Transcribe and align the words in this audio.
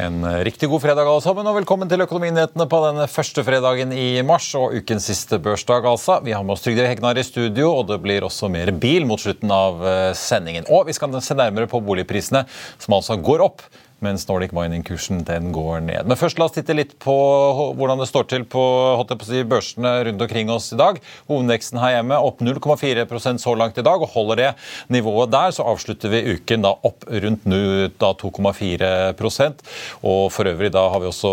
En 0.00 0.24
riktig 0.44 0.68
god 0.70 0.80
fredag 0.80 1.04
alle 1.04 1.20
sammen, 1.20 1.44
og 1.44 1.58
velkommen 1.58 1.88
til 1.90 2.00
Økonominyhetene 2.00 2.64
på 2.72 2.78
denne 2.86 3.04
første 3.10 3.42
fredagen 3.44 3.90
i 3.92 4.22
mars 4.24 4.46
og 4.56 4.72
ukens 4.78 5.10
siste 5.10 5.36
børsdag. 5.42 5.84
altså. 5.84 6.16
Vi 6.24 6.32
har 6.32 6.44
med 6.46 6.54
oss 6.54 6.64
Trygve 6.64 6.86
Hegnar 6.88 7.18
i 7.20 7.24
studio, 7.26 7.74
og 7.74 7.90
det 7.90 7.98
blir 8.00 8.24
også 8.24 8.48
mer 8.48 8.72
bil 8.72 9.04
mot 9.04 9.20
slutten 9.20 9.52
av 9.52 9.84
eh, 9.84 10.14
sendingen. 10.16 10.64
Og 10.72 10.88
vi 10.88 10.96
skal 10.96 11.12
se 11.20 11.36
nærmere 11.36 11.68
på 11.68 11.82
boligprisene, 11.84 12.46
som 12.80 12.96
altså 12.96 13.18
går 13.20 13.44
opp 13.44 13.66
mens 14.04 14.26
Nordic 14.28 14.52
Mining-kursen 14.56 15.22
den 15.28 15.50
går 15.54 15.84
ned. 15.84 16.08
Men 16.08 16.18
først 16.18 16.40
la 16.40 16.48
oss 16.48 16.56
titte 16.56 16.76
litt 16.76 16.96
på 17.02 17.14
hvordan 17.78 18.00
det 18.00 18.08
står 18.10 18.28
til 18.30 18.46
på, 18.48 18.64
på 19.10 19.28
si, 19.28 19.42
børsene 19.48 19.92
rundt 20.08 20.24
omkring 20.26 20.52
oss 20.52 20.70
i 20.74 20.80
dag. 20.80 21.00
Hovedveksten 21.30 21.80
her 21.82 21.98
hjemme 21.98 22.20
opp 22.20 22.38
0,4% 22.44 23.42
så 23.42 23.56
langt 23.58 23.80
i 23.80 23.86
dag, 23.86 23.98
og 24.00 24.12
holder 24.14 24.40
det 24.40 24.50
nivået 24.92 25.32
der, 25.32 25.54
så 25.54 25.66
avslutter 25.70 26.12
vi 26.12 26.24
uken 26.36 26.66
da 26.66 26.72
opp 26.74 27.06
rundt 27.10 27.46
2,4 27.50 29.50
Og 30.06 30.22
for 30.32 30.50
øvrig 30.50 30.72
da 30.72 30.86
har 30.92 31.02
vi 31.02 31.10
også 31.10 31.32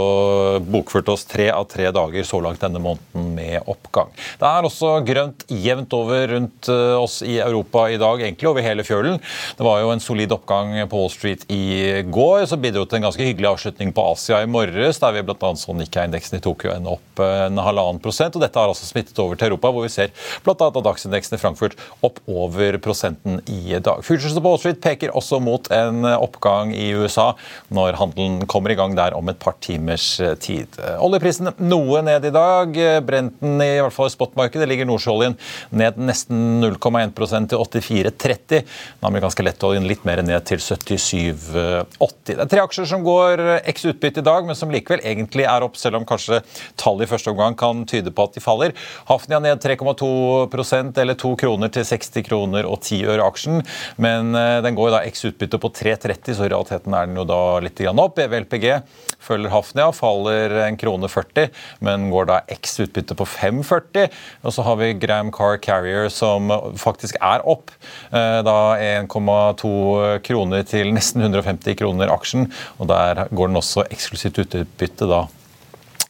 bokført 0.65 1.09
oss 1.13 1.25
tre 1.27 1.49
av 1.53 1.67
tre 1.69 1.91
dager 1.95 2.27
så 2.27 2.39
langt 2.43 2.63
denne 2.63 2.81
måneden 2.83 3.31
med 3.35 3.67
oppgang. 3.69 4.09
Det 4.39 4.47
er 4.47 4.67
også 4.67 4.97
grønt 5.07 5.45
jevnt 5.51 5.93
over 5.95 6.27
rundt 6.33 6.69
eh, 6.71 6.95
oss 6.97 7.19
i 7.25 7.38
Europa 7.43 7.88
i 7.91 7.99
dag, 8.01 8.21
egentlig 8.21 8.49
over 8.49 8.65
hele 8.65 8.85
fjølen. 8.88 9.19
Det 9.57 9.65
var 9.65 9.81
jo 9.83 9.91
en 9.93 10.03
solid 10.03 10.33
oppgang 10.35 10.73
på 10.89 11.01
Wall 11.01 11.13
Street 11.13 11.45
i 11.53 12.03
går. 12.07 12.45
så 12.49 12.56
bidro 12.61 12.86
til 12.86 13.00
en 13.00 13.08
ganske 13.08 13.25
hyggelig 13.25 13.50
avslutning 13.50 13.91
på 13.95 14.03
Asia 14.11 14.41
i 14.44 14.50
morges, 14.50 15.00
der 15.02 15.16
vi 15.16 15.23
bl.a. 15.25 15.52
så 15.59 15.75
Nikkei-indeksen 15.78 16.40
i 16.40 16.44
Tokyo 16.44 16.72
ende 16.73 16.94
opp 16.95 17.22
eh, 17.23 17.45
en 17.47 17.62
halvannen 17.62 18.01
prosent. 18.03 18.35
og 18.35 18.44
Dette 18.44 18.59
har 18.59 18.72
altså 18.72 18.88
smittet 18.88 19.18
over 19.22 19.40
til 19.40 19.50
Europa, 19.51 19.72
hvor 19.73 19.85
vi 19.85 19.91
ser 19.94 20.13
bl.a. 20.45 20.56
dagsindeksen 20.57 21.38
i 21.38 21.41
Frankfurt 21.41 21.78
opp 22.06 22.22
over 22.28 22.79
prosenten 22.84 23.40
i 23.51 23.78
dag. 23.78 24.03
Futures 24.06 24.35
på 24.38 24.44
Wall 24.45 24.59
Street 24.62 24.81
peker 24.84 25.13
også 25.18 25.40
mot 25.44 25.69
en 25.73 26.07
oppgang 26.13 26.73
i 26.75 26.90
USA 26.97 27.29
når 27.73 28.00
handelen 28.01 28.47
kommer 28.50 28.74
i 28.74 28.79
gang 28.79 28.95
der 28.97 29.18
om 29.18 29.29
et 29.31 29.39
par 29.41 29.57
timers 29.63 30.09
eh, 30.24 30.35
tid. 30.41 30.79
Oljeprisen 31.03 31.51
noe 31.57 32.03
ned 32.06 32.28
i 32.28 32.34
dag. 32.34 32.81
Brenten 33.07 33.62
i 33.63 33.72
hvert 33.81 33.95
fall 33.95 34.12
i 34.12 34.16
spotmarkedet 34.16 34.68
ligger 34.69 34.89
nordsjøoljen 34.89 35.38
ned 35.78 36.00
nesten 36.01 36.62
0,1% 36.63 37.51
til 37.51 37.63
84,30. 37.63 38.63
Den 38.97 39.09
amerikanske 39.09 39.45
lettoljen 39.45 39.88
litt 39.88 40.06
mer 40.07 40.22
ned 40.25 40.45
til 40.47 40.62
77,80. 40.63 42.28
Det 42.28 42.38
er 42.38 42.47
tre 42.52 42.63
aksjer 42.63 42.88
som 42.90 43.06
går 43.06 43.44
x 43.68 43.88
utbytte 43.90 44.24
i 44.24 44.28
dag, 44.28 44.46
men 44.47 44.58
som 44.58 44.72
likevel 44.74 45.03
egentlig 45.06 45.47
er 45.47 45.66
opp, 45.66 45.78
selv 45.80 46.00
om 46.00 46.08
kanskje 46.08 46.41
tallet 46.80 47.08
i 47.08 47.12
første 47.12 47.31
omgang 47.34 47.58
kan 47.58 47.84
tyde 47.90 48.13
på 48.13 48.28
at 48.28 48.38
de 48.38 48.44
faller. 48.44 48.75
Hafnia 49.09 49.40
ned 49.44 49.63
3,2% 49.63 51.02
eller 51.02 51.18
2 51.19 51.34
kroner 51.40 51.72
til 51.74 51.86
60 51.88 52.25
kroner 52.28 52.68
og 52.69 52.81
10 52.81 53.03
øre 53.13 53.28
aksjen. 53.28 53.62
Men 54.02 54.36
eh, 54.38 54.59
den 54.66 54.78
går 54.78 54.94
da 54.94 55.03
x 55.07 55.25
utbytte 55.30 55.59
på 55.62 55.72
3,30, 55.74 56.34
så 56.38 56.47
i 56.47 56.52
realiteten 56.52 56.96
er 56.96 57.09
den 57.09 57.19
jo 57.19 57.28
da 57.28 57.41
litt 57.63 57.81
opp. 57.88 58.19
EVLPG 58.19 58.68
følger 59.24 59.52
Hafnia, 59.53 59.90
faller 59.96 60.53
en 60.66 60.78
krone 60.80 61.09
40, 61.12 61.50
men 61.86 62.09
går 62.13 62.30
da 62.30 62.40
x 62.53 62.80
utbytte 62.84 63.18
på 63.18 63.28
5,40. 63.28 64.12
Og 64.44 64.56
så 64.56 64.66
har 64.68 64.80
vi 64.81 64.94
Gram 65.00 65.31
Car 65.34 65.59
Carrier 65.63 66.12
som 66.13 66.52
faktisk 66.80 67.19
er 67.22 67.44
opp. 67.47 67.74
Eh, 68.12 68.40
da 68.46 68.57
1,2 68.78 70.19
kroner 70.28 70.66
til 70.68 70.94
nesten 70.96 71.25
150 71.25 71.78
kroner 71.80 72.12
aksjen 72.13 72.37
aksjen. 72.38 72.53
og 72.80 72.88
Der 72.88 73.28
går 73.31 73.48
den 73.48 73.58
også 73.58 73.88
eksklusivt 73.90 74.40
utbytte 74.40 75.08
da 75.08 75.28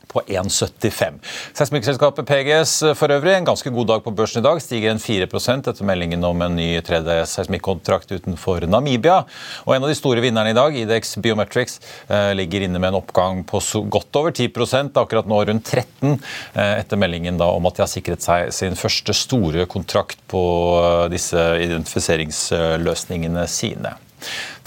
på 0.08 0.22
1,75. 0.26 1.20
Seismikkselskapet 1.54 2.26
PGS 2.26 2.96
for 2.96 3.12
øvrig 3.12 3.36
en 3.36 3.46
ganske 3.46 3.70
god 3.70 3.88
dag 3.88 4.04
på 4.06 4.14
børsen 4.16 4.40
i 4.40 4.46
dag. 4.46 4.62
Stiger 4.62 4.92
en 4.92 5.00
4 5.00 5.28
etter 5.28 5.84
meldingen 5.84 6.24
om 6.24 6.42
en 6.42 6.56
ny 6.56 6.80
3D-seismikkontrakt 6.80 8.12
utenfor 8.16 8.66
Namibia. 8.66 9.26
Og 9.66 9.76
En 9.76 9.84
av 9.84 9.90
de 9.90 9.96
store 9.96 10.22
vinnerne 10.22 10.50
i 10.50 10.58
dag, 10.58 10.74
Idex 10.74 11.18
Biometrics, 11.18 11.82
eh, 12.10 12.34
ligger 12.34 12.62
inne 12.62 12.80
med 12.80 12.94
en 12.94 13.02
oppgang 13.02 13.44
på 13.44 13.60
godt 13.90 14.16
over 14.16 14.32
10% 14.32 14.96
akkurat 14.96 15.28
nå 15.28 15.44
rundt 15.46 15.66
13 15.66 16.20
eh, 16.56 16.80
etter 16.80 16.98
meldingen 16.98 17.38
da 17.38 17.52
om 17.52 17.66
at 17.66 17.76
de 17.76 17.82
har 17.84 17.92
sikret 17.92 18.24
seg 18.24 18.54
sin 18.54 18.76
første 18.76 19.14
store 19.14 19.68
kontrakt 19.68 20.24
på 20.28 20.44
eh, 20.82 21.10
disse 21.12 21.38
identifiseringsløsningene 21.68 23.46
sine. 23.48 23.98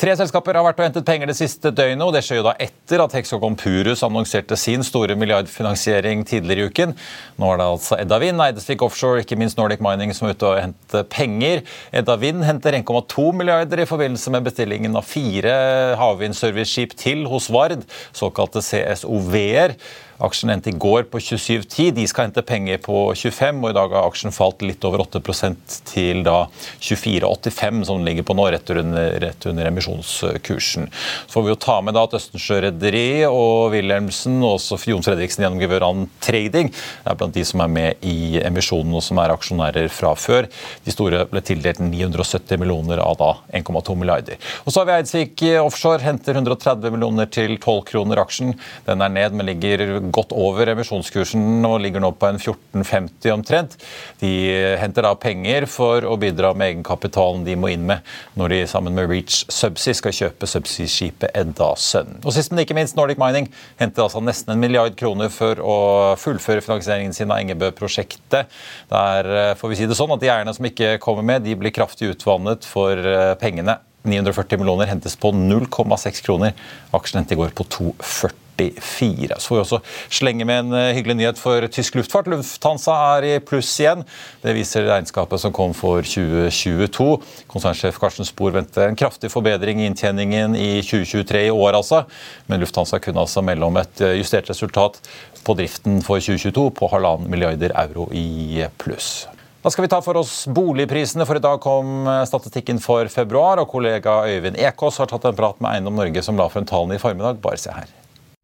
Tre 0.01 0.15
selskaper 0.17 0.57
har 0.57 0.65
vært 0.65 0.79
og 0.81 0.87
hentet 0.87 1.07
penger 1.07 1.29
det 1.29 1.37
siste 1.37 1.73
døgnet, 1.75 2.05
og 2.07 2.15
det 2.15 2.23
skjer 2.25 2.41
jo 2.41 2.47
da 2.47 2.55
etter 2.63 3.03
at 3.03 3.15
Hexagon 3.19 3.57
Purus 3.59 4.05
annonserte 4.07 4.57
sin 4.57 4.85
store 4.87 5.17
milliardfinansiering 5.19 6.23
tidligere 6.29 6.65
i 6.65 6.71
uken. 6.71 6.95
Nå 7.41 7.51
er 7.53 7.61
det 7.61 7.67
altså 7.67 7.99
Edda 8.01 8.21
Wind, 8.23 8.41
Eidesvik 8.45 8.85
Offshore, 8.87 9.25
ikke 9.25 9.39
minst 9.41 9.59
Nordic 9.61 9.83
Mining 9.85 10.15
som 10.17 10.29
er 10.29 10.39
ute 10.39 10.49
og 10.49 10.61
henter 10.63 11.09
penger. 11.11 11.65
Edda 11.93 12.17
Wind 12.23 12.47
henter 12.47 12.79
1,2 12.79 13.27
milliarder 13.37 13.83
i 13.83 13.89
forbindelse 13.91 14.33
med 14.33 14.47
bestillingen 14.47 14.97
av 14.97 15.09
fire 15.09 15.57
havvindserviceskip 16.01 16.95
til 17.01 17.27
hos 17.31 17.51
Vard, 17.53 17.85
såkalte 18.17 18.65
CSOV-er. 18.65 19.77
Aksjen 20.21 20.51
endte 20.53 20.69
i 20.69 20.77
går 20.77 21.07
på 21.09 21.19
27,10. 21.19 21.91
De 21.97 22.05
skal 22.09 22.27
hente 22.29 22.43
penger 22.45 22.81
på 22.85 23.07
25, 23.17 23.63
og 23.65 23.71
i 23.73 23.77
dag 23.77 23.95
har 23.97 24.09
aksjen 24.09 24.35
falt 24.35 24.61
litt 24.65 24.85
over 24.85 25.01
8% 25.07 25.77
til 25.89 26.21
da 26.27 26.43
24,85, 26.85 27.85
som 27.89 28.01
den 28.01 28.09
ligger 28.11 28.27
på 28.29 28.37
nå, 28.37 28.45
rett 28.53 28.73
under, 28.75 29.17
rett 29.23 29.47
under 29.49 29.71
emisjonskursen. 29.71 30.91
Så 30.93 31.33
får 31.33 31.47
vi 31.47 31.53
jo 31.55 31.61
ta 31.65 31.79
med 31.85 31.97
da 31.97 32.05
at 32.05 32.17
Østensjø 32.19 32.61
Rederi 32.67 33.25
og 33.29 33.73
Wilhelmsen 33.73 34.37
og 34.43 34.59
også 34.59 34.79
Jon 34.91 35.05
Fredriksen 35.07 35.47
gjennom 35.47 35.63
Geveran 35.63 36.05
Trading 36.21 36.69
er 36.69 37.17
blant 37.17 37.37
de 37.37 37.47
som 37.47 37.65
er 37.65 37.73
med 37.73 38.05
i 38.05 38.43
emisjonen 38.45 38.99
og 38.99 39.05
som 39.07 39.21
er 39.23 39.33
aksjonærer 39.33 39.89
fra 39.95 40.13
før. 40.19 40.51
De 40.85 40.93
store 40.93 41.25
ble 41.31 41.41
tildelt 41.47 41.81
970 41.81 42.61
millioner 42.61 43.01
av 43.01 43.17
da 43.21 43.31
1,2 43.57 43.97
milliarder. 43.97 44.37
Og 44.67 44.73
så 44.75 44.83
har 44.83 44.91
vi 44.91 44.97
Eidsvik 44.99 45.47
Offshore, 45.63 46.03
henter 46.05 46.37
130 46.37 46.93
millioner 46.93 47.31
til 47.33 47.57
12 47.57 47.81
kroner 47.89 48.21
aksjen. 48.21 48.53
Den 48.85 49.01
er 49.01 49.17
ned, 49.17 49.37
men 49.39 49.49
ligger 49.49 49.87
godt 50.15 50.35
over 50.37 50.71
emisjonskursen 50.73 51.65
og 51.67 51.81
ligger 51.85 52.03
nå 52.03 52.13
på 52.19 52.29
en 52.31 52.41
14,50 52.41 53.33
omtrent. 53.35 53.77
De 54.21 54.31
henter 54.81 55.07
da 55.07 55.15
penger 55.19 55.67
for 55.71 56.07
å 56.07 56.17
bidra 56.21 56.53
med 56.55 56.75
egenkapitalen 56.75 57.45
de 57.47 57.57
må 57.59 57.73
inn 57.75 57.87
med 57.89 58.07
når 58.39 58.55
de 58.55 58.61
sammen 58.71 58.97
med 58.97 59.11
Reach 59.11 59.43
Subsea 59.51 59.97
skal 59.97 60.17
kjøpe 60.17 60.49
subsea-skipet 60.51 61.35
Edda 61.37 61.73
Sun. 61.81 62.17
Og 62.25 62.35
sist, 62.37 62.53
men 62.53 62.65
ikke 62.65 62.77
minst, 62.79 62.97
Nordic 62.99 63.21
Mining 63.21 63.51
henter 63.81 64.07
altså 64.07 64.23
nesten 64.25 64.55
en 64.55 64.63
milliard 64.63 64.97
kroner 64.99 65.33
for 65.33 65.61
å 65.61 65.77
fullføre 66.21 66.65
finansieringen 66.65 67.17
sin 67.17 67.31
av 67.31 67.43
Engebø-prosjektet. 67.43 68.51
Der 68.91 69.31
eh, 69.35 69.55
får 69.59 69.73
vi 69.73 69.81
si 69.81 69.89
det 69.91 69.99
sånn 69.99 70.15
at 70.15 70.23
de 70.23 70.33
eierne 70.33 70.55
som 70.57 70.67
ikke 70.67 70.97
kommer 71.03 71.27
med, 71.27 71.47
de 71.47 71.57
blir 71.59 71.75
kraftig 71.75 72.13
utvannet 72.15 72.67
for 72.69 72.99
eh, 72.99 73.35
pengene. 73.41 73.81
940 74.03 74.61
millioner 74.63 74.89
hentes 74.89 75.17
på 75.21 75.33
0,6 75.37 76.23
kroner. 76.25 76.55
Aksjen 76.97 77.21
endte 77.21 77.37
i 77.37 77.41
går 77.41 77.53
på 77.57 77.69
2,40. 77.69 78.40
44. 78.61 79.39
Så 79.39 79.49
får 79.49 79.57
vi 79.57 79.63
også 79.65 79.81
slenge 80.21 80.47
med 80.49 80.65
en 80.65 80.77
eh, 80.77 80.93
hyggelig 80.97 81.17
nyhet 81.21 81.41
for 81.41 81.67
tysk 81.73 81.99
luftfart. 81.99 82.29
Lufthansa 82.31 82.97
er 83.17 83.29
i 83.29 83.33
pluss 83.45 83.73
igjen. 83.81 84.05
Det 84.45 84.55
viser 84.57 84.89
regnskapet 84.89 85.43
som 85.43 85.55
kom 85.57 85.75
for 85.77 86.05
2022. 86.07 87.09
Konsernsjef 87.51 87.99
Karsten 88.01 88.29
Spor 88.29 88.55
venter 88.57 88.89
en 88.89 88.99
kraftig 88.99 89.33
forbedring 89.33 89.83
i 89.83 89.89
inntjeningen 89.91 90.57
i 90.59 90.71
2023 90.85 91.47
i 91.49 91.55
år, 91.55 91.75
altså. 91.81 92.05
Men 92.51 92.63
Lufthansa 92.63 93.01
kunne 93.03 93.25
altså 93.25 93.45
melde 93.47 93.69
om 93.69 93.81
et 93.81 94.05
eh, 94.05 94.19
justert 94.21 94.51
resultat 94.53 95.01
på 95.45 95.57
driften 95.57 96.01
for 96.05 96.21
2022 96.21 96.71
på 96.77 96.89
halvannen 96.93 97.31
milliarder 97.33 97.73
euro 97.81 98.11
i 98.13 98.67
pluss. 98.81 99.27
Da 99.61 99.69
skal 99.71 99.85
vi 99.85 99.91
ta 99.93 99.99
for 100.01 100.17
oss 100.17 100.47
boligprisene, 100.49 101.27
for 101.29 101.37
i 101.37 101.45
dag 101.45 101.61
kom 101.61 102.07
eh, 102.09 102.23
statistikken 102.29 102.81
for 102.81 103.09
februar. 103.13 103.61
Og 103.61 103.69
kollega 103.69 104.23
Øyvind 104.25 104.57
Ekås 104.57 105.03
har 105.03 105.11
tatt 105.11 105.29
en 105.29 105.37
prat 105.37 105.61
med 105.61 105.75
Eiendom 105.75 106.01
Norge, 106.01 106.25
som 106.25 106.41
la 106.41 106.49
frem 106.49 106.69
tallene 106.69 106.97
i 106.97 107.03
formiddag. 107.03 107.43
Bare 107.45 107.61
se 107.61 107.75
her. 107.77 108.00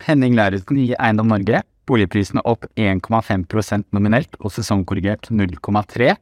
Henning 0.07 0.37
Lauritzen 0.39 0.79
i 0.79 0.93
Eiendom 0.95 1.33
Norge. 1.33 1.63
Boligprisene 1.87 2.43
opp 2.47 2.67
1,5% 2.79 3.89
nominelt 3.95 4.39
og 4.41 4.53
sesongkorrigert 4.55 5.31
0,3. 5.31 6.15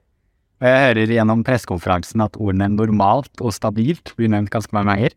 Og 0.63 0.69
jeg 0.69 0.83
hører 0.87 1.13
gjennom 1.17 1.45
pressekonferansen 1.45 2.25
at 2.25 2.39
ordene 2.41 2.71
normalt 2.73 3.43
og 3.45 3.53
stabilt 3.57 4.15
blir 4.17 4.33
nevnt 4.33 4.53
ganske 4.53 4.77
mange 4.77 4.95
ganger. 4.95 5.17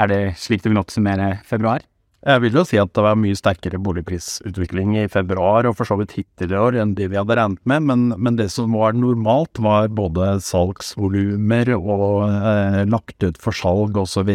Er 0.00 0.10
det 0.10 0.22
slik 0.40 0.64
du 0.64 0.70
vil 0.72 0.80
oppsummere 0.80 1.38
februar? 1.48 1.84
Jeg 2.24 2.40
vil 2.40 2.56
jo 2.56 2.62
si 2.64 2.78
at 2.80 2.88
det 2.96 3.02
var 3.04 3.18
mye 3.20 3.36
sterkere 3.36 3.78
boligprisutvikling 3.84 4.94
i 5.02 5.08
februar 5.12 5.68
og 5.68 5.76
for 5.76 5.88
så 5.88 5.98
vidt 6.00 6.14
hittil 6.16 6.54
i 6.54 6.56
år 6.56 6.78
enn 6.80 6.94
de 6.96 7.10
vi 7.12 7.18
hadde 7.20 7.36
regnet 7.36 7.60
med, 7.68 7.84
men, 7.84 8.06
men 8.16 8.38
det 8.40 8.48
som 8.52 8.72
var 8.72 8.96
normalt, 8.96 9.60
var 9.60 9.92
både 9.92 10.38
salgsvolumer 10.44 11.74
og 11.76 12.24
eh, 12.24 12.80
lagt 12.88 13.28
ut 13.28 13.40
for 13.44 13.56
salg 13.56 14.00
osv. 14.00 14.32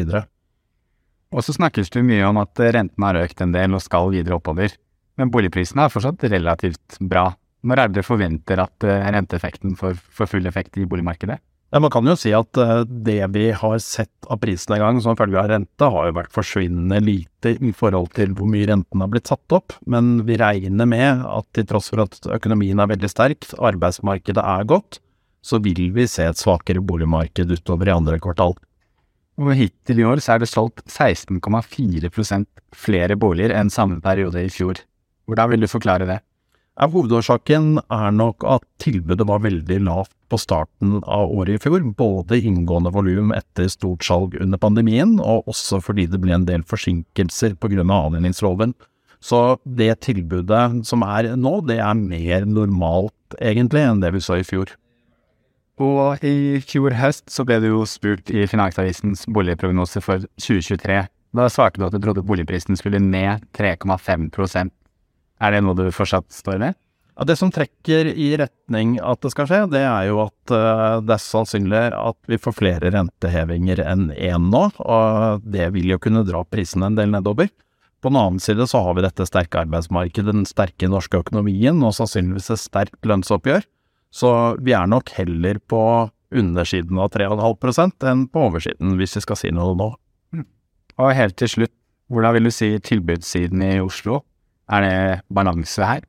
Og 1.29 1.45
så 1.45 1.53
snakkes 1.53 1.91
det 1.93 2.05
mye 2.05 2.25
om 2.25 2.39
at 2.41 2.57
rentene 2.73 3.11
har 3.11 3.19
økt 3.21 3.43
en 3.43 3.53
del 3.53 3.75
og 3.77 3.83
skal 3.85 4.09
videre 4.13 4.39
oppover, 4.39 4.73
men 5.19 5.29
boligprisene 5.33 5.85
er 5.85 5.93
fortsatt 5.93 6.25
relativt 6.31 6.97
bra. 7.01 7.29
Når 7.67 7.81
er 7.81 7.89
det 7.89 7.99
dere 7.99 8.07
forventer 8.07 8.61
at 8.63 8.87
eh, 8.87 9.05
renteeffekten 9.13 9.75
får, 9.79 9.99
full 10.31 10.47
effekt 10.47 10.79
i 10.79 10.87
boligmarkedet? 10.89 11.41
Ja, 11.69 11.79
Man 11.83 11.91
kan 11.93 12.07
jo 12.07 12.15
si 12.17 12.31
at 12.33 12.57
uh, 12.57 12.81
det 12.87 13.19
vi 13.35 13.49
har 13.53 13.75
sett 13.83 14.25
av 14.25 14.39
prisnedgang 14.41 15.01
som 15.05 15.17
følge 15.19 15.37
av 15.37 15.51
rente, 15.51 15.89
har 15.93 16.07
jo 16.07 16.15
vært 16.17 16.33
forsvinnende 16.33 16.97
lite 17.03 17.53
i 17.61 17.73
forhold 17.77 18.09
til 18.17 18.33
hvor 18.33 18.49
mye 18.49 18.71
renten 18.71 19.03
har 19.03 19.11
blitt 19.11 19.29
satt 19.29 19.53
opp. 19.53 19.75
Men 19.85 20.23
vi 20.25 20.39
regner 20.41 20.89
med 20.89 21.21
at 21.29 21.45
til 21.53 21.67
tross 21.69 21.91
for 21.93 22.07
at 22.07 22.17
økonomien 22.39 22.81
er 22.81 22.89
veldig 22.89 23.11
sterk, 23.11 23.51
arbeidsmarkedet 23.53 24.41
er 24.41 24.65
godt, 24.71 24.97
så 25.45 25.61
vil 25.61 25.91
vi 25.93 26.07
se 26.09 26.25
et 26.25 26.41
svakere 26.41 26.81
boligmarked 26.81 27.53
utover 27.53 27.91
i 27.91 27.95
andre 27.99 28.17
kvartal. 28.23 28.57
Og 29.39 29.53
Hittil 29.55 30.01
i 30.01 30.07
år 30.07 30.19
så 30.19 30.35
er 30.35 30.41
det 30.43 30.49
solgt 30.51 30.81
16,4% 30.91 32.47
flere 32.75 33.15
boliger 33.15 33.53
enn 33.55 33.71
samme 33.71 34.01
periode 34.03 34.41
i 34.43 34.51
fjor. 34.51 34.81
Hvordan 35.29 35.53
vil 35.53 35.63
du 35.63 35.71
forklare 35.71 36.07
det? 36.09 36.19
Hovedårsaken 36.79 37.81
er 37.91 38.11
nok 38.15 38.43
at 38.47 38.63
tilbudet 38.79 39.25
var 39.27 39.41
veldig 39.43 39.79
lavt 39.83 40.13
på 40.31 40.37
starten 40.39 41.01
av 41.03 41.31
året 41.35 41.57
i 41.57 41.63
fjor. 41.63 41.83
Både 41.99 42.39
inngående 42.39 42.91
volum 42.95 43.33
etter 43.35 43.67
stort 43.71 44.05
salg 44.07 44.37
under 44.39 44.59
pandemien, 44.61 45.17
og 45.19 45.49
også 45.51 45.81
fordi 45.83 46.07
det 46.07 46.21
ble 46.23 46.37
en 46.37 46.47
del 46.47 46.63
forsinkelser 46.67 47.57
pga. 47.59 47.83
avhendingsloven. 47.83 48.75
Så 49.19 49.59
det 49.65 49.99
tilbudet 50.07 50.85
som 50.87 51.03
er 51.03 51.35
nå, 51.35 51.59
det 51.67 51.81
er 51.83 51.99
mer 51.99 52.47
normalt 52.47 53.35
egentlig 53.39 53.83
enn 53.83 53.99
det 53.99 54.13
vi 54.15 54.23
så 54.23 54.39
i 54.39 54.47
fjor. 54.47 54.71
Og 55.79 56.25
i 56.27 56.59
fjor 56.65 56.95
høst 56.99 57.29
så 57.31 57.45
ble 57.47 57.61
det 57.63 57.71
jo 57.71 57.85
spurt 57.87 58.31
i 58.33 58.43
Finansavisens 58.51 59.23
boligprognose 59.31 60.01
for 60.03 60.25
2023. 60.41 61.05
Da 61.37 61.45
svarte 61.51 61.79
du 61.79 61.85
at 61.87 61.95
du 61.95 62.01
trodde 62.03 62.25
boligprisen 62.25 62.75
skulle 62.75 62.99
ned 62.99 63.45
3,5% 63.55 64.73
er 65.39 65.55
det 65.55 65.63
noe 65.63 65.77
du 65.77 65.87
fortsatt 65.95 66.27
står 66.33 66.59
med? 66.61 66.77
Ja, 67.19 67.25
Det 67.27 67.35
som 67.39 67.51
trekker 67.51 68.11
i 68.11 68.29
retning 68.39 68.97
at 69.03 69.21
det 69.23 69.31
skal 69.33 69.47
skje, 69.47 69.61
det 69.71 69.83
er 69.83 70.07
jo 70.07 70.21
at 70.23 70.53
uh, 70.53 70.99
det 71.03 71.15
er 71.15 71.23
sannsynlig 71.23 71.81
at 71.95 72.19
vi 72.31 72.39
får 72.39 72.55
flere 72.55 72.91
rentehevinger 72.95 73.81
enn 73.83 74.09
én 74.15 74.51
nå, 74.51 74.69
og 74.79 75.43
det 75.43 75.71
vil 75.75 75.91
jo 75.95 75.99
kunne 75.99 76.23
dra 76.27 76.45
prisene 76.47 76.87
en 76.87 76.99
del 76.99 77.11
nedover. 77.11 77.51
På 77.99 78.11
den 78.11 78.19
annen 78.21 78.39
side 78.39 78.63
så 78.71 78.79
har 78.85 78.95
vi 78.95 79.03
dette 79.03 79.27
sterke 79.27 79.65
arbeidsmarkedet, 79.65 80.31
den 80.31 80.47
sterke 80.47 80.87
norske 80.87 81.19
økonomien 81.19 81.83
og 81.83 81.97
sannsynligvis 81.97 82.53
et 82.55 82.63
sterkt 82.63 83.03
lønnsoppgjør, 83.03 83.67
så 84.13 84.31
vi 84.61 84.73
er 84.77 84.89
nok 84.89 85.11
heller 85.17 85.59
på 85.69 85.81
undersiden 86.29 86.99
av 87.01 87.11
3,5% 87.13 88.05
enn 88.09 88.27
på 88.29 88.45
oversiden, 88.49 88.97
hvis 88.99 89.17
vi 89.17 89.25
skal 89.25 89.39
si 89.39 89.51
noe 89.53 89.75
nå. 89.77 89.89
Mm. 90.35 90.45
Og 91.01 91.15
helt 91.17 91.37
til 91.41 91.51
slutt, 91.55 91.75
hvordan 92.09 92.37
vil 92.37 92.49
du 92.49 92.53
si 92.53 92.71
tilbudssiden 92.85 93.65
i 93.65 93.75
Oslo 93.81 94.23
er 94.69 94.85
det 94.85 94.95
balanse 95.33 95.85
her? 95.85 96.05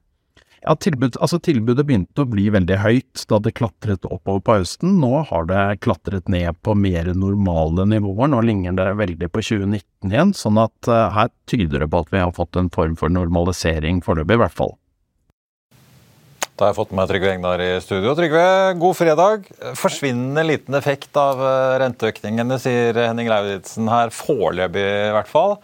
Ja, 0.60 0.74
tilbud, 0.76 1.16
altså 1.24 1.38
Tilbudet 1.40 1.86
begynte 1.88 2.20
å 2.20 2.28
bli 2.28 2.50
veldig 2.52 2.76
høyt 2.82 3.22
da 3.30 3.38
det 3.40 3.54
klatret 3.56 4.04
oppover 4.04 4.42
på 4.44 4.56
høsten. 4.58 4.98
Nå 5.00 5.22
har 5.30 5.46
det 5.48 5.62
klatret 5.86 6.28
ned 6.28 6.58
på 6.60 6.74
mer 6.76 7.08
normale 7.16 7.86
nivåer. 7.88 8.28
Nå 8.28 8.42
ligner 8.44 8.76
det 8.76 8.90
veldig 9.00 9.30
på 9.32 9.40
2019 9.40 10.12
igjen, 10.12 10.34
sånn 10.36 10.60
at 10.60 10.90
uh, 10.92 11.08
her 11.16 11.32
tyder 11.48 11.86
det 11.86 11.88
på 11.88 12.02
at 12.04 12.12
vi 12.12 12.20
har 12.20 12.36
fått 12.36 12.60
en 12.60 12.68
form 12.74 12.98
for 13.00 13.12
normalisering 13.12 14.02
foreløpig, 14.04 14.36
i 14.36 14.42
hvert 14.44 14.58
fall. 14.60 14.76
Da 16.60 16.66
har 16.66 16.74
jeg 16.74 16.76
fått 16.76 16.90
med 16.92 17.08
Trygve 17.08 17.28
Egnar 17.32 17.60
i 17.64 17.68
studio. 17.80 18.10
Trygve, 18.12 18.40
god 18.76 18.96
fredag. 18.98 19.46
Forsvinnende 19.80 20.42
liten 20.44 20.76
effekt 20.76 21.16
av 21.16 21.38
eh, 21.40 21.76
renteøkningene, 21.80 22.58
sier 22.60 22.98
Henning 23.00 23.30
Lauritzen 23.32 23.88
her. 23.88 24.12
Foreløpig, 24.12 24.82
i 24.84 25.14
hvert 25.16 25.30
fall. 25.30 25.54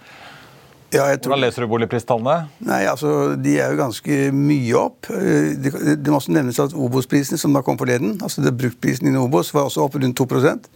Ja, 0.96 1.06
tror... 1.16 1.34
Hvordan 1.34 1.44
leser 1.44 1.64
du 1.64 1.70
boligpristallene? 1.70 2.36
Nei, 2.66 2.82
altså, 2.88 3.10
De 3.40 3.56
er 3.60 3.72
jo 3.72 3.80
ganske 3.80 4.20
mye 4.34 4.78
opp. 4.80 5.10
Eh, 5.12 5.52
det, 5.60 5.74
det 6.00 6.12
må 6.12 6.20
også 6.20 6.34
nevnes 6.34 6.60
at 6.62 6.76
Obos-prisen, 6.76 7.40
som 7.40 7.56
da 7.56 7.62
kom 7.66 7.78
forleden, 7.80 8.16
altså 8.24 8.44
det 8.44 8.56
bruktprisen 8.56 9.12
i 9.12 9.20
Obos, 9.20 9.52
var 9.54 9.68
også 9.68 9.84
opp 9.84 10.00
rundt 10.00 10.24
2% 10.24 10.70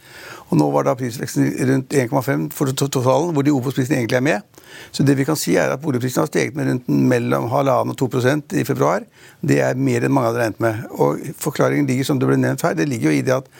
og 0.50 0.58
Nå 0.58 0.66
var 0.74 0.86
da 0.86 0.96
prisveksten 0.98 1.46
rundt 1.68 1.94
1,5 1.94 2.48
for 2.54 2.72
totalen, 2.74 3.30
hvor 3.34 3.46
de 3.46 3.52
Obos-prisene 3.54 4.00
egentlig 4.00 4.18
er 4.18 4.24
med. 4.26 4.62
Så 4.90 5.04
det 5.06 5.14
vi 5.18 5.26
kan 5.26 5.38
si 5.38 5.54
er 5.58 5.70
at 5.70 5.82
boligprisene 5.82 6.24
har 6.24 6.30
steget 6.30 6.56
med 6.58 6.66
rundt 6.66 6.88
mellom 6.90 7.46
halvannen 7.52 7.94
og 7.94 7.98
2% 8.00 8.56
i 8.58 8.64
februar. 8.66 9.06
Det 9.46 9.60
er 9.62 9.78
mer 9.78 10.06
enn 10.06 10.14
mange 10.14 10.32
hadde 10.32 10.42
regnet 10.42 10.64
med. 10.64 10.82
Og 10.98 11.22
Forklaringen 11.38 11.86
ligger 11.86 12.08
som 12.08 12.18
det 12.18 12.26
ble 12.26 12.38
nevnt 12.40 12.66
her, 12.66 12.74
det 12.74 12.88
ligger 12.90 13.12
jo 13.12 13.20
i 13.20 13.22
det 13.26 13.36
at 13.36 13.50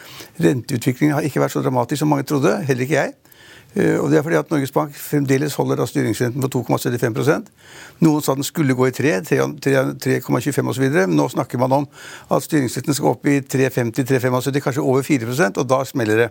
renteutviklingen 0.43 1.15
har 1.15 1.27
ikke 1.27 1.45
vært 1.45 1.55
så 1.55 1.63
dramatisk 1.63 2.03
som 2.03 2.11
mange 2.11 2.27
trodde. 2.27 2.57
Heller 2.67 2.87
ikke 2.87 2.99
jeg. 2.99 3.15
Eh, 3.75 3.97
og 4.01 4.11
det 4.11 4.19
er 4.19 4.25
fordi 4.27 4.39
at 4.41 4.51
Norges 4.51 4.73
Bank 4.75 4.97
fremdeles 4.99 5.55
holder 5.55 5.79
da 5.79 5.87
styringsrenten 5.87 6.43
på 6.43 6.51
2,75% 6.57 7.53
Noen 8.03 8.25
sa 8.25 8.35
den 8.35 8.47
skulle 8.47 8.75
gå 8.75 8.89
i 8.89 8.95
3, 8.97 9.13
3,25 9.23 10.73
osv. 10.73 10.87
Nå 11.07 11.29
snakker 11.31 11.61
man 11.63 11.77
om 11.79 11.87
at 12.33 12.47
styringsrenten 12.47 12.97
skal 12.97 13.13
opp 13.13 13.29
i 13.31 13.39
3,50-3,75, 13.45 14.63
kanskje 14.65 14.83
over 14.83 15.07
4% 15.07 15.61
og 15.61 15.71
da 15.71 15.85
smeller 15.87 16.25
det. 16.25 16.31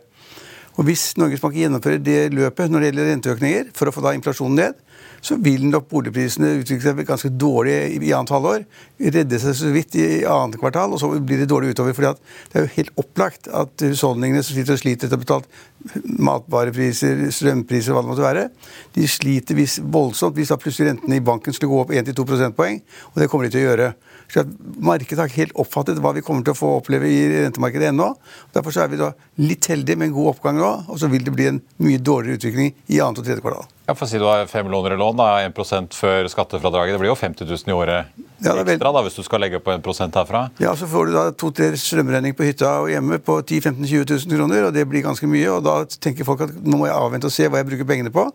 Og 0.80 0.86
Hvis 0.88 1.10
Norges 1.20 1.42
Bank 1.44 1.58
gjennomfører 1.60 2.00
det 2.00 2.20
løpet 2.32 2.72
når 2.72 2.80
det 2.80 2.90
gjelder 2.90 3.10
renteøkninger, 3.12 3.72
for 3.76 3.90
å 3.90 3.92
få 3.92 4.04
da 4.06 4.14
inflasjonen 4.16 4.62
ned, 4.62 4.78
så 5.20 5.36
vil 5.44 5.66
nok 5.68 5.90
boligprisene 5.92 6.54
utvikle 6.62 6.94
seg 6.94 7.02
ganske 7.08 7.32
dårlig 7.36 7.74
i 7.98 8.14
annet 8.16 8.32
halvår. 8.32 8.64
Redde 9.18 9.40
seg 9.44 9.58
så 9.60 9.72
vidt 9.76 9.98
i 10.00 10.06
annet 10.24 10.56
kvartal, 10.62 10.96
og 10.96 11.02
så 11.02 11.10
blir 11.12 11.42
det 11.42 11.50
dårlig 11.52 11.74
utover. 11.74 11.98
fordi 11.98 12.14
det 12.54 12.56
er 12.56 12.64
jo 12.64 12.76
helt 12.78 13.02
opplagt 13.04 13.50
at 13.52 13.84
husholdningene 13.84 14.44
som 14.44 14.56
sliter 14.56 14.78
og 14.78 14.80
sliter 14.80 15.10
etter 15.10 15.18
å 15.18 15.20
ha 15.20 15.26
betalt 15.26 16.16
matvarepriser, 16.30 17.26
strømpriser, 17.36 17.92
hva 17.92 18.04
det 18.06 18.12
måtte 18.14 18.24
være, 18.24 18.48
de 18.96 19.08
sliter 19.08 19.60
hvis, 19.60 19.82
voldsomt 19.84 20.40
hvis 20.40 20.54
da 20.54 20.60
plutselig 20.60 20.94
rentene 20.94 21.20
i 21.20 21.26
banken 21.28 21.56
skulle 21.56 21.74
gå 21.74 21.84
opp 21.84 21.92
1-2 21.92 22.24
prosentpoeng, 22.24 22.80
og 23.12 23.20
det 23.20 23.28
kommer 23.28 23.48
de 23.48 23.58
til 23.58 23.66
å 23.66 23.70
gjøre. 23.74 23.92
Så 24.30 24.46
Markedet 24.78 25.18
har 25.18 25.32
ikke 25.32 25.42
helt 25.44 25.58
oppfattet 25.64 26.00
hva 26.04 26.14
vi 26.14 26.24
kommer 26.26 26.46
til 26.46 26.54
å 26.54 26.60
få 26.60 26.76
oppleve 26.78 27.10
i 27.10 27.24
rentemarkedet 27.34 27.90
ennå. 27.90 28.12
Derfor 28.54 28.78
er 28.78 28.92
vi 28.92 29.02
da 29.02 29.10
litt 29.42 29.70
heldige 29.72 29.98
med 29.98 30.12
en 30.12 30.18
god 30.20 30.36
oppgang 30.36 30.60
nå, 30.62 30.72
og 30.88 31.02
så 31.02 31.10
vil 31.10 31.26
det 31.26 31.34
bli 31.36 31.50
en 31.50 31.62
mye 31.82 32.02
dårligere 32.02 32.42
utvikling 32.42 32.74
i 32.94 33.02
annet 33.02 33.24
og 33.24 33.26
tredje 33.26 33.44
kvartal. 33.44 33.68
Ja, 33.90 33.96
for 33.98 34.06
å 34.06 34.10
si 34.12 34.20
Du 34.22 34.28
har 34.30 34.46
fem 34.46 34.68
millioner 34.68 34.94
i 34.94 34.98
lån, 35.02 35.18
da, 35.18 35.28
1% 35.48 35.96
før 35.98 36.28
skattefradraget. 36.30 36.94
Det 36.94 37.02
blir 37.02 37.10
jo 37.10 37.16
50 37.18 37.48
000 37.50 37.72
i 37.72 37.74
året 37.74 38.20
ja, 38.40 38.54
ekstra 38.54 38.92
da, 38.94 39.02
hvis 39.02 39.18
du 39.18 39.24
skal 39.26 39.42
legge 39.42 39.58
på 39.66 39.74
1% 39.74 40.20
herfra? 40.20 40.44
Ja, 40.62 40.76
Så 40.78 40.86
får 40.88 41.10
du 41.10 41.16
da 41.16 41.24
to-tre 41.34 41.72
strømregning 41.74 42.36
på 42.38 42.46
hytta 42.46 42.76
og 42.84 42.92
hjemme 42.94 43.18
på 43.18 43.40
10 43.42 43.64
15 43.66 43.88
20 43.90 44.06
000 44.14 44.38
kroner, 44.38 44.68
og 44.68 44.76
det 44.78 44.86
blir 44.92 45.08
ganske 45.08 45.26
mye. 45.28 45.48
og 45.56 45.66
Da 45.66 45.74
tenker 46.06 46.28
folk 46.28 46.46
at 46.46 46.54
nå 46.54 46.78
må 46.78 46.86
jeg 46.86 47.00
avvente 47.00 47.32
og 47.32 47.34
se 47.34 47.50
hva 47.50 47.64
jeg 47.64 47.70
bruker 47.72 47.90
pengene 47.90 48.14
på. 48.14 48.28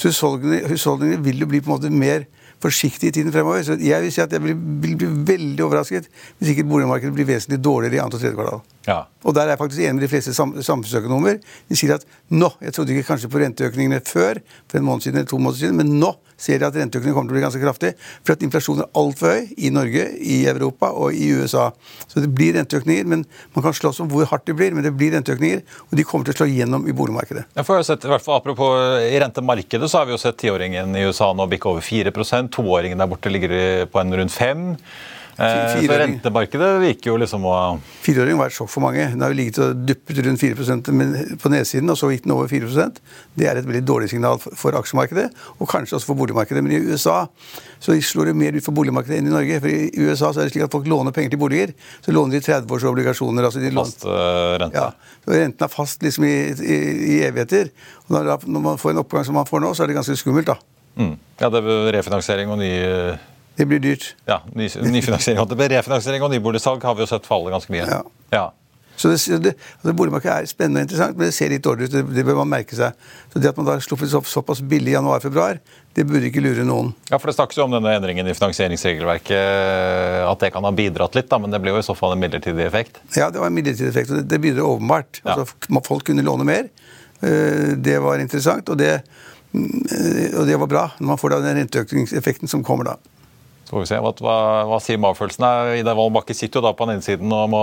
Så 0.00 0.08
husholdningene, 0.08 0.64
husholdningene 0.72 1.26
vil 1.28 1.44
jo 1.44 1.50
bli 1.52 1.60
på 1.60 1.68
en 1.68 1.76
måte 1.76 1.92
mer 1.92 2.24
forsiktige 2.62 3.12
i 3.12 3.16
tiden 3.18 3.34
fremover. 3.34 3.62
Så 3.68 3.76
jeg 3.76 4.02
vil 4.02 4.14
si 4.14 4.24
at 4.24 4.32
jeg 4.32 4.42
vil, 4.42 4.56
vil 4.56 4.96
bli 4.96 5.10
veldig 5.34 5.66
overrasket 5.66 6.08
hvis 6.38 6.54
ikke 6.54 6.66
boligmarkedet 6.72 7.14
blir 7.20 7.28
vesentlig 7.28 7.60
dårligere 7.60 8.00
i 8.00 8.02
annet 8.06 8.16
og 8.16 8.24
tredje 8.24 8.38
kvartal. 8.38 8.64
Ja. 8.86 9.04
Og 9.22 9.34
der 9.36 9.46
er 9.46 9.54
jeg 9.54 9.60
faktisk 9.60 9.84
enig 9.84 9.94
med 9.94 10.04
de 10.04 10.10
fleste 10.10 10.34
sam 10.34 10.56
samfunnsøkonomer. 10.58 11.38
De 11.70 11.78
sier 11.78 11.94
at 11.94 12.06
nå 12.32 12.50
Jeg 12.62 12.74
trodde 12.74 12.94
ikke 12.94 13.06
kanskje 13.12 13.30
på 13.30 13.38
renteøkningene 13.42 14.00
før, 14.06 14.40
for 14.70 14.78
en 14.78 14.86
måned 14.86 15.04
siden 15.04 15.20
eller 15.20 15.30
to 15.30 15.38
måneder 15.38 15.60
siden, 15.60 15.78
men 15.78 15.98
nå 16.00 16.10
ser 16.42 16.58
jeg 16.58 16.66
at 16.66 16.78
renteøkningene 16.80 17.14
kommer 17.14 17.30
til 17.30 17.36
å 17.36 17.38
bli 17.38 17.44
ganske 17.44 17.62
kraftig. 17.62 17.92
For 18.24 18.34
at 18.34 18.42
inflasjonen 18.42 18.82
er 18.82 18.98
altfor 18.98 19.36
høy 19.36 19.52
i 19.62 19.70
Norge, 19.74 20.08
i 20.18 20.40
Europa 20.50 20.90
og 20.90 21.14
i 21.14 21.28
USA. 21.38 21.68
Så 22.08 22.24
det 22.24 22.32
blir 22.34 22.56
renteøkninger. 22.58 23.06
men 23.06 23.24
Man 23.54 23.62
kan 23.62 23.76
slåss 23.76 24.02
om 24.02 24.10
hvor 24.10 24.26
hardt 24.26 24.46
det 24.46 24.56
blir, 24.58 24.74
men 24.74 24.82
det 24.82 24.94
blir 24.96 25.14
renteøkninger. 25.14 25.62
Og 25.90 25.96
de 25.98 26.06
kommer 26.08 26.26
til 26.26 26.34
å 26.34 26.40
slå 26.42 26.50
gjennom 26.50 26.88
i 26.88 26.96
boligmarkedet. 26.96 27.46
Jeg 27.54 27.68
får 27.68 27.78
jo 27.78 27.88
sett, 27.92 28.04
i 28.04 28.12
hvert 28.12 28.24
fall 28.24 28.40
Apropos 28.42 28.74
i 29.06 29.18
rentemarkedet, 29.22 29.86
så 29.90 30.00
har 30.00 30.08
vi 30.08 30.16
jo 30.16 30.18
sett 30.18 30.40
tiåringen 30.40 30.96
i 30.96 31.06
USA 31.06 31.30
nå 31.36 31.46
bikke 31.46 31.70
over 31.70 31.84
4% 31.84 32.50
Toåringen 32.56 32.98
der 32.98 33.10
borte 33.10 33.30
ligger 33.30 33.86
på 33.92 34.00
en 34.02 34.16
rundt 34.18 34.34
5 34.34 34.72
Eh, 34.72 35.21
så 35.32 35.96
rentemarkedet 36.02 36.68
virker 36.82 37.12
jo 37.12 37.18
liksom 37.22 37.46
å 37.48 37.54
Fireåringen 38.02 38.40
var 38.40 38.50
et 38.50 38.56
sjokk 38.56 38.68
for 38.72 38.84
mange. 38.84 39.06
Den 39.14 39.22
har 39.24 39.32
jo 39.32 39.38
ligget 39.38 39.60
og 39.64 39.84
duppet 39.88 40.18
rundt 40.26 40.42
4% 40.42 40.90
på 41.40 41.52
nedsiden, 41.52 41.88
og 41.92 41.98
så 41.98 42.10
gikk 42.12 42.26
den 42.26 42.34
over 42.34 42.50
4 42.50 42.88
Det 43.38 43.46
er 43.48 43.60
et 43.60 43.68
veldig 43.68 43.84
dårlig 43.86 44.10
signal 44.10 44.40
for 44.42 44.76
aksjemarkedet, 44.76 45.30
og 45.58 45.70
kanskje 45.70 45.96
også 45.96 46.10
for 46.10 46.18
boligmarkedet. 46.18 46.62
Men 46.64 46.74
i 46.76 46.82
USA 46.90 47.26
så 47.80 47.96
slår 47.96 48.30
det 48.30 48.36
mer 48.36 48.58
ut 48.58 48.64
for 48.66 48.76
boligmarkedet 48.76 49.20
enn 49.20 49.30
i 49.30 49.34
Norge. 49.34 49.60
For 49.62 49.72
i 49.72 50.04
USA 50.04 50.32
så 50.32 50.42
er 50.42 50.50
det 50.50 50.56
slik 50.56 50.66
at 50.66 50.74
folk 50.74 50.90
låner 50.90 51.14
penger 51.16 51.34
til 51.34 51.42
boliger. 51.42 51.72
Så 52.04 52.12
låner 52.12 52.36
de 52.36 52.44
30-årsobligasjoner. 52.44 53.48
Altså 53.48 53.62
de 53.62 53.72
fast 53.74 54.06
uh, 54.06 54.58
rente. 54.60 54.76
Ja, 54.76 55.16
så 55.24 55.34
Renten 55.38 55.66
er 55.66 55.72
fast 55.72 56.04
liksom 56.04 56.28
i, 56.28 56.36
i, 56.52 56.78
i 57.16 57.18
evigheter. 57.26 57.72
Og 58.06 58.16
når, 58.18 58.34
når, 58.44 58.66
man 58.68 58.80
får 58.82 58.92
en 58.92 59.02
oppgang 59.04 59.26
som 59.26 59.38
man 59.38 59.48
får 59.48 59.64
nå, 59.64 59.72
så 59.74 59.84
er 59.84 59.92
det 59.92 59.98
ganske 60.00 60.18
skummelt, 60.20 60.52
da. 60.52 60.58
Mm. 61.00 61.14
Ja, 61.40 61.48
det 61.48 61.62
er 61.62 61.94
refinansiering 61.96 62.50
og 62.52 62.60
ny 62.60 62.72
det 63.56 63.68
blir 63.68 63.82
dyrt. 63.84 64.14
Ja, 64.28 64.40
ny, 64.54 64.68
nyfinansiering. 64.68 65.44
Refinansiering 65.76 66.24
og 66.24 66.32
nyboligsalg 66.32 66.84
har 66.84 66.96
vi 66.96 67.04
jo 67.04 67.10
sett 67.10 67.28
falle 67.28 67.52
ganske 67.52 67.72
mye. 67.74 67.86
Ja. 67.88 68.02
ja. 68.32 68.48
Så 68.96 69.08
det, 69.08 69.38
det, 69.42 69.52
altså 69.80 69.92
Boligmarkedet 69.96 70.34
er 70.34 70.48
spennende 70.50 70.82
og 70.82 70.86
interessant, 70.86 71.16
men 71.16 71.26
det 71.26 71.34
ser 71.34 71.50
litt 71.50 71.64
dårlig 71.64 71.88
ut. 71.88 71.94
Det, 71.94 72.02
det, 72.14 72.24
bør 72.28 72.38
man 72.42 72.50
merke 72.52 72.76
seg. 72.76 72.98
Så 73.32 73.40
Det 73.40 73.50
at 73.50 73.58
man 73.58 73.66
da 73.66 73.76
sluppet 73.82 74.12
opp 74.14 74.28
såpass 74.30 74.60
billig 74.68 74.92
i 74.92 74.96
januar-februar, 74.96 75.58
det 75.96 76.04
burde 76.08 76.28
ikke 76.28 76.42
lure 76.44 76.66
noen. 76.68 76.92
Ja, 77.10 77.18
for 77.18 77.30
Det 77.30 77.36
snakkes 77.38 77.58
jo 77.58 77.66
om 77.66 77.74
denne 77.74 77.94
endringen 77.96 78.28
i 78.28 78.36
finansieringsregelverket, 78.36 79.40
at 80.28 80.44
det 80.44 80.52
kan 80.54 80.68
ha 80.68 80.72
bidratt 80.76 81.16
litt, 81.18 81.30
da, 81.32 81.40
men 81.42 81.52
det 81.52 81.60
blir 81.64 81.76
jo 81.76 81.82
i 81.82 81.88
så 81.88 81.96
fall 81.98 82.14
en 82.14 82.22
midlertidig 82.22 82.66
effekt? 82.68 83.00
Ja, 83.16 83.30
det 83.32 83.42
var 83.42 83.50
en 83.50 83.56
midlertidig 83.56 83.90
effekt, 83.90 84.12
og 84.12 84.20
det, 84.20 84.28
det 84.30 84.40
bidrar 84.44 84.76
åpenbart. 84.76 85.22
Ja. 85.24 85.38
Altså, 85.38 85.82
folk 85.88 86.06
kunne 86.08 86.24
låne 86.26 86.46
mer. 86.48 86.68
Eh, 87.22 87.72
det 87.80 87.98
var 88.04 88.22
interessant, 88.22 88.68
og 88.68 88.78
det, 88.78 89.00
mm, 89.50 90.36
og 90.36 90.46
det 90.48 90.60
var 90.62 90.70
bra 90.70 90.84
når 90.98 91.14
man 91.14 91.20
får 91.20 91.34
da 91.34 91.42
den 91.48 91.62
renteøkningseffekten 91.62 92.50
som 92.50 92.64
kommer 92.66 92.92
da. 92.92 93.00
Så 93.64 93.74
får 93.74 93.84
vi 93.84 93.90
se. 93.90 94.00
Hva, 94.04 94.38
hva, 94.68 94.80
sier 94.82 95.02
magefølelsen? 95.02 95.46
Ida 95.80 95.94
Wolden 95.98 96.16
Bakke 96.18 96.36
sitter 96.36 96.60
jo 96.60 96.66
da 96.68 96.74
på 96.76 96.88
den 96.88 96.98
ene 96.98 97.06
siden 97.06 97.32
og 97.32 97.52
må 97.52 97.62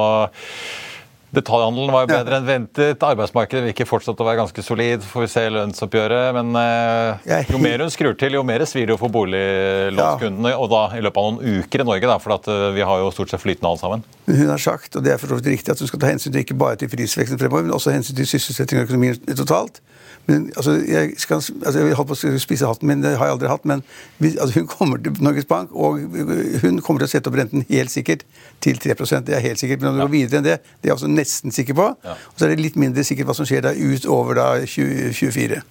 Detaljhandelen 1.29 1.91
var 1.93 2.05
jo 2.05 2.09
bedre 2.09 2.37
enn 2.39 2.45
ventet. 2.47 3.03
Arbeidsmarkedet 3.05 3.67
virker 3.67 3.85
fortsatt 3.85 4.17
å 4.17 4.25
være 4.25 4.39
ganske 4.39 4.63
solid. 4.65 5.03
Får 5.05 5.25
vi 5.25 5.27
se 5.29 5.43
lønnsoppgjøret. 5.53 6.31
Men 6.39 6.57
eh, 6.57 7.51
jo 7.53 7.59
mer 7.61 7.83
hun 7.85 7.91
skrur 7.93 8.17
til, 8.17 8.33
jo 8.39 8.41
mer 8.47 8.65
svir 8.69 8.89
det 8.89 8.97
for 8.97 9.13
boliglånskundene. 9.13 10.55
Ja. 10.55 10.57
Og 10.57 10.71
da 10.73 10.81
i 10.97 11.03
løpet 11.05 11.21
av 11.21 11.35
noen 11.35 11.61
uker 11.61 11.83
i 11.83 11.85
Norge, 11.85 12.09
da, 12.09 12.17
for 12.23 12.33
at, 12.39 12.49
uh, 12.49 12.71
vi 12.73 12.81
har 12.81 13.03
jo 13.03 13.11
stort 13.13 13.29
sett 13.29 13.43
flytende 13.43 13.69
alle 13.69 13.81
sammen. 13.81 14.05
Hun 14.25 14.49
har 14.49 14.63
sagt, 14.63 14.97
og 14.97 15.05
det 15.05 15.13
er 15.13 15.21
for 15.21 15.29
så 15.29 15.37
vidt 15.37 15.51
riktig, 15.53 15.75
at 15.75 15.83
hun 15.83 15.91
skal 15.91 16.01
ta 16.01 16.09
hensyn 16.09 16.33
til 16.33 16.41
ikke 16.41 16.57
bare 16.57 16.81
til 16.81 16.89
prisveksten 16.89 17.41
fremover, 17.41 17.67
men 17.67 17.77
også 17.77 17.93
hensyn 17.93 18.17
til 18.17 18.29
sysselsetting 18.33 18.81
og 18.81 18.89
økonomien 18.89 19.21
totalt. 19.37 19.83
Men, 20.29 20.45
altså, 20.55 20.75
jeg, 20.85 21.13
skal, 21.17 21.39
altså, 21.41 21.79
jeg 21.79 21.95
holdt 21.97 22.09
på 22.11 22.17
å 22.17 22.41
spise 22.41 22.69
hatten 22.69 22.89
min, 22.89 23.01
det 23.01 23.15
har 23.17 23.29
jeg 23.29 23.35
aldri 23.37 23.49
hatt. 23.49 23.65
Men 23.69 23.81
altså, 24.29 24.51
hun 24.59 24.67
kommer 24.69 25.01
til 25.01 25.17
Norges 25.25 25.47
Bank, 25.49 25.73
og 25.73 25.97
hun 26.61 26.81
kommer 26.85 27.01
til 27.01 27.07
å 27.07 27.11
sette 27.11 27.31
opp 27.31 27.39
renten 27.39 27.65
helt 27.69 27.93
sikkert 27.93 28.25
til 28.61 28.77
3% 28.77 29.25
Det 29.25 29.37
er 29.37 29.43
helt 29.47 29.61
sikkert. 29.61 29.81
Men 29.81 29.91
om 29.91 29.97
det 29.97 30.05
går 30.05 30.13
videre 30.13 30.41
enn 30.41 30.45
det, 30.45 30.59
det 30.61 30.89
er 30.89 30.93
jeg 30.93 30.99
også 30.99 31.09
nesten 31.11 31.55
sikker 31.55 31.77
på. 31.79 31.87
Ja. 32.05 32.17
Og 32.33 32.37
så 32.37 32.45
er 32.45 32.53
det 32.53 32.61
litt 32.67 32.77
mindre 32.79 33.05
sikkert 33.07 33.31
hva 33.31 33.37
som 33.39 33.49
skjer 33.49 33.65
da 33.65 33.73
utover 33.73 34.37
da 34.37 34.49
2024. 34.65 35.63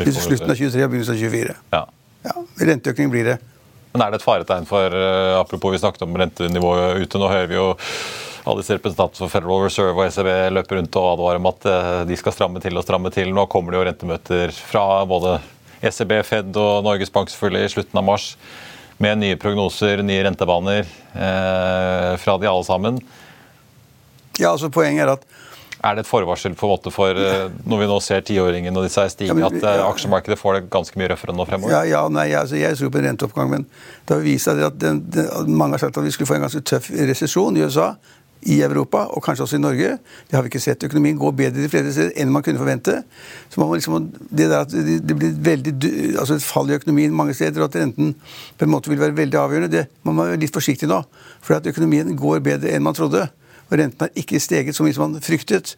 Slutten 0.00 0.52
av 0.52 0.56
23 0.60 0.84
og 0.84 0.92
begynnelsen 0.92 1.16
av 1.16 1.24
24. 1.24 1.56
Ja. 1.76 1.84
ja. 2.28 2.36
Renteøkning 2.70 3.12
blir 3.12 3.32
det. 3.32 3.38
Men 3.94 4.04
er 4.04 4.12
det 4.12 4.20
et 4.20 4.24
faretegn 4.24 4.68
for 4.70 4.94
uh, 4.94 5.40
Apropos 5.40 5.72
vi 5.74 5.80
snakket 5.82 6.04
om 6.06 6.14
rentenivået 6.20 7.00
ute, 7.02 7.18
nå 7.18 7.30
hører 7.30 7.48
vi 7.50 7.56
jo 7.58 7.70
alle 8.44 8.62
disse 8.62 8.76
representantene 8.76 9.26
for 9.26 9.32
Federal 9.32 9.64
Reserve 9.66 9.96
og 9.96 10.06
ECB 10.06 10.30
løper 10.54 10.78
rundt 10.78 10.98
og 11.00 11.08
advarer 11.14 11.40
om 11.40 11.48
at 11.50 11.66
eh, 11.68 12.02
de 12.08 12.18
skal 12.18 12.34
stramme 12.36 12.62
til 12.62 12.78
og 12.78 12.86
stramme 12.86 13.12
til. 13.14 13.32
Nå 13.36 13.46
kommer 13.52 13.74
det 13.74 13.80
jo 13.80 13.86
rentemøter 13.90 14.54
fra 14.56 14.84
både 15.08 15.38
ECB, 15.84 16.14
Fed 16.26 16.56
og 16.60 16.84
Norges 16.84 17.12
Bank 17.12 17.32
selvfølgelig 17.32 17.68
i 17.68 17.74
slutten 17.74 18.00
av 18.00 18.06
mars 18.06 18.30
med 19.00 19.20
nye 19.22 19.36
prognoser, 19.40 20.02
nye 20.04 20.24
rentebaner 20.26 20.84
eh, 20.84 22.16
fra 22.20 22.36
de 22.40 22.48
alle 22.48 22.66
sammen. 22.68 23.00
Ja, 24.40 24.52
altså 24.52 24.72
Poenget 24.72 25.06
er 25.06 25.14
at 25.16 25.28
er 25.80 25.96
det 25.96 26.02
et 26.04 26.10
forvarsel 26.10 26.52
på 26.58 26.68
en 26.68 26.72
måte 26.74 26.90
for 26.92 27.16
eh, 27.16 27.46
når 27.64 27.80
vi 27.80 27.86
nå 27.88 27.96
ser 28.04 28.24
tiåringen 28.28 28.76
og 28.76 28.84
disse 28.84 29.06
stige, 29.14 29.32
ja, 29.32 29.48
at 29.48 29.62
eh, 29.64 29.84
aksjemarkedet 29.86 30.36
får 30.36 30.58
det 30.58 30.66
ganske 30.72 31.00
mye 31.00 31.08
røffere 31.14 31.32
nå 31.36 31.46
fremover? 31.48 31.72
Ja, 31.72 31.80
ja 31.88 32.02
nei, 32.12 32.26
altså, 32.36 32.58
Jeg 32.60 32.76
tror 32.76 32.92
på 32.92 33.00
en 33.00 33.08
renteoppgang, 33.08 33.48
men 33.54 33.64
det 34.04 34.18
har 34.18 34.24
vist 34.24 34.50
seg 34.50 34.60
at 34.66 34.76
den, 34.80 35.00
den, 35.08 35.30
mange 35.56 35.78
har 35.78 35.86
sagt 35.86 35.96
at 35.96 36.04
vi 36.04 36.12
skulle 36.12 36.28
få 36.28 36.36
en 36.36 36.44
ganske 36.44 36.60
tøff 36.68 36.90
resesjon 36.92 37.56
i 37.56 37.64
USA 37.64 37.94
i 38.42 38.60
Europa, 38.64 39.04
og 39.12 39.22
kanskje 39.24 39.44
også 39.44 39.58
i 39.58 39.62
Norge. 39.62 39.90
Det 40.28 40.36
har 40.36 40.42
vi 40.42 40.48
ikke 40.52 40.62
sett. 40.62 40.84
Økonomien 40.84 41.18
går 41.18 41.34
bedre 41.36 41.62
de 41.62 41.68
flere 41.68 41.92
steder 41.92 42.14
enn 42.16 42.32
man 42.32 42.44
kunne 42.44 42.60
forvente. 42.60 43.02
Så 43.52 43.60
man 43.60 43.68
må 43.68 43.76
liksom, 43.76 44.08
det 44.30 44.48
der 44.48 44.64
at 44.64 44.72
det 44.72 45.16
blir 45.16 45.34
veldig, 45.50 45.74
altså 46.18 46.38
et 46.38 46.46
fall 46.46 46.70
i 46.70 46.78
økonomien 46.78 47.14
mange 47.14 47.34
steder, 47.36 47.60
og 47.60 47.68
at 47.68 47.80
renten 47.82 48.14
på 48.56 48.64
en 48.64 48.72
måte 48.72 48.92
vil 48.92 49.00
være 49.00 49.18
veldig 49.18 49.40
avgjørende, 49.42 49.72
det, 49.72 49.86
man 50.08 50.16
må 50.16 50.30
være 50.30 50.40
litt 50.40 50.56
forsiktig 50.56 50.88
nå. 50.88 51.02
For 51.44 51.58
at 51.58 51.68
økonomien 51.68 52.16
går 52.16 52.40
bedre 52.46 52.72
enn 52.72 52.86
man 52.86 52.96
trodde. 52.96 53.28
Og 53.70 53.78
renten 53.78 54.02
har 54.02 54.18
ikke 54.18 54.40
steget 54.42 54.74
så 54.74 54.82
mye 54.82 54.94
som 54.96 55.06
man 55.06 55.22
fryktet. 55.22 55.76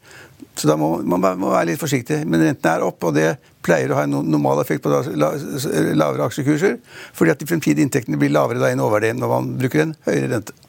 Så 0.56 0.68
da 0.68 0.78
må 0.80 0.94
man 1.02 1.20
må 1.40 1.50
være 1.52 1.72
litt 1.72 1.80
forsiktig. 1.80 2.22
Men 2.24 2.44
renten 2.46 2.70
er 2.70 2.84
opp, 2.86 3.04
og 3.04 3.16
det 3.18 3.34
pleier 3.64 3.92
å 3.92 3.98
ha 3.98 4.06
en 4.06 4.16
normal 4.22 4.62
effekt 4.62 4.84
på 4.84 4.92
lavere 4.92 6.28
aksjekurser. 6.28 6.78
Fordi 7.16 7.34
at 7.34 7.42
de 7.42 7.48
fremtidige 7.50 7.84
inntektene 7.84 8.20
blir 8.20 8.32
lavere 8.32 8.62
da 8.62 8.72
enn 8.72 8.82
overdelen 8.84 9.20
når 9.20 9.34
man 9.34 9.56
bruker 9.60 9.84
en 9.84 9.96
høyere 10.06 10.36
rente. 10.36 10.61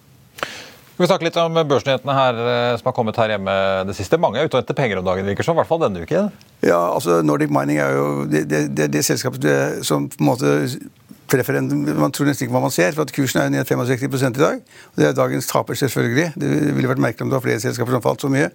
Vi 0.93 1.07
snakke 1.09 1.25
litt 1.25 1.37
om 1.41 1.55
børsnyhetene 1.57 2.13
her 2.13 2.39
eh, 2.39 2.71
som 2.77 2.89
har 2.89 2.95
kommet 2.95 3.17
her 3.17 3.31
hjemme 3.33 3.53
det 3.89 3.95
siste. 3.97 4.19
Mange 4.21 4.37
er 4.37 4.45
ute 4.45 4.59
og 4.59 4.61
henter 4.61 4.77
penger 4.77 4.99
om 5.01 5.07
dagen, 5.07 5.25
virker 5.25 5.47
som. 5.47 5.57
I 5.57 5.63
hvert 5.63 5.71
fall 5.71 5.81
denne 5.81 6.03
uken. 6.05 6.29
Ja, 6.61 6.81
altså 6.93 7.21
Nordic 7.25 7.49
Mining 7.53 7.79
er 7.81 7.95
jo 7.97 8.09
det, 8.29 8.43
det, 8.51 8.67
det, 8.77 8.91
det 8.93 9.01
selskapet 9.05 9.47
som 9.87 10.05
på 10.11 10.21
en 10.21 10.29
måte 10.29 10.51
treffer 11.33 11.57
en 11.57 11.69
Man 11.97 12.13
tror 12.13 12.29
nesten 12.29 12.45
ikke 12.45 12.53
hva 12.53 12.61
man 12.67 12.73
ser, 12.73 12.93
for 12.93 13.07
at 13.07 13.13
kursen 13.15 13.41
er 13.41 13.49
ned 13.49 13.65
65 13.65 14.05
i 14.29 14.31
dag. 14.37 14.59
og 14.61 15.01
Det 15.01 15.07
er 15.07 15.17
dagens 15.17 15.49
taper, 15.49 15.79
selvfølgelig. 15.81 16.33
Det 16.37 16.51
ville 16.75 16.91
vært 16.91 17.01
merkelig 17.01 17.25
om 17.25 17.33
det 17.33 17.39
var 17.39 17.47
flere 17.47 17.63
selskaper 17.63 17.95
som 17.95 18.05
falt 18.05 18.21
så 18.21 18.29
mye. 18.29 18.51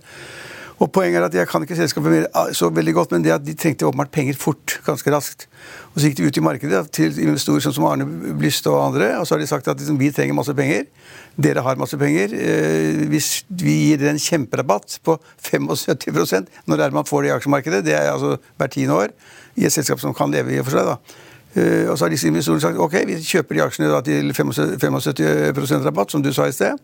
Og 0.78 0.90
Poenget 0.94 1.18
er 1.18 1.26
at 1.26 1.35
jeg 1.35 1.49
kan 1.50 1.64
ikke 1.64 1.76
selskapet 1.76 2.28
ah, 2.38 2.52
så 2.54 2.68
veldig 2.70 2.92
godt, 2.94 3.12
men 3.12 3.25
det 3.25 3.32
at 3.35 3.42
de 3.42 3.54
trengte 3.58 3.87
åpenbart 3.87 4.12
penger 4.14 4.37
fort, 4.38 4.76
ganske 4.87 5.11
raskt. 5.11 5.49
Og 5.94 6.00
Så 6.00 6.06
gikk 6.06 6.18
de 6.20 6.28
ut 6.28 6.38
i 6.38 6.44
markedet 6.44 6.82
til 6.94 7.18
investorer 7.25 7.75
som 7.75 7.87
Arne 7.88 8.06
Blyst 8.38 8.66
og 8.70 8.78
andre, 8.85 9.11
og 9.18 9.26
så 9.26 9.35
har 9.35 9.42
de 9.42 9.49
sagt 9.50 9.68
at 9.68 9.80
liksom, 9.80 9.99
vi 9.99 10.12
trenger 10.14 10.38
masse 10.38 10.54
penger. 10.54 10.87
Dere 11.35 11.66
har 11.66 11.80
masse 11.82 11.99
penger. 11.99 12.30
Eh, 12.30 13.02
hvis 13.11 13.42
vi 13.50 13.75
gir 13.88 13.99
dere 13.99 14.14
en 14.14 14.23
kjemperabatt 14.23 15.00
på 15.02 15.18
75% 15.42 16.47
når 16.70 16.85
er 16.87 16.94
man 16.94 17.06
får 17.06 17.23
det 17.23 17.32
i 17.32 17.37
aksjemarkedet, 17.40 17.85
det 17.85 17.99
er 17.99 18.12
altså 18.12 18.37
hvert 18.56 18.70
tiende 18.70 18.94
år, 18.94 19.14
i 19.58 19.66
et 19.66 19.75
selskap 19.75 19.99
som 19.99 20.14
kan 20.14 20.30
leve 20.30 20.54
i 20.54 20.62
og 20.62 20.68
for 20.68 20.78
seg, 20.78 20.87
da. 20.87 21.25
Uh, 21.58 21.90
og 21.90 21.97
så 21.97 22.04
har 22.04 22.12
disse 22.12 22.28
investorene 22.28 22.61
sagt 22.61 22.78
ok, 22.78 22.94
vi 23.08 23.14
kjøper 23.25 23.56
de 23.56 23.62
aksjene 23.64 23.88
da 23.90 24.02
til 24.04 24.35
75 24.37 25.87
rabatt, 25.88 26.12
som 26.12 26.23
du 26.23 26.28
sa 26.30 26.47
i 26.47 26.54
sted. 26.54 26.78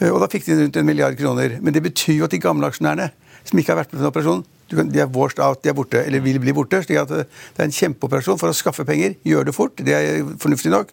Uh, 0.00 0.10
og 0.12 0.20
da 0.22 0.30
fikk 0.32 0.48
de 0.48 0.58
rundt 0.60 0.76
en 0.76 0.88
milliard 0.88 1.16
kroner. 1.18 1.58
Men 1.60 1.76
det 1.76 1.84
betyr 1.86 2.20
jo 2.20 2.28
at 2.28 2.34
de 2.34 2.42
gamle 2.42 2.68
aksjonærene 2.68 3.10
som 3.46 3.60
ikke 3.60 3.72
har 3.72 3.82
vært 3.84 3.92
med 3.94 4.00
på 4.00 4.04
en 4.04 4.10
operasjon, 4.10 4.44
de 4.66 4.98
er 4.98 5.10
washed 5.14 5.38
out, 5.38 5.60
de 5.62 5.70
er 5.70 5.76
borte, 5.78 6.00
eller 6.02 6.22
vil 6.24 6.40
bli 6.42 6.54
borte. 6.56 6.80
slik 6.82 6.98
at 6.98 7.08
Det 7.08 7.62
er 7.62 7.68
en 7.68 7.70
kjempeoperasjon 7.70 8.38
for 8.40 8.50
å 8.50 8.56
skaffe 8.56 8.84
penger. 8.84 9.14
Gjør 9.22 9.46
det 9.46 9.54
fort, 9.54 9.76
det 9.78 9.94
er 9.94 10.24
fornuftig 10.42 10.72
nok. 10.72 10.90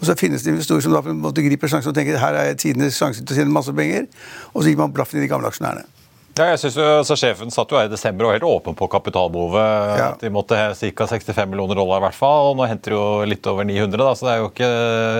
Og 0.00 0.06
så 0.08 0.18
finnes 0.18 0.42
det 0.42 0.50
investorer 0.50 0.82
som 0.82 0.92
da 0.92 1.02
på 1.02 1.12
en 1.12 1.22
måte 1.22 1.44
griper 1.44 1.70
sjansen 1.70 1.92
og 1.92 1.94
tenker 1.94 2.18
her 2.18 2.34
er 2.34 2.54
tidenes 2.58 2.98
sjanse 2.98 3.22
til 3.22 3.36
å 3.36 3.38
tjene 3.38 3.54
masse 3.54 3.70
penger. 3.70 4.08
Og 4.52 4.64
så 4.64 4.72
gir 4.72 4.80
man 4.80 4.90
blaffen 4.90 5.20
i 5.20 5.22
de 5.22 5.30
gamle 5.30 5.46
aksjonærene. 5.46 5.86
Ja, 6.32 6.46
jeg 6.48 6.62
synes 6.62 6.76
jo, 6.80 6.84
så 7.04 7.14
Sjefen 7.20 7.52
satt 7.52 7.70
jo 7.70 7.76
her 7.76 7.90
i 7.90 7.92
desember 7.92 8.24
og 8.24 8.30
var 8.30 8.38
helt 8.38 8.48
åpen 8.48 8.76
på 8.76 8.88
kapitalbehovet. 8.88 9.98
Ja. 10.00 10.06
De 10.18 10.30
måtte 10.32 10.56
ca. 10.56 11.06
65 11.06 11.50
millioner 11.50 11.76
dollar 11.76 12.00
i 12.00 12.06
hvert 12.06 12.16
fall. 12.16 12.50
og 12.50 12.56
Nå 12.56 12.66
henter 12.70 12.94
de 12.94 12.96
jo 12.96 13.26
litt 13.28 13.46
over 13.52 13.68
900, 13.68 14.00
da, 14.00 14.14
så 14.16 14.26
det 14.26 14.32
er 14.32 14.40
jo 14.40 14.48
ikke, 14.48 14.70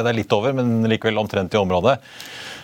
det 0.01 0.09
er 0.09 0.17
litt 0.17 0.33
over, 0.33 0.57
men 0.57 0.89
likevel 0.89 1.21
omtrent 1.21 1.53
i 1.53 1.61
området. 1.61 1.99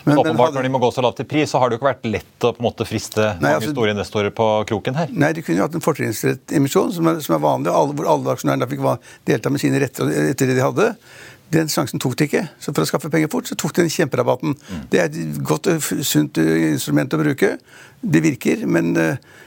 Men, 0.08 0.20
åpenbart, 0.22 0.54
Når 0.56 0.66
de 0.66 0.72
må 0.74 0.80
gå 0.82 0.90
så 0.94 1.04
lavt 1.04 1.22
i 1.22 1.26
pris, 1.28 1.50
så 1.50 1.60
har 1.62 1.70
det 1.70 1.76
jo 1.76 1.82
ikke 1.82 1.90
vært 1.90 2.08
lett 2.08 2.46
å 2.46 2.52
på 2.56 2.62
en 2.62 2.68
måte 2.68 2.86
friste 2.88 3.24
nei, 3.24 3.38
mange 3.44 3.60
altså, 3.60 3.72
store 3.74 3.94
investorer 3.94 4.34
på 4.34 4.48
kroken 4.70 4.98
her. 4.98 5.12
Nei, 5.12 5.32
de 5.36 5.44
kunne 5.44 5.60
jo 5.60 5.68
hatt 5.68 5.78
en 5.78 5.84
fortrinnsrettemisjon, 5.84 6.92
som, 6.96 7.10
som, 7.24 7.36
er 7.36 7.42
vanlig, 7.44 7.74
hvor 7.98 8.12
alle 8.14 8.36
aksjonærene 8.36 8.70
fikk 8.70 8.84
delta 9.28 9.52
med 9.52 9.62
sine 9.62 9.82
retter 9.82 10.14
etter 10.28 10.50
det 10.50 10.58
de 10.58 10.64
hadde. 10.64 10.92
Den 11.52 11.70
sjansen 11.72 12.00
tok 12.02 12.16
de 12.18 12.26
ikke. 12.28 12.42
Så 12.60 12.74
for 12.74 12.84
å 12.84 12.88
skaffe 12.88 13.10
penger 13.12 13.30
fort, 13.32 13.48
så 13.48 13.56
tok 13.58 13.72
de 13.76 13.84
den 13.86 13.92
kjemperabatten. 13.92 14.56
Mm. 14.56 14.80
Det 14.92 15.00
er 15.00 15.08
et 15.08 15.38
godt, 15.44 15.70
og 15.70 16.04
sunt 16.04 16.38
instrument 16.38 17.14
å 17.16 17.20
bruke. 17.22 17.54
Det 18.00 18.22
virker, 18.22 18.66
men 18.68 18.92
de, 18.94 19.06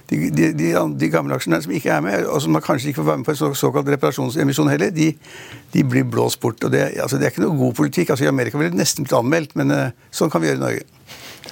de, 0.10 0.50
de, 0.58 0.72
de 1.00 1.10
gamle 1.14 1.38
aksjonærene 1.38 1.68
som 1.68 1.76
ikke 1.78 1.94
er 1.94 2.02
med, 2.06 2.26
og 2.26 2.42
som 2.44 2.58
kanskje 2.64 2.90
ikke 2.90 3.02
får 3.04 3.10
være 3.12 3.22
med 3.22 3.30
på 3.30 3.36
en 3.36 3.40
så, 3.40 3.52
såkalt 3.62 3.92
reparasjonsemisjon 3.94 4.72
heller, 4.74 4.90
de, 4.96 5.84
blir 5.84 6.08
blåst 6.10 6.42
bort. 6.42 6.64
og 6.64 6.74
det, 6.74 6.88
altså, 6.98 7.22
det, 7.22 7.30
er 7.30 7.36
ikke 7.36 7.46
noe 7.46 7.60
god 7.60 7.78
politikk. 7.78 8.10
Altså, 8.10 8.26
I 8.26 8.34
Amerika 8.34 8.58
ville 8.58 8.74
det 8.74 8.82
nesten 8.82 9.06
blitt 9.06 9.20
anmeldt, 9.20 9.56
men 9.60 9.94
sånn 10.10 10.34
kan 10.34 10.42
vi 10.42 10.52
gjøre 10.52 10.62
i 10.62 10.66
Norge. 10.66 10.90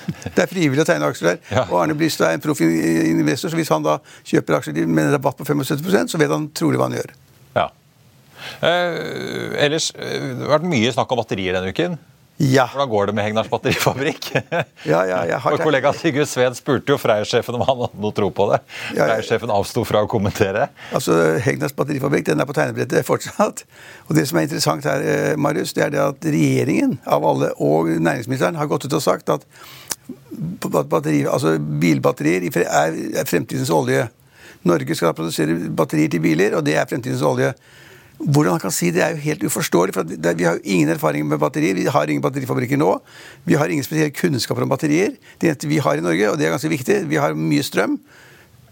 Det 0.36 0.44
er 0.44 0.50
frivillig 0.50 0.84
å 0.84 0.88
tegne 0.88 1.10
aksjer 1.10 1.32
der. 1.32 1.39
Ja. 1.53 1.63
Og 1.70 1.79
Arne 1.84 1.96
Blystad 1.98 2.29
er 2.29 2.38
en 2.38 2.44
proff 2.44 2.62
investor, 2.63 3.51
så 3.51 3.60
hvis 3.60 3.72
han 3.74 3.86
da 3.86 4.00
kjøper 4.27 4.60
aksjer 4.60 4.86
med 4.86 5.06
en 5.06 5.15
rabatt 5.15 5.39
på 5.39 5.48
75% 5.48 6.13
så 6.13 6.22
vet 6.22 6.34
han 6.34 6.50
trolig 6.58 6.79
hva 6.79 6.89
han 6.89 6.98
gjør. 7.00 7.13
Eh, 8.62 9.65
ellers, 9.65 9.91
eh, 9.96 10.20
det 10.36 10.46
har 10.48 10.60
vært 10.60 10.70
mye 10.72 10.94
snakk 10.96 11.12
om 11.13 11.22
batterier 11.24 11.53
denne 11.58 11.74
uken. 11.74 11.98
Ja. 12.39 12.70
Hvordan 12.72 12.88
går 12.88 13.08
det 13.10 13.13
med 13.18 13.25
Hegnars 13.27 13.50
batterifabrikk? 13.51 14.29
Ja, 14.88 15.01
ja, 15.03 15.18
ja. 15.27 15.38
har- 15.44 15.58
Vår 15.58 15.63
kollega 15.65 15.91
Sigurd 15.94 16.29
Sveen 16.32 16.53
spurte 16.56 16.94
jo 16.94 16.96
Freyr-sjefen 17.01 17.58
om 17.58 17.65
han 17.68 17.82
hadde 17.82 18.00
noe 18.00 18.15
tro 18.15 18.29
på 18.32 18.46
det. 18.53 18.62
Ja, 18.96 19.01
ja. 19.01 19.08
Freyr-sjefen 19.10 19.51
avsto 19.51 19.84
fra 19.84 20.06
å 20.06 20.08
kommentere. 20.08 20.70
Altså, 20.96 21.18
Hegnars 21.44 21.75
batterifabrikk 21.75 22.29
den 22.29 22.39
er 22.39 22.48
på 22.48 22.56
tegnebrettet 22.56 23.03
fortsatt. 23.08 23.65
Og 24.08 24.15
det 24.15 24.24
som 24.29 24.39
er 24.39 24.48
interessant 24.48 24.88
her, 24.88 25.03
eh, 25.03 25.34
Marius, 25.36 25.74
det 25.75 25.84
er 25.89 25.91
det 25.98 26.00
at 26.06 26.29
regjeringen 26.32 26.96
av 27.06 27.27
alle 27.27 27.51
og 27.60 27.91
næringsministeren 28.00 28.56
har 28.56 28.72
gått 28.72 28.88
ut 28.88 28.96
og 28.96 29.03
sagt 29.03 29.36
at 29.36 29.44
batteri, 30.63 31.25
altså 31.27 31.58
bilbatterier 31.60 32.48
er, 32.63 32.96
er 33.20 33.27
fremtidens 33.27 33.70
olje. 33.74 34.08
Norge 34.68 34.96
skal 34.96 35.13
produsere 35.15 35.56
batterier 35.75 36.12
til 36.15 36.24
biler, 36.24 36.56
og 36.58 36.63
det 36.68 36.75
er 36.79 36.88
fremtidens 36.89 37.22
olje. 37.24 37.51
Hvordan 38.19 38.57
han 38.57 38.59
kan 38.59 38.73
si 38.75 38.89
det, 38.91 38.99
er 39.03 39.15
jo 39.15 39.23
helt 39.23 39.43
uforståelig. 39.47 39.93
for 39.95 40.03
Vi 40.03 40.43
har 40.43 40.57
jo 40.57 40.63
ingen 40.63 40.89
erfaring 40.89 41.27
med 41.27 41.39
batterier. 41.39 41.75
Vi 41.75 41.85
har 41.85 42.07
ingen 42.07 42.21
batterifabrikker 42.21 42.77
nå. 42.77 42.97
Vi 43.45 43.55
har 43.55 43.71
ingen 43.71 43.83
spesielle 43.83 44.11
kunnskaper 44.11 44.63
om 44.63 44.69
batterier. 44.69 45.15
Det 45.39 45.47
eneste 45.47 45.67
vi 45.67 45.79
har 45.79 45.97
i 45.97 46.03
Norge, 46.03 46.31
og 46.31 46.38
det 46.38 46.47
er 46.47 46.51
ganske 46.51 46.69
viktig, 46.69 47.05
vi 47.07 47.15
har 47.15 47.33
mye 47.33 47.63
strøm. 47.63 47.95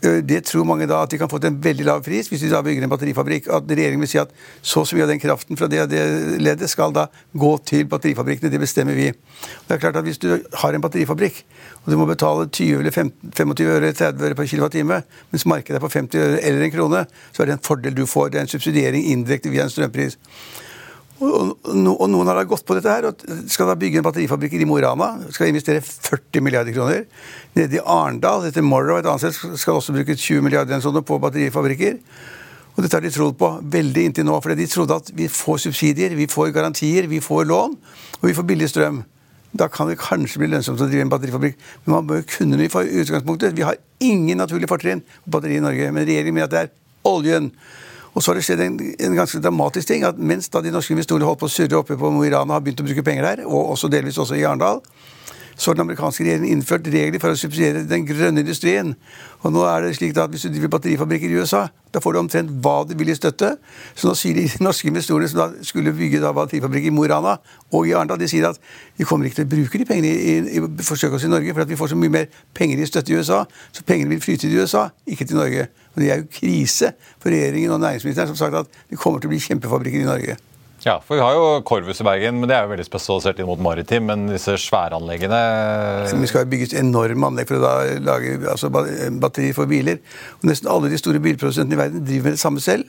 Eh, 0.03 0.21
Det 0.23 0.43
tror 0.45 0.65
mange 0.65 0.87
da 0.87 1.01
at 1.03 1.11
de 1.11 1.17
kan 1.17 1.29
få 1.29 1.39
til 1.41 1.51
en 1.51 1.59
veldig 1.63 1.85
lav 1.85 2.03
pris 2.05 2.27
hvis 2.29 2.41
de 2.41 2.49
da 2.51 2.61
bygger 2.61 2.83
en 2.83 2.91
batterifabrikk. 2.91 3.47
At 3.49 3.69
regjeringen 3.69 4.03
vil 4.03 4.11
si 4.11 4.19
at 4.21 4.33
så 4.61 4.81
og 4.81 4.87
så 4.87 4.95
mye 4.95 5.07
av 5.07 5.09
den 5.13 5.21
kraften 5.21 5.57
fra 5.57 5.67
det 5.67 5.89
det 5.89 6.03
leddet 6.41 6.69
skal 6.69 6.93
da 6.93 7.07
gå 7.33 7.51
til 7.65 7.87
batterifabrikkene. 7.89 8.51
Det 8.51 8.61
bestemmer 8.61 8.93
vi. 8.93 9.11
Det 9.11 9.75
er 9.75 9.81
klart 9.81 9.95
at 9.95 10.03
Hvis 10.07 10.17
du 10.17 10.39
har 10.53 10.73
en 10.73 10.81
batterifabrikk, 10.81 11.43
og 11.85 11.91
du 11.91 11.97
må 11.97 12.05
betale 12.05 12.47
20 12.47 12.79
eller 12.79 12.91
25 12.91 13.65
øre, 13.67 13.93
30 13.93 14.23
øre 14.23 14.35
per 14.35 14.45
kilowattime, 14.45 15.01
mens 15.31 15.45
markedet 15.45 15.75
er 15.75 15.79
på 15.79 15.89
50 15.89 16.15
øre 16.15 16.39
eller 16.43 16.61
en 16.61 16.71
krone, 16.71 17.05
så 17.33 17.41
er 17.41 17.45
det 17.45 17.53
en 17.53 17.63
fordel 17.63 17.95
du 17.95 18.05
får. 18.05 18.29
Det 18.29 18.37
er 18.37 18.41
en 18.41 18.47
subsidiering 18.47 19.03
indirekte 19.03 19.49
via 19.49 19.63
en 19.63 19.69
strømpris. 19.69 20.17
Og, 21.17 21.33
og, 21.33 21.73
no- 21.73 21.95
og 21.97 22.09
noen 22.13 22.29
har 22.29 22.37
da 22.37 22.45
gått 22.45 22.65
på 22.67 22.75
dette 22.77 22.93
her 22.93 23.07
skal 23.49 23.71
da 23.71 23.75
bygge 23.79 24.01
en 24.01 24.05
batterifabrikk 24.05 24.53
i 24.59 24.67
Mo 24.69 24.77
i 24.77 24.83
Rana. 24.85 25.15
Skal 25.33 25.49
investere 25.49 25.81
40 25.81 26.43
milliarder 26.45 26.75
kroner. 26.75 27.05
Nede 27.57 27.79
i 27.79 27.81
Arendal, 27.81 28.45
etter 28.49 28.65
Morrow, 28.65 28.99
et 28.99 29.09
annet 29.09 29.25
sted, 29.25 29.57
skal 29.57 29.79
også 29.79 29.95
bruke 29.95 30.13
20 30.13 30.45
milliarder 30.45 30.83
sånn 30.83 31.01
på 31.01 31.19
batterifabrikker. 31.23 31.97
Og 32.77 32.83
dette 32.85 32.93
har 32.93 33.01
de 33.01 33.09
trodd 33.09 33.33
på 33.39 33.49
veldig 33.73 34.03
inntil 34.05 34.27
nå, 34.27 34.35
for 34.43 34.53
de 34.53 34.69
trodde 34.69 34.99
at 35.01 35.07
vi 35.17 35.25
får 35.33 35.63
subsidier, 35.65 36.13
vi 36.13 36.29
får 36.29 36.51
garantier, 36.53 37.07
vi 37.09 37.23
får 37.25 37.47
lån, 37.49 37.73
og 38.19 38.27
vi 38.29 38.35
får 38.37 38.45
billig 38.51 38.69
strøm. 38.69 39.01
Da 39.57 39.65
kan 39.73 39.89
det 39.89 39.97
kanskje 39.97 40.43
bli 40.43 40.51
lønnsomt 40.51 40.83
å 40.83 40.85
drive 40.85 41.07
en 41.07 41.09
batterifabrikk. 41.09 41.57
Men 41.85 41.95
man 41.95 42.09
bør 42.11 42.21
kunne 42.29 42.59
mye 42.59 42.83
i 42.85 43.01
utgangspunktet. 43.01 43.57
Vi 43.57 43.65
har 43.65 43.79
ingen 44.03 44.37
naturlige 44.37 44.69
fortrinn 44.69 45.01
på 45.25 45.33
batteri 45.33 45.57
i 45.57 45.63
Norge, 45.63 45.89
men 45.89 46.05
regjeringen 46.05 46.37
mener 46.37 46.51
at 46.51 46.53
det 46.53 46.63
er 46.67 46.73
oljen. 47.09 47.49
Og 48.17 48.23
så 48.23 48.31
har 48.31 48.39
det 48.39 48.47
skjedd 48.47 48.63
en, 48.65 48.77
en 48.81 49.15
ganske 49.17 49.39
dramatisk 49.43 49.91
ting. 49.91 50.05
at 50.07 50.17
Mens 50.17 50.49
da 50.49 50.63
de 50.65 50.71
norske 50.73 50.95
investorene 50.95 51.27
holdt 51.27 51.43
på 51.43 51.49
å 51.49 51.53
surre 51.53 51.77
oppe 51.77 51.99
på 51.99 52.09
Mo 52.09 52.23
i 52.25 52.31
Rana 52.33 52.49
og 52.49 52.55
har 52.57 52.63
begynt 52.65 52.81
å 52.81 52.87
bruke 52.87 53.05
penger 53.05 53.27
der, 53.27 53.43
og 53.45 53.75
også 53.75 53.91
delvis 53.93 54.17
også 54.17 54.39
i 54.39 54.45
Arendal, 54.47 54.81
så 55.57 55.71
har 55.71 55.77
den 55.77 55.87
amerikanske 55.87 56.23
regjeringen 56.23 56.53
innført 56.53 56.85
regler 56.93 57.21
for 57.21 57.33
å 57.33 57.37
subsidiere 57.39 57.81
den 57.89 58.05
grønne 58.05 58.43
industrien. 58.43 58.93
Og 59.41 59.53
nå 59.53 59.63
er 59.65 59.87
det 59.87 59.95
slik 59.97 60.13
at 60.17 60.29
Hvis 60.29 60.45
du 60.45 60.51
driver 60.53 60.75
batterifabrikker 60.77 61.31
i 61.33 61.39
USA, 61.41 61.63
da 61.93 62.01
får 62.03 62.13
du 62.13 62.19
omtrent 62.19 62.51
hva 62.61 62.83
du 62.85 62.93
vil 62.97 63.09
i 63.09 63.15
støtte. 63.17 63.55
Så 63.95 64.07
nå 64.07 64.13
sier 64.17 64.37
de 64.37 64.45
norske 64.67 64.89
investorene 64.91 65.29
som 65.31 65.39
da 65.41 65.65
skulle 65.65 65.95
bygge 65.97 66.21
da 66.21 66.33
batterifabrikk 66.37 66.89
i 66.89 66.93
Mo 66.93 67.07
i 67.07 67.09
Rana 67.09 67.37
og 67.73 67.87
i 67.89 67.95
Arendal, 67.97 68.19
de 68.21 68.29
sier 68.29 68.45
at 68.49 68.59
vi 68.97 69.07
kommer 69.07 69.25
ikke 69.25 69.41
til 69.41 69.47
å 69.47 69.53
bruke 69.55 69.81
de 69.81 69.87
pengene 69.89 70.13
i, 70.13 70.35
i, 70.37 70.61
i 70.61 70.85
forsøket 70.85 71.17
oss 71.17 71.25
i 71.25 71.31
Norge, 71.31 71.55
for 71.55 71.65
at 71.65 71.71
vi 71.71 71.79
får 71.79 71.93
så 71.93 71.97
mye 71.99 72.13
mer 72.13 72.29
penger 72.57 72.83
i 72.83 72.89
støtte 72.89 73.13
i 73.13 73.17
USA. 73.17 73.41
Så 73.73 73.85
pengene 73.87 74.13
vil 74.13 74.21
flyte 74.21 74.45
til 74.45 74.61
USA, 74.61 74.87
ikke 75.09 75.25
til 75.25 75.41
Norge. 75.41 75.69
Og 75.95 76.03
det 76.03 76.11
er 76.13 76.21
jo 76.21 76.29
krise 76.37 76.93
for 77.17 77.33
regjeringen 77.33 77.73
og 77.73 77.81
næringsministeren 77.81 78.29
som 78.29 78.37
har 78.37 78.45
sagt 78.45 78.61
at 78.61 78.91
det 78.91 79.01
kommer 79.01 79.23
til 79.23 79.31
å 79.31 79.33
bli 79.33 79.41
kjempefabrikker 79.41 80.05
i 80.05 80.09
Norge. 80.11 80.37
Ja, 80.85 80.99
for 81.01 81.17
Vi 81.17 81.21
har 81.21 81.33
jo 81.33 81.45
Korvus 81.65 81.99
i 82.01 82.05
Bergen, 82.05 82.37
men 82.39 82.49
det 82.49 82.55
er 82.57 82.67
jo 82.67 82.71
veldig 82.75 82.85
spesialisert 82.85 83.39
inn 83.41 83.47
mot 83.49 83.59
maritim. 83.59 84.05
Men 84.09 84.27
disse 84.29 84.57
sværanleggene 84.61 85.41
Vi 86.21 86.29
skal 86.29 86.45
jo 86.45 86.51
bygge 86.53 86.77
enorme 86.79 87.31
anlegg 87.31 87.49
for 87.49 87.57
å 87.57 87.63
da 87.65 87.73
lage 88.11 88.37
altså, 88.51 88.69
ba- 88.73 88.85
batterier 89.23 89.57
for 89.57 89.69
biler. 89.69 89.99
Og 90.39 90.47
Nesten 90.51 90.69
alle 90.71 90.91
de 90.93 90.99
store 91.01 91.19
bilprodusentene 91.23 91.77
i 91.77 91.81
verden 91.81 92.05
driver 92.05 92.29
med 92.29 92.37
det 92.37 92.43
samme 92.43 92.63
selv. 92.63 92.85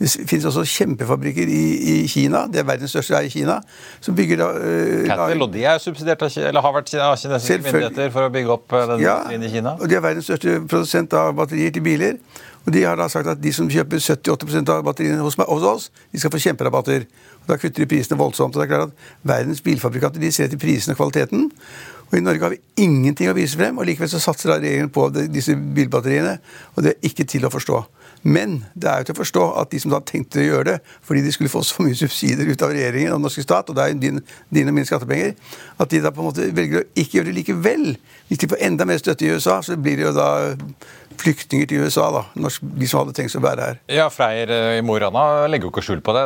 Det 0.00 0.08
finnes 0.30 0.46
også 0.48 0.62
kjempefabrikker 0.64 1.50
i, 1.52 1.64
i 1.92 1.94
Kina, 2.08 2.46
det 2.48 2.62
er 2.62 2.64
verdens 2.64 2.94
største 2.94 3.18
er 3.18 3.26
i 3.26 3.32
Kina, 3.32 3.58
som 4.00 4.14
bygger 4.16 4.38
da 4.40 4.46
uh, 4.54 5.02
Cattle, 5.10 5.42
og 5.44 5.50
de 5.52 5.64
er 5.68 5.82
subsidiert 5.82 6.22
av, 6.24 6.30
eller 6.40 6.64
har 6.64 6.72
vært 6.72 6.92
av 6.96 7.18
kinesiske 7.20 7.58
myndigheter 7.66 8.14
for 8.14 8.24
å 8.24 8.30
bygge 8.32 8.54
opp 8.54 8.72
eh, 8.78 8.86
den 8.94 9.02
ja, 9.04 9.18
industrien 9.26 9.44
i 9.44 9.50
Kina? 9.52 9.74
og 9.76 9.90
de 9.90 9.98
er 9.98 10.04
verdens 10.06 10.30
største 10.30 10.54
produsent 10.70 11.16
av 11.20 11.34
batterier 11.36 11.74
til 11.76 11.84
biler. 11.84 12.16
Og 12.64 12.72
de 12.72 12.82
har 12.84 12.96
da 12.96 13.10
sagt 13.12 13.28
at 13.28 13.40
de 13.40 13.52
som 13.56 13.68
kjøper 13.72 14.00
70-80 14.00 14.72
av 14.72 14.82
batteriene 14.88 15.20
hos, 15.24 15.36
hos 15.36 15.68
oss, 15.68 15.86
de 16.12 16.20
skal 16.20 16.32
få 16.32 16.40
kjemperabatter. 16.44 17.06
Da 17.50 17.58
kutter 17.58 17.82
de 17.82 17.90
prisene 17.90 18.18
voldsomt. 18.20 18.54
og 18.54 18.62
det 18.62 18.68
er 18.68 18.74
klart 18.74 18.90
at 18.92 19.08
Verdens 19.26 19.62
bilfabrikanter 19.66 20.22
de 20.22 20.32
ser 20.32 20.46
etter 20.46 20.60
prisen 20.60 20.94
og 20.94 21.00
kvaliteten. 21.00 21.50
Og 22.10 22.18
I 22.18 22.24
Norge 22.24 22.42
har 22.42 22.54
vi 22.54 22.82
ingenting 22.82 23.30
å 23.30 23.36
vise 23.36 23.58
frem, 23.58 23.78
og 23.78 23.86
likevel 23.86 24.10
så 24.10 24.18
satser 24.22 24.56
regjeringen 24.56 24.90
på 24.90 25.08
disse 25.30 25.54
bilbatteriene. 25.54 26.38
Og 26.74 26.82
det 26.84 26.94
er 26.94 27.10
ikke 27.10 27.26
til 27.30 27.46
å 27.46 27.52
forstå. 27.52 27.84
Men 28.22 28.58
det 28.74 28.90
er 28.90 29.00
jo 29.00 29.08
til 29.08 29.14
å 29.14 29.20
forstå 29.22 29.44
at 29.62 29.70
de 29.72 29.78
som 29.80 29.92
da 29.94 30.00
tenkte 30.04 30.42
å 30.42 30.44
gjøre 30.44 30.64
det 30.66 30.74
fordi 31.08 31.22
de 31.24 31.30
skulle 31.32 31.52
få 31.52 31.62
så 31.64 31.80
mye 31.80 31.96
subsidier 31.96 32.50
ut 32.50 32.64
av 32.66 32.74
regjeringen 32.74 33.14
og 33.14 33.20
den 33.20 33.24
norske 33.24 33.44
stat, 33.44 33.70
og 33.70 33.78
det 33.78 33.84
er 33.84 33.94
jo 33.94 34.00
din, 34.02 34.20
dine 34.52 34.72
og 34.72 34.76
mine 34.76 34.88
skattepenger, 34.88 35.32
at 35.80 35.92
de 35.92 36.02
da 36.04 36.12
på 36.12 36.20
en 36.20 36.28
måte 36.28 36.50
velger 36.56 36.82
å 36.82 36.88
ikke 37.00 37.16
gjøre 37.16 37.30
det 37.30 37.36
likevel. 37.38 37.86
Hvis 38.28 38.42
de 38.42 38.50
får 38.52 38.66
enda 38.66 38.86
mer 38.88 39.00
støtte 39.00 39.24
i 39.24 39.32
USA, 39.32 39.56
så 39.64 39.78
blir 39.80 39.96
det 39.96 40.04
jo 40.10 40.12
da 40.18 40.28
flyktninger 41.20 41.68
til 41.70 41.84
USA, 41.84 42.08
da. 42.14 42.24
Norsk, 42.40 42.64
de 42.80 42.88
som 42.90 43.02
hadde 43.02 43.14
tenkt 43.16 43.32
seg 43.34 43.42
å 43.42 43.46
være 43.46 43.68
her. 43.68 43.82
Ja, 44.00 44.08
Freyr 44.12 44.52
eh, 44.54 44.78
i 44.78 44.84
Mo 44.86 44.96
i 44.98 45.02
Rana 45.02 45.46
legger 45.50 45.68
jo 45.68 45.74
ikke 45.74 45.84
skjul 45.84 46.02
på 46.04 46.14
det. 46.16 46.24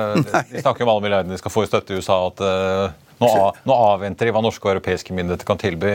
De 0.52 0.62
snakker 0.62 0.86
om 0.86 0.94
alle 0.94 1.06
milliardene 1.06 1.34
de 1.34 1.40
skal 1.40 1.52
få 1.52 1.64
i 1.64 1.70
støtte 1.70 1.94
i 1.94 1.98
USA. 1.98 2.20
at 2.28 2.44
eh, 2.44 3.00
nå, 3.22 3.32
nå 3.64 3.80
avventer 3.90 4.28
de 4.28 4.34
hva 4.34 4.42
norske 4.44 4.66
og 4.66 4.76
europeiske 4.76 5.14
myndigheter 5.16 5.48
kan 5.48 5.60
tilby. 5.60 5.92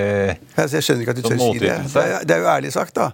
Altså, 0.55 0.79
jeg 0.79 0.87
skjønner 0.87 1.05
ikke 1.05 1.15
at 1.15 1.19
du 1.19 1.25
tør 1.27 1.35
å 1.39 1.49
si 1.49 1.63
det. 1.63 1.73
Det 1.93 2.05
er, 2.05 2.27
det 2.27 2.37
er 2.37 2.45
jo 2.45 2.53
ærlig 2.53 2.71
sagt, 2.75 2.95
da. 2.99 3.11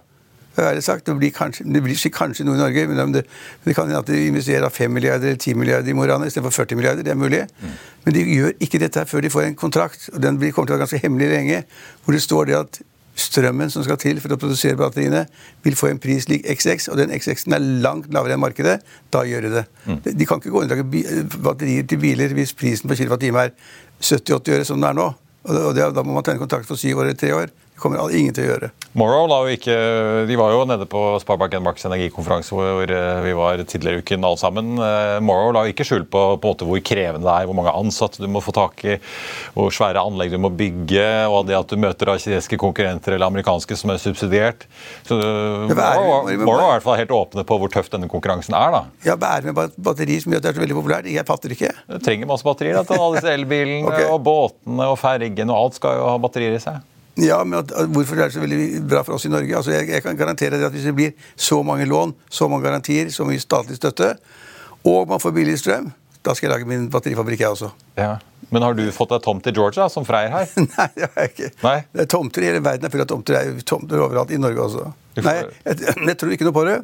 Sagt, 0.80 1.04
det 1.04 1.14
blir 1.18 1.32
kanskje, 1.36 1.66
det 1.68 1.82
blir 1.84 1.98
kanskje 2.14 2.46
noe 2.48 2.56
i 2.56 2.60
Norge, 2.62 2.86
men 2.88 3.12
det, 3.12 3.26
det 3.66 3.74
kan 3.76 3.90
hende 3.90 4.00
at 4.00 4.08
de 4.08 4.22
investerer 4.30 4.72
5 4.72 4.94
milliarder 4.94 5.34
eller 5.34 5.40
10 5.42 5.58
milliarder 5.60 5.92
i 5.92 5.96
Morana 5.96 6.28
istedenfor 6.30 6.54
40 6.64 6.78
milliarder. 6.80 7.04
Det 7.04 7.12
er 7.12 7.18
mulig. 7.20 7.42
Men 8.06 8.16
de 8.16 8.22
gjør 8.24 8.54
ikke 8.64 8.80
dette 8.80 9.02
her 9.02 9.10
før 9.10 9.26
de 9.26 9.32
får 9.34 9.50
en 9.50 9.58
kontrakt, 9.58 10.08
og 10.14 10.22
den 10.24 10.38
blir, 10.40 10.54
kommer 10.56 10.70
til 10.70 10.76
å 10.76 10.78
være 10.78 10.86
ganske 10.86 11.02
hemmelig 11.02 11.28
lenge, 11.34 11.62
hvor 12.04 12.16
det 12.16 12.22
står 12.24 12.48
det 12.48 12.56
at 12.62 12.80
strømmen 13.16 13.70
som 13.72 13.84
skal 13.84 13.98
til 14.00 14.20
for 14.20 14.34
å 14.34 14.38
produsere 14.40 14.76
batteriene, 14.78 15.24
vil 15.64 15.76
få 15.78 15.90
en 15.90 16.00
pris 16.02 16.28
lik 16.28 16.44
XX, 16.44 16.90
og 16.92 17.00
den 17.00 17.14
XX-en 17.16 17.56
er 17.56 17.68
langt 17.84 18.10
lavere 18.14 18.36
enn 18.36 18.42
markedet. 18.42 18.78
Da 19.12 19.24
gjør 19.28 19.48
de 19.48 19.52
det. 19.58 19.64
De, 20.04 20.14
de 20.20 20.28
kan 20.28 20.42
ikke 20.42 20.52
gå 20.54 20.64
inn 20.64 20.72
og 20.72 20.76
lage 20.76 21.24
batterier 21.48 21.86
til 21.88 22.02
biler 22.02 22.34
hvis 22.36 22.54
prisen 22.56 22.90
på 22.90 22.98
kilowattime 22.98 23.46
er 23.48 23.54
70-80 24.02 24.58
øre 24.58 24.68
som 24.68 24.80
den 24.80 24.90
er 24.90 24.98
nå. 25.00 25.08
Og 25.46 25.78
da 25.78 26.02
må 26.02 26.16
man 26.16 26.26
tegne 26.26 26.42
kontrakt 26.42 26.68
for 26.68 26.78
syv 26.80 27.00
år 27.00 27.08
eller 27.08 27.20
tre 27.20 27.32
år. 27.36 27.52
Det 27.76 27.82
kommer 27.82 28.00
ingen 28.16 28.32
til 28.32 28.46
å 28.46 28.52
gjøre. 28.54 28.68
Morrow 28.96 29.26
la 29.28 29.42
jo 29.44 29.52
ikke, 29.52 29.74
de 30.24 30.36
var 30.40 30.54
jo 30.54 30.62
nede 30.64 30.86
på 30.88 31.00
Sparebank 31.20 31.58
Marks 31.60 31.84
energikonferanse 31.84 32.56
hvor 32.56 32.88
eh, 32.88 33.18
vi 33.20 33.34
var 33.36 33.60
tidligere 33.68 34.00
i 34.00 34.04
uken 34.06 34.24
alle 34.24 34.40
sammen. 34.40 34.70
Eh, 34.80 35.16
Morrow 35.20 35.52
la 35.52 35.66
jo 35.66 35.74
ikke 35.74 35.84
skjul 35.84 36.06
på, 36.08 36.22
på 36.40 36.48
en 36.48 36.54
måte 36.54 36.68
hvor 36.70 36.80
krevende 36.80 37.28
det 37.28 37.34
er, 37.34 37.50
hvor 37.50 37.58
mange 37.58 37.74
ansatte 37.76 38.24
du 38.24 38.30
må 38.32 38.40
få 38.40 38.54
tak 38.56 38.80
i, 38.88 38.96
hvor 39.52 39.68
svære 39.76 40.00
anlegg 40.00 40.32
du 40.32 40.38
må 40.40 40.48
bygge, 40.56 41.04
og 41.28 41.50
det 41.50 41.58
at 41.58 41.68
du 41.68 41.76
møter 41.82 42.08
da 42.08 42.16
kinesiske 42.16 42.56
konkurrenter 42.64 43.18
eller 43.18 43.28
amerikanske 43.28 43.76
som 43.76 43.92
er 43.92 44.00
subsidiert. 44.00 44.64
Så 45.04 45.20
eh, 45.20 45.76
Morrow, 45.76 46.24
er 46.24 46.32
i 46.32 46.40
hvert 46.78 46.88
fall 46.88 47.00
helt 47.02 47.12
åpne 47.12 47.44
på 47.44 47.60
hvor 47.60 47.76
tøff 47.76 47.92
denne 47.92 48.08
konkurransen 48.08 48.56
er. 48.56 48.72
da. 48.78 48.82
Ja, 49.04 49.20
er 49.20 49.50
med 49.50 49.60
batterier 49.60 49.84
batteri 49.90 50.20
som 50.22 50.32
gjør 50.32 50.40
at 50.40 50.48
det 50.48 50.54
er 50.54 50.58
så 50.58 50.64
veldig 50.64 50.80
populært? 50.80 51.12
Jeg 51.12 51.28
fatter 51.28 51.52
ikke. 51.52 51.76
Du 51.92 52.00
trenger 52.00 52.32
masse 52.32 52.46
batterier. 52.46 52.80
da, 52.80 52.88
til 52.88 52.96
Alle 52.96 53.20
disse 53.20 53.36
elbilene 53.36 53.86
okay. 53.92 54.08
og 54.08 54.22
båtene 54.24 54.92
og 54.92 55.00
fergene 55.04 55.52
og 55.52 55.66
alt 55.66 55.82
skal 55.82 56.00
jo 56.00 56.12
ha 56.14 56.20
batterier 56.24 56.56
i 56.56 56.62
seg. 56.62 56.84
Ja, 57.16 57.38
men 57.44 57.62
at, 57.62 57.72
at 57.72 57.92
hvorfor 57.92 58.18
er 58.18 58.28
det 58.28 58.36
så 58.36 58.42
veldig 58.42 58.82
bra 58.88 59.00
for 59.06 59.16
oss 59.16 59.24
i 59.24 59.32
Norge? 59.32 59.56
Altså, 59.56 59.72
jeg, 59.72 59.88
jeg 59.88 60.04
kan 60.04 60.18
garantere 60.18 60.58
at 60.60 60.72
Hvis 60.74 60.84
det 60.84 60.94
blir 60.96 61.14
så 61.32 61.62
mange 61.64 61.86
lån, 61.88 62.12
så 62.28 62.48
mange 62.52 62.68
garantier, 62.68 63.08
så 63.12 63.24
mye 63.24 63.40
statlig 63.40 63.78
støtte, 63.78 64.14
og 64.86 65.08
man 65.08 65.22
får 65.22 65.32
billig 65.34 65.56
strøm, 65.58 65.88
da 66.26 66.34
skal 66.34 66.48
jeg 66.48 66.52
lage 66.52 66.68
min 66.68 66.88
batterifabrikk, 66.90 67.40
jeg 67.40 67.54
også. 67.54 67.70
Ja. 67.96 68.16
Men 68.50 68.62
har 68.62 68.76
du 68.78 68.84
fått 68.94 69.14
deg 69.14 69.22
tomt 69.24 69.46
i 69.48 69.54
Georgia, 69.54 69.88
som 69.90 70.04
Freyr 70.06 70.30
her? 70.30 70.50
Nei, 70.76 70.88
det 70.94 71.08
har 71.08 71.24
jeg 71.24 71.32
ikke. 71.32 71.50
Nei? 71.64 71.76
Det 71.94 72.04
er 72.04 72.10
tomter 72.12 72.44
i 72.44 72.50
hele 72.50 72.62
verden. 72.62 72.86
er 72.86 72.92
full 72.92 73.04
av 73.06 73.08
tomter. 73.10 73.38
Det 73.38 73.54
er 73.54 73.66
tomter 73.66 74.02
overalt 74.02 74.34
i 74.34 74.40
Norge 74.42 74.66
også. 74.66 74.90
Nei, 75.22 75.36
jeg, 75.64 75.96
jeg 76.10 76.18
tror 76.20 76.34
ikke 76.36 76.48
noe 76.48 76.56
på 76.56 76.66
det. 76.68 76.76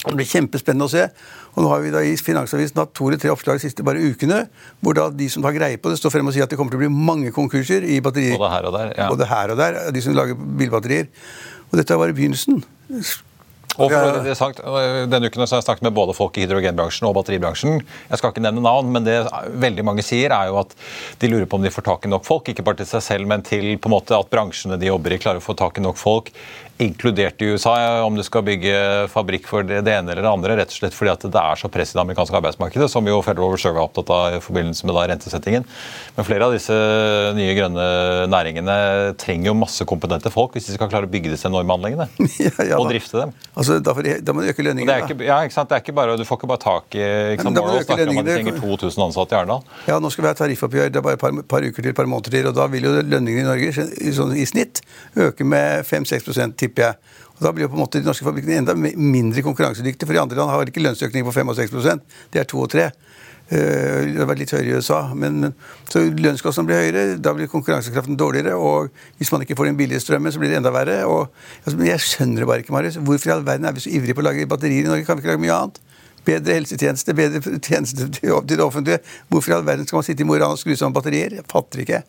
Det 0.00 0.16
blir 0.16 0.28
kjempespennende 0.28 0.86
å 0.88 0.92
se. 0.92 1.06
Og 1.52 1.64
nå 1.64 1.70
har 1.72 1.82
vi 1.84 1.92
da 1.92 2.02
i 2.06 2.16
Finansavisen 2.16 2.80
hatt 2.80 2.92
to 2.96 3.08
eller 3.10 3.20
tre 3.20 3.32
oppslag 3.32 3.60
de 3.60 3.66
siste 3.66 3.84
bare 3.86 4.00
ukene, 4.00 4.42
hvor 4.80 4.96
da 4.96 5.08
de 5.12 5.28
som 5.32 5.44
har 5.44 5.56
greie 5.56 5.80
på 5.80 5.92
det, 5.92 6.00
står 6.00 6.14
frem 6.16 6.30
og 6.30 6.36
sier 6.36 6.46
at 6.46 6.52
det 6.52 6.58
kommer 6.60 6.72
til 6.72 6.80
å 6.80 6.84
bli 6.86 6.92
mange 6.92 7.32
konkurser 7.36 7.84
i 7.84 8.00
batterier. 8.04 8.38
Både 8.40 8.52
her 8.54 8.68
og 8.70 8.76
der. 8.78 8.94
ja. 8.96 9.08
Både 9.12 9.30
her 9.30 9.54
og 9.54 9.60
der, 9.60 9.80
de 9.92 10.04
som 10.04 10.16
lager 10.16 10.38
bilbatterier. 10.38 11.10
Og 11.70 11.76
dette 11.78 11.94
er 11.94 12.00
bare 12.00 12.16
begynnelsen. 12.16 12.62
Og 13.78 13.92
for 13.92 14.24
det 14.24 14.34
sagt, 14.36 14.58
Denne 14.60 15.28
uken 15.30 15.44
har 15.44 15.52
jeg 15.52 15.64
snakket 15.64 15.84
med 15.86 15.94
både 15.94 16.14
folk 16.16 16.36
i 16.36 16.42
hydrogenbransjen 16.42 17.06
og 17.08 17.14
batteribransjen. 17.20 17.78
Jeg 18.10 18.20
skal 18.20 18.32
ikke 18.32 18.42
nevne 18.42 18.64
navn, 18.64 18.90
men 18.92 19.06
det 19.06 19.20
veldig 19.62 19.84
mange 19.86 20.04
sier, 20.04 20.34
er 20.34 20.50
jo 20.50 20.58
at 20.64 20.74
de 21.22 21.30
lurer 21.30 21.46
på 21.46 21.60
om 21.60 21.64
de 21.64 21.72
får 21.72 21.86
tak 21.86 22.08
i 22.08 22.10
nok 22.10 22.26
folk. 22.26 22.50
Ikke 22.50 22.66
bare 22.66 22.80
til 22.82 22.90
seg 22.90 23.04
selv, 23.06 23.30
men 23.30 23.46
til 23.46 23.76
på 23.78 23.90
en 23.90 23.94
måte 23.94 24.18
at 24.18 24.32
bransjene 24.32 24.80
de 24.80 24.90
jobber 24.90 25.14
i, 25.14 25.20
klarer 25.22 25.40
å 25.40 25.44
få 25.44 25.56
tak 25.58 25.78
i 25.78 25.86
nok 25.86 26.00
folk 26.00 26.32
inkludert 26.80 27.42
i 27.42 27.50
USA, 27.52 27.74
om 28.04 28.16
du 28.16 28.22
skal 28.24 28.44
bygge 28.46 28.74
fabrikk 29.12 29.46
for 29.50 29.66
det 29.66 29.80
ene 29.80 30.12
eller 30.14 30.24
det 30.24 30.30
andre. 30.30 30.56
Rett 30.60 30.72
og 30.72 30.78
slett 30.78 30.96
fordi 30.96 31.12
at 31.12 31.26
det 31.26 31.42
er 31.42 31.60
så 31.60 31.70
press 31.72 31.92
i 31.92 31.98
det 31.98 32.02
amerikanske 32.02 32.36
arbeidsmarkedet, 32.38 32.88
som 32.92 33.06
jo 33.08 33.20
Federal 33.24 33.52
Reserve 33.54 33.80
er 33.80 33.86
opptatt 33.86 34.12
av 34.14 34.36
i 34.38 34.40
forbindelse 34.44 34.88
med 34.88 34.98
rentesettingen. 35.12 35.66
Men 36.16 36.28
flere 36.28 36.48
av 36.48 36.54
disse 36.56 36.76
nye 37.36 37.56
grønne 37.58 37.86
næringene 38.32 38.76
trenger 39.20 39.50
jo 39.50 39.56
masse 39.60 39.86
kompetente 39.88 40.32
folk 40.32 40.56
hvis 40.56 40.70
de 40.70 40.76
skal 40.76 40.90
klare 40.92 41.08
å 41.08 41.12
bygge 41.12 41.34
disse 41.34 41.48
enorme 41.50 41.76
anleggene. 41.76 42.08
ja, 42.46 42.54
ja, 42.72 42.80
og 42.80 42.88
drifte 42.90 43.20
dem. 43.20 43.34
Altså, 43.54 43.78
da, 43.84 43.94
de, 44.00 44.16
da 44.24 44.36
må 44.36 44.44
du 44.44 44.50
øke 44.52 44.64
lønningene. 44.64 45.20
Ja, 45.26 45.40
ikke 45.44 45.56
sant? 45.56 45.70
Det 45.70 45.78
er 45.78 45.84
ikke 45.84 45.96
bare, 46.00 46.16
Du 46.20 46.24
får 46.28 46.40
ikke 46.40 46.50
bare 46.54 46.64
tak 46.64 46.98
i 46.98 47.04
ikke 47.36 47.46
sant? 47.46 47.60
Morrow 47.60 47.84
snakker 47.84 48.14
om 48.14 48.22
at 48.22 48.30
de 48.30 48.38
trenger 48.38 48.60
2000 48.60 49.06
ansatte 49.10 49.36
i 49.36 49.40
Arendal. 49.40 49.64
Ja, 49.90 50.00
nå 50.02 50.12
skal 50.12 50.26
vi 50.26 50.32
ha 50.32 50.36
tariffoppgjør. 50.38 50.92
Det 50.94 51.02
er 51.02 51.06
bare 51.06 51.20
et 51.20 51.22
par, 51.22 51.36
par 51.54 51.66
uker 51.66 51.82
til, 51.82 51.92
et 51.92 51.98
par 51.98 52.08
måneder 52.08 52.36
til. 52.36 52.48
Og 52.50 52.56
da 52.56 52.66
vil 52.72 52.88
jo 52.88 52.96
lønningene 53.00 53.44
i 53.44 53.48
Norge 53.48 53.86
sånn, 54.16 54.34
i 54.38 54.46
snitt 54.48 54.82
øke 55.20 55.46
med 55.46 55.84
5-6 55.88 56.30
tipper 56.70 56.88
jeg. 56.88 57.18
Og 57.40 57.46
Da 57.46 57.52
blir 57.52 57.66
jo 57.66 57.72
på 57.72 57.78
en 57.78 57.84
måte 57.84 58.00
de 58.00 58.06
norske 58.06 58.26
fabrikkene 58.26 58.60
enda 58.60 58.76
mindre 58.76 59.42
konkurransedyktige, 59.42 60.06
for 60.06 60.16
i 60.16 60.22
andre 60.22 60.36
land 60.36 60.52
har 60.52 60.68
ikke 60.68 60.84
lønnsøkning 60.84 61.24
på 61.24 61.32
5 61.32 61.48
og 61.48 61.56
6% 61.56 62.00
Det 62.32 62.40
er 62.40 62.44
2 62.44 62.60
og 62.60 62.70
3 62.70 62.84
eh, 62.84 64.12
det 64.12 64.20
har 64.20 64.28
vært 64.28 64.42
litt 64.44 64.52
høyere 64.54 64.68
i 64.68 64.76
USA. 64.78 65.00
Men, 65.14 65.54
så 65.90 66.04
lønnskostnadene 66.04 66.68
blir 66.68 66.82
høyere, 66.84 67.16
da 67.18 67.32
blir 67.34 67.50
konkurransekraften 67.50 68.18
dårligere. 68.20 68.54
Og 68.54 68.92
hvis 69.18 69.32
man 69.32 69.42
ikke 69.42 69.56
får 69.58 69.72
den 69.72 69.80
billige 69.80 70.00
strømmen, 70.04 70.30
så 70.30 70.38
blir 70.38 70.52
det 70.52 70.60
enda 70.60 70.70
verre. 70.74 71.00
Og, 71.08 71.32
altså, 71.64 71.76
men 71.80 71.90
jeg 71.90 72.04
skjønner 72.06 72.44
det 72.44 72.50
bare 72.52 72.62
ikke, 72.62 72.76
Marius. 72.76 73.00
Hvorfor 73.00 73.32
i 73.32 73.34
all 73.34 73.46
verden 73.46 73.66
er 73.66 73.74
vi 73.74 73.82
så 73.86 73.90
ivrige 73.90 74.14
på 74.14 74.22
å 74.22 74.28
lage 74.28 74.46
batterier 74.46 74.84
i 74.84 74.92
Norge? 74.92 75.08
Kan 75.08 75.18
vi 75.18 75.24
ikke 75.24 75.34
lage 75.34 75.44
mye 75.48 75.56
annet? 75.56 75.82
Bedre 76.28 76.60
helsetjeneste, 76.60 77.16
bedre 77.16 77.58
tjeneste 77.58 78.12
til 78.20 78.46
det 78.46 78.62
offentlige. 78.62 79.00
Hvorfor 79.32 79.50
i 79.50 79.58
all 79.58 79.66
verden 79.66 79.88
skal 79.88 80.02
man 80.02 80.06
sitte 80.06 80.22
i 80.22 80.28
Mo 80.28 80.36
i 80.36 80.42
Rana 80.44 80.54
og 80.54 80.60
skru 80.60 80.76
sammen 80.76 80.94
batterier? 80.94 81.40
Jeg 81.40 81.48
fatter 81.50 81.82
ikke. 81.88 82.04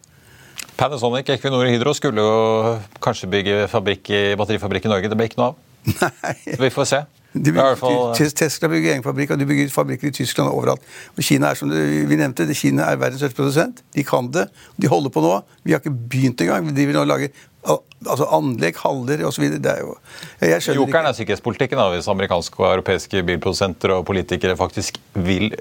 Panasonic, 0.82 1.28
Equinor 1.30 1.67
og 1.67 1.70
Hydro 1.70 1.91
skulle 1.94 2.24
jo 2.26 2.78
kanskje 3.06 3.28
bygge 3.30 3.58
fabrikk 3.70 4.08
batterifabrikk 4.39 4.88
i 4.88 4.89
Norge. 4.89 5.12
Det 5.12 5.17
ble 5.20 5.28
ikke 5.30 5.38
noe 5.38 5.52
av. 5.52 5.60
Nei. 6.02 6.38
Så 6.46 6.62
vi 6.62 6.72
får 6.74 6.89
se. 6.94 7.02
De 7.32 7.52
bygger, 7.54 7.78
fall... 7.80 8.34
Tesla 8.36 8.67
bygger 8.67 8.98
egen 8.98 9.04
fabrikk, 9.06 9.32
og 9.32 9.39
de 9.39 9.48
bygger 9.48 9.70
fabrikker 9.72 10.10
i 10.10 10.15
Tyskland 10.15 10.50
og 10.52 10.58
overalt. 10.60 10.89
Og 11.15 11.24
Kina 11.24 11.54
er 11.54 11.60
som 11.60 11.72
vi 11.72 12.17
nevnte, 12.20 12.48
Kina 12.58 12.89
er 12.91 13.00
verdens 13.00 13.22
største 13.24 13.39
produsent. 13.39 13.80
De 13.96 14.04
kan 14.04 14.28
det. 14.36 14.50
De 14.76 14.89
holder 14.91 15.13
på 15.15 15.24
nå. 15.24 15.38
Vi 15.63 15.72
har 15.72 15.80
ikke 15.80 15.96
begynt 15.96 16.44
engang. 16.44 16.67
De 16.76 16.88
vil 16.89 16.98
nå 16.98 17.06
lage 17.08 17.32
altså 17.62 18.26
anlegg, 18.34 18.78
haller 18.82 19.22
osv. 19.28 19.44
Jokeren 19.54 21.08
er 21.08 21.13
sikkerhetspolitikken 21.15 21.78
da, 21.78 21.86
hvis 21.94 22.10
amerikanske 22.10 22.58
og 22.58 22.67
europeiske 22.72 23.22
bilprodusenter 23.28 23.94
og 23.96 24.06
politikere 24.08 24.56
faktisk 24.58 24.98
vil 25.13 25.52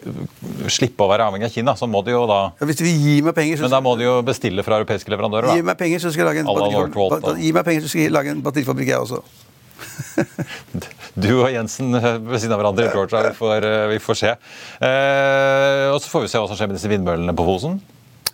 slippe 0.72 1.04
å 1.04 1.10
være 1.12 1.28
avhengig 1.28 1.50
av 1.50 1.54
Kina. 1.54 1.76
så 1.76 1.86
må 1.90 2.00
de 2.06 2.16
jo 2.16 2.24
da... 2.30 2.40
Ja, 2.56 2.70
hvis 2.70 2.80
vi 2.82 2.94
gir 2.96 3.28
meg 3.28 3.36
penger... 3.36 3.60
Så... 3.60 3.68
Men 3.68 3.76
da 3.76 3.82
må 3.84 3.94
de 4.00 4.08
jo 4.08 4.16
bestille 4.26 4.64
fra 4.66 4.80
europeiske 4.80 5.12
leverandører. 5.12 5.52
da. 5.52 5.58
Gi 5.60 5.66
meg 5.68 5.78
penger, 5.82 6.02
så 6.02 6.14
skal 6.14 6.24
jeg 6.24 8.16
lage 8.16 8.32
en 8.34 8.42
batterifabrikk, 8.48 8.94
jeg 8.94 9.04
også. 9.04 9.22
du 11.24 11.30
og 11.40 11.50
Jensen 11.52 11.94
ved 11.94 12.36
siden 12.40 12.54
av 12.54 12.60
hverandre. 12.62 12.88
Vi 13.30 13.34
får, 13.38 13.66
eh, 13.66 13.86
vi 13.94 13.98
får 14.02 14.20
se. 14.20 14.34
Eh, 14.80 15.86
og 15.92 15.98
så 16.02 16.12
får 16.12 16.26
vi 16.26 16.30
se 16.32 16.42
hva 16.42 16.50
som 16.50 16.58
skjer 16.58 16.70
med 16.70 16.78
disse 16.78 16.90
vindmøllene 16.92 17.34
på 17.36 17.46
Fosen. 17.48 17.80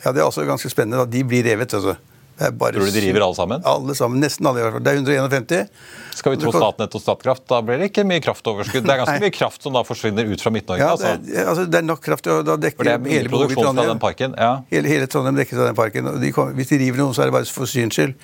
Ja, 0.04 0.12
Det 0.12 0.20
er 0.20 0.26
også 0.28 0.46
ganske 0.46 0.70
spennende. 0.70 1.06
De 1.10 1.24
blir 1.24 1.44
revet. 1.46 1.74
altså. 1.74 1.96
Tror 2.36 2.72
du 2.84 2.90
de 2.90 3.00
river 3.00 3.24
alle 3.24 3.34
sammen? 3.34 3.62
Alle 3.64 3.94
sammen, 3.96 4.20
Nesten 4.20 4.46
alle. 4.46 4.60
i 4.60 4.66
hvert 4.66 4.76
fall. 4.76 4.84
Det 4.84 4.92
er 4.92 5.20
151. 5.22 5.70
Skal 6.16 6.32
vi 6.32 6.40
tro 6.40 6.52
Statnett 6.52 6.94
og 6.96 7.02
Statkraft, 7.02 7.44
da 7.48 7.58
blir 7.64 7.80
det 7.80 7.90
ikke 7.90 8.04
mye 8.08 8.22
kraftoverskudd. 8.24 8.84
Det 8.84 8.92
er 8.92 9.00
ganske 9.02 9.24
mye 9.24 9.32
kraft 9.34 9.64
som 9.64 9.76
da 9.76 9.82
forsvinner 9.84 10.28
ut 10.28 10.44
fra 10.44 10.52
Midt-Norge. 10.52 10.84
Ja, 10.84 10.92
altså. 10.94 11.14
Det, 11.20 11.44
altså, 11.44 11.66
det 11.72 11.80
er 11.80 11.86
nok 11.88 12.02
kraft 12.04 12.24
til 12.24 12.40
å 12.40 12.56
dekke 12.60 12.80
For 12.80 12.88
det 12.88 12.94
er 12.96 13.02
mye 13.04 13.18
hele 13.18 13.32
produksjon 13.32 13.72
fra 13.72 13.88
den 13.90 14.00
parken. 14.02 14.36
Ja. 14.40 14.52
Hele, 14.72 14.92
hele 14.92 15.08
Trondheim 15.12 15.40
dekkes 15.40 15.60
av 15.60 15.70
den 15.70 15.78
parken. 15.80 16.12
De 16.22 16.32
kom, 16.36 16.52
hvis 16.56 16.72
de 16.72 16.80
river 16.84 17.02
noen, 17.02 17.16
så 17.16 17.24
er 17.24 17.32
det 17.32 17.36
bare 17.36 17.56
for 17.58 17.72
syns 17.72 17.96
skyld. 17.96 18.16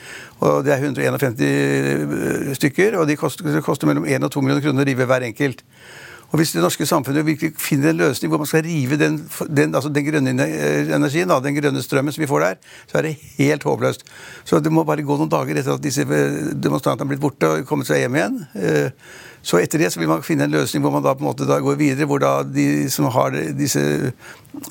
Og 0.45 0.63
det 0.67 0.77
er 0.77 0.87
151 0.89 1.45
eh, 1.49 2.55
stykker, 2.61 2.97
og 3.01 3.09
de 3.09 3.19
koster, 3.21 3.49
det 3.49 3.65
koster 3.65 3.89
mellom 3.89 4.09
1 4.09 4.29
og 4.29 4.33
2 4.37 4.45
millioner 4.45 4.65
kroner 4.65 4.85
å 4.85 4.91
rive 4.93 5.09
hver 5.09 5.29
enkelt. 5.29 5.65
Og 6.33 6.41
Hvis 6.41 6.55
det 6.55 6.63
norske 6.65 6.87
samfunnet 6.89 7.27
virkelig 7.27 7.53
finner 7.61 7.91
en 7.91 7.99
løsning 8.01 8.31
hvor 8.33 8.41
man 8.41 8.49
skal 8.49 8.65
rive 8.65 8.97
den, 8.97 9.19
den, 9.53 9.75
altså 9.77 9.91
den 9.93 10.07
grønne 10.07 10.33
energien, 10.33 11.29
da, 11.29 11.37
den 11.45 11.59
grønne 11.59 11.83
strømmen 11.85 12.15
som 12.15 12.23
vi 12.23 12.29
får 12.31 12.41
der, 12.47 12.55
så 12.89 12.99
er 12.99 13.09
det 13.09 13.19
helt 13.37 13.67
håpløst. 13.69 14.07
Så 14.49 14.63
det 14.65 14.73
må 14.73 14.87
bare 14.89 15.05
gå 15.05 15.19
noen 15.19 15.33
dager 15.33 15.61
etter 15.61 15.77
at 15.77 15.85
disse 15.85 16.07
demonstrantene 16.09 17.05
har 17.05 17.11
blitt 17.13 17.21
borte 17.21 17.51
og 17.51 17.69
kommet 17.69 17.91
seg 17.91 18.01
hjem 18.01 18.17
igjen. 18.17 18.41
Eh, 18.57 18.89
så 19.43 19.59
etter 19.59 19.83
det 19.83 19.91
så 19.91 19.99
vil 19.99 20.11
man 20.11 20.23
finne 20.23 20.47
en 20.47 20.55
løsning 20.55 20.85
hvor 20.85 20.93
man 20.95 21.03
da 21.03 21.17
på 21.17 21.25
en 21.25 21.29
måte 21.29 21.47
da 21.49 21.59
går 21.63 21.79
videre, 21.81 22.07
hvor 22.07 22.23
da 22.23 22.45
de 22.47 22.87
som 22.93 23.09
har 23.11 23.35
disse, 23.59 23.83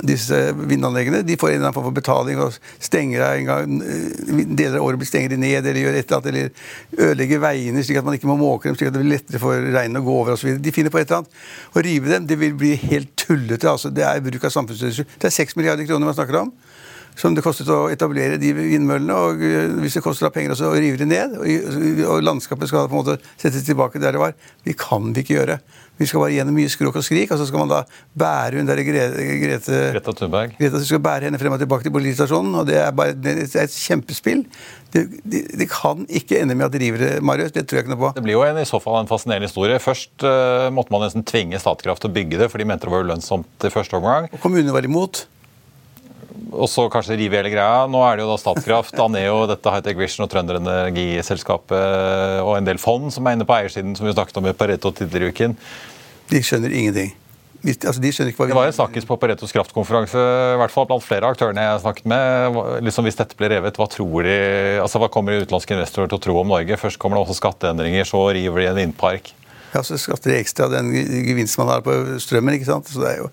disse 0.07 0.39
vindanleggene, 0.55 1.19
de 1.27 1.35
får 1.39 1.51
en 1.51 1.57
eller 1.57 1.67
annen 1.67 1.75
form 1.75 1.89
for 1.89 1.97
betaling 1.97 2.39
og 2.39 2.55
stenger 2.79 3.25
av 3.25 3.35
en 3.35 3.49
gang 3.49 3.75
eh, 3.83 4.45
Deler 4.47 4.79
av 4.79 4.87
året 4.87 5.01
blir 5.01 5.09
stenger 5.09 5.33
de 5.33 5.41
ned, 5.43 5.59
eller 5.65 5.81
gjør 5.83 5.99
et 5.99 6.05
eller 6.05 6.21
annet, 6.21 6.31
eller 6.31 7.07
ødelegger 7.09 7.43
veiene 7.43 7.83
slik 7.83 7.99
at 7.99 8.07
man 8.07 8.15
ikke 8.15 8.31
må 8.31 8.39
måke 8.39 8.69
dem, 8.69 8.79
slik 8.79 8.93
at 8.93 8.95
det 8.95 9.03
blir 9.03 9.15
lettere 9.17 9.43
for 9.43 9.71
regnet 9.75 9.99
å 9.99 10.07
gå 10.07 10.17
over 10.23 10.37
osv. 10.37 10.55
De 10.63 10.75
finner 10.75 10.93
på 10.93 11.01
et 11.01 11.09
eller 11.09 11.21
annet. 11.21 11.39
Å 11.75 11.85
rive 11.85 12.15
dem, 12.15 12.27
det 12.31 12.39
vil 12.39 12.55
bli 12.57 12.73
helt 12.87 13.11
tullete. 13.19 13.67
altså 13.67 13.91
Det 13.91 14.07
er 14.07 14.23
bruk 14.23 14.47
av 14.47 14.55
samfunnsressurser. 14.55 15.19
Det 15.19 15.27
er 15.27 15.39
6 15.41 15.59
milliarder 15.59 15.89
kroner 15.89 16.07
man 16.07 16.17
snakker 16.17 16.45
om 16.45 16.55
som 17.19 17.35
det 17.35 17.43
kostet 17.45 17.69
å 17.71 17.85
etablere 17.91 18.39
de 18.41 18.53
vindmøllene. 18.55 19.19
Og 19.27 19.45
eh, 19.45 19.75
hvis 19.83 19.97
det 19.97 20.05
koster 20.05 20.31
penger 20.33 20.55
også 20.55 20.71
å 20.71 20.77
rive 20.77 20.99
dem 21.01 21.11
ned, 21.11 21.37
og 22.07 22.23
landskapet 22.23 22.71
skal 22.71 22.89
på 22.89 22.97
en 22.97 23.03
måte 23.03 23.19
settes 23.35 23.65
tilbake 23.67 24.01
der 24.01 24.17
det 24.17 24.23
var, 24.23 24.35
vi 24.67 24.75
kan 24.77 25.11
det 25.13 25.25
ikke 25.25 25.39
gjøre. 25.39 25.61
Vi 26.01 26.07
skal 26.09 26.23
bare 26.23 26.33
gjennom 26.33 26.55
mye 26.57 26.69
skråk 26.71 26.95
og 26.97 27.03
skrik, 27.05 27.29
og 27.29 27.37
så 27.37 27.45
skal 27.45 27.61
man 27.61 27.69
da 27.69 27.81
bære 28.17 28.57
hun 28.57 28.69
der 28.69 28.79
Grete, 28.87 29.25
Grete 29.43 29.81
Greta 29.93 30.13
Thunberg. 30.17 30.55
Greta 30.57 30.79
skal 30.81 31.01
bære 31.03 31.27
henne 31.27 31.37
frem 31.41 31.53
og 31.53 31.61
tilbake 31.61 31.85
til 31.85 31.93
politistasjonen, 31.93 32.55
og 32.57 32.69
det 32.69 32.79
er 32.81 32.95
bare 32.95 33.13
det 33.13 33.35
er 33.45 33.67
et 33.67 33.75
kjempespill. 33.75 34.41
Det, 34.91 35.03
det, 35.21 35.43
det, 35.59 35.67
kan 35.71 36.01
ikke 36.09 36.39
ende 36.41 36.57
med 36.57 36.67
at 36.67 36.73
de 36.73 36.81
river 36.81 37.03
det, 37.03 37.11
Marius. 37.23 37.53
Det 37.53 37.67
tror 37.67 37.79
jeg 37.79 37.85
ikke 37.85 37.93
noe 37.93 38.01
på. 38.01 38.13
Det 38.17 38.23
blir 38.25 38.35
jo 38.39 38.41
en, 38.47 38.57
i 38.59 38.67
så 38.67 38.81
fall 38.81 38.97
en 39.03 39.11
fascinerende 39.11 39.47
historie. 39.47 39.77
Først 39.83 40.25
uh, 40.25 40.71
måtte 40.73 40.91
man 40.95 41.05
nesten 41.05 41.27
tvinge 41.27 41.61
Statkraft 41.61 42.01
til 42.03 42.11
å 42.11 42.15
bygge 42.17 42.41
det, 42.41 42.49
for 42.51 42.59
de 42.59 42.67
mente 42.67 42.89
det 42.89 42.95
var 42.95 43.05
ulønnsomt 43.05 43.69
i 43.69 43.71
første 43.71 44.01
omgang. 44.01 44.27
Og 44.33 44.41
kommunene 44.41 44.73
var 44.75 44.89
imot 44.89 45.27
og 46.51 46.67
så 46.69 46.85
kanskje 46.91 47.17
rive 47.19 47.39
hele 47.39 47.51
greia. 47.53 47.85
Nå 47.89 48.01
er 48.05 48.19
det 48.19 48.25
jo 48.25 48.31
da 48.33 48.37
Statkraft, 48.41 48.97
Aneo, 48.99 49.45
dette 49.49 49.73
Hightech 49.73 49.99
Vision 49.99 50.25
og 50.25 50.31
Trønder 50.33 50.59
Energiselskapet 50.59 52.43
og 52.43 52.53
en 52.57 52.67
del 52.67 52.81
fond 52.81 53.09
som 53.13 53.27
er 53.27 53.37
inne 53.37 53.47
på 53.47 53.55
eiersiden, 53.57 53.95
som 53.97 54.07
vi 54.07 54.13
snakket 54.15 54.41
om 54.41 54.51
i 54.51 54.55
Pareto 54.57 54.93
tidligere 54.95 55.31
i 55.31 55.35
uken. 55.35 55.57
De 56.31 56.43
skjønner 56.45 56.75
ingenting. 56.75 57.15
Altså, 57.61 57.99
de 58.01 58.09
skjønner 58.09 58.31
ikke 58.31 58.41
hva 58.41 58.47
vi... 58.47 58.53
Det 58.55 58.57
var 58.57 58.69
en 58.71 58.77
snakkis 58.77 59.05
på 59.05 59.17
Paretos 59.21 59.53
kraftkonferanse, 59.53 60.21
i 60.55 60.61
hvert 60.61 60.73
fall 60.73 60.87
blant 60.89 61.05
flere 61.05 61.27
av 61.27 61.35
aktørene 61.35 61.61
jeg 61.61 61.75
har 61.75 61.83
snakket 61.83 62.07
med. 62.09 62.57
Liksom 62.87 63.05
Hvis 63.05 63.19
dette 63.19 63.37
blir 63.37 63.53
revet, 63.53 63.77
hva 63.77 63.87
tror 63.91 64.25
de 64.25 64.37
Altså 64.81 65.01
hva 65.01 65.11
kommer 65.13 65.37
utenlandske 65.37 65.77
investorer 65.77 66.09
til 66.09 66.17
å 66.17 66.23
tro 66.25 66.39
om 66.41 66.49
Norge? 66.49 66.79
Først 66.81 66.99
kommer 67.01 67.19
det 67.19 67.27
også 67.27 67.37
skatteendringer, 67.37 68.07
så 68.09 68.23
river 68.33 68.63
de 68.63 68.71
en 68.71 68.81
vindpark. 68.81 69.35
Ja, 69.71 69.83
så 69.87 69.95
skatter 69.99 70.33
de 70.33 70.37
ekstra 70.41 70.67
den 70.71 70.89
gevinsten 70.91 71.63
man 71.63 71.71
har 71.71 71.83
på 71.85 71.95
strømmen. 72.19 72.57
ikke 72.57 72.67
sant? 72.67 72.89
Så 72.91 72.99
det 72.99 73.13
er 73.13 73.19
jo... 73.21 73.29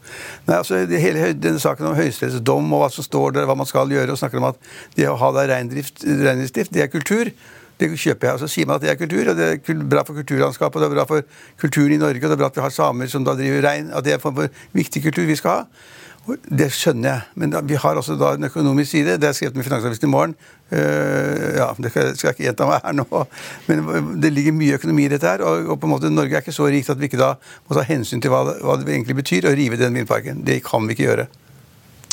Nei, 0.46 0.58
altså, 0.60 0.80
hele 0.86 1.32
denne 1.34 1.62
Saken 1.62 1.90
om 1.90 1.98
Høyesteretts 1.98 2.44
dom 2.46 2.70
og 2.72 2.84
hva 2.84 2.90
som 2.94 3.06
står 3.06 3.34
der, 3.34 3.48
hva 3.48 3.56
man 3.58 3.68
skal 3.68 3.90
gjøre, 3.90 4.14
og 4.14 4.20
snakker 4.20 4.42
om 4.42 4.50
at 4.52 4.60
det 4.94 5.08
å 5.10 5.18
ha 5.18 5.32
der 5.40 5.50
reindriftsdrift, 5.56 6.74
det 6.74 6.84
er 6.84 6.92
kultur. 6.92 7.32
Det 7.78 7.90
kjøper 7.94 8.28
jeg. 8.28 8.34
Og 8.34 8.42
så 8.42 8.50
sier 8.50 8.66
man 8.66 8.78
at 8.78 8.86
det 8.86 8.90
er 8.92 8.98
kultur, 8.98 9.32
og 9.32 9.38
det 9.38 9.50
er 9.54 9.84
bra 9.90 10.02
for 10.06 10.18
kulturlandskapet, 10.18 10.78
og 10.78 10.82
det 10.82 10.88
er 10.88 10.96
bra 10.96 11.06
for 11.10 11.26
kulturen 11.62 11.94
i 11.94 12.00
Norge, 12.00 12.22
og 12.22 12.30
det 12.30 12.38
er 12.38 12.42
bra 12.42 12.50
at 12.50 12.58
vi 12.58 12.66
har 12.66 12.74
samer 12.74 13.10
som 13.10 13.26
da 13.26 13.34
driver 13.38 13.66
rein. 13.66 13.92
At 13.94 14.06
det 14.06 14.16
er 14.16 14.26
en 14.26 14.58
viktig 14.78 15.02
kultur 15.06 15.26
vi 15.28 15.38
skal 15.38 15.60
ha. 15.60 15.86
Det 16.28 16.66
skjønner 16.74 17.08
jeg, 17.08 17.36
men 17.40 17.52
da, 17.52 17.62
vi 17.64 17.78
har 17.80 17.96
også 17.96 18.16
da 18.20 18.34
en 18.36 18.48
økonomisk 18.48 18.90
side. 18.90 19.16
Det 19.20 19.28
er 19.30 19.36
skrevet 19.36 19.56
med 19.56 19.64
Finansavisen 19.64 20.08
i 20.08 20.10
morgen. 20.12 20.34
Uh, 20.68 21.56
ja, 21.56 21.68
Det 21.80 21.92
skal 21.92 22.10
jeg 22.10 22.34
ikke 22.34 22.44
gjenta 22.44 22.66
meg 22.68 22.84
her 22.84 22.96
nå, 22.98 23.06
men 23.70 24.18
det 24.20 24.32
ligger 24.36 24.56
mye 24.56 24.76
økonomi 24.76 25.06
i 25.06 25.12
dette. 25.14 25.24
her, 25.24 25.44
og, 25.46 25.70
og, 25.72 25.78
på 25.80 25.88
en 25.88 25.94
måte 25.94 26.12
Norge 26.12 26.36
er 26.36 26.44
ikke 26.44 26.56
så 26.56 26.68
rikt 26.68 26.92
at 26.92 27.00
vi 27.00 27.08
ikke 27.08 27.20
da 27.20 27.34
må 27.64 27.78
ta 27.78 27.86
hensyn 27.88 28.20
til 28.20 28.34
hva 28.34 28.42
det, 28.50 28.58
hva 28.60 28.76
det 28.80 28.92
egentlig 28.92 29.16
betyr 29.22 29.48
å 29.48 29.54
rive 29.56 29.80
den 29.80 29.96
vindparken. 29.96 30.44
Det 30.44 30.60
kan 30.66 30.84
vi 30.84 30.96
ikke 30.96 31.08
gjøre. 31.08 31.28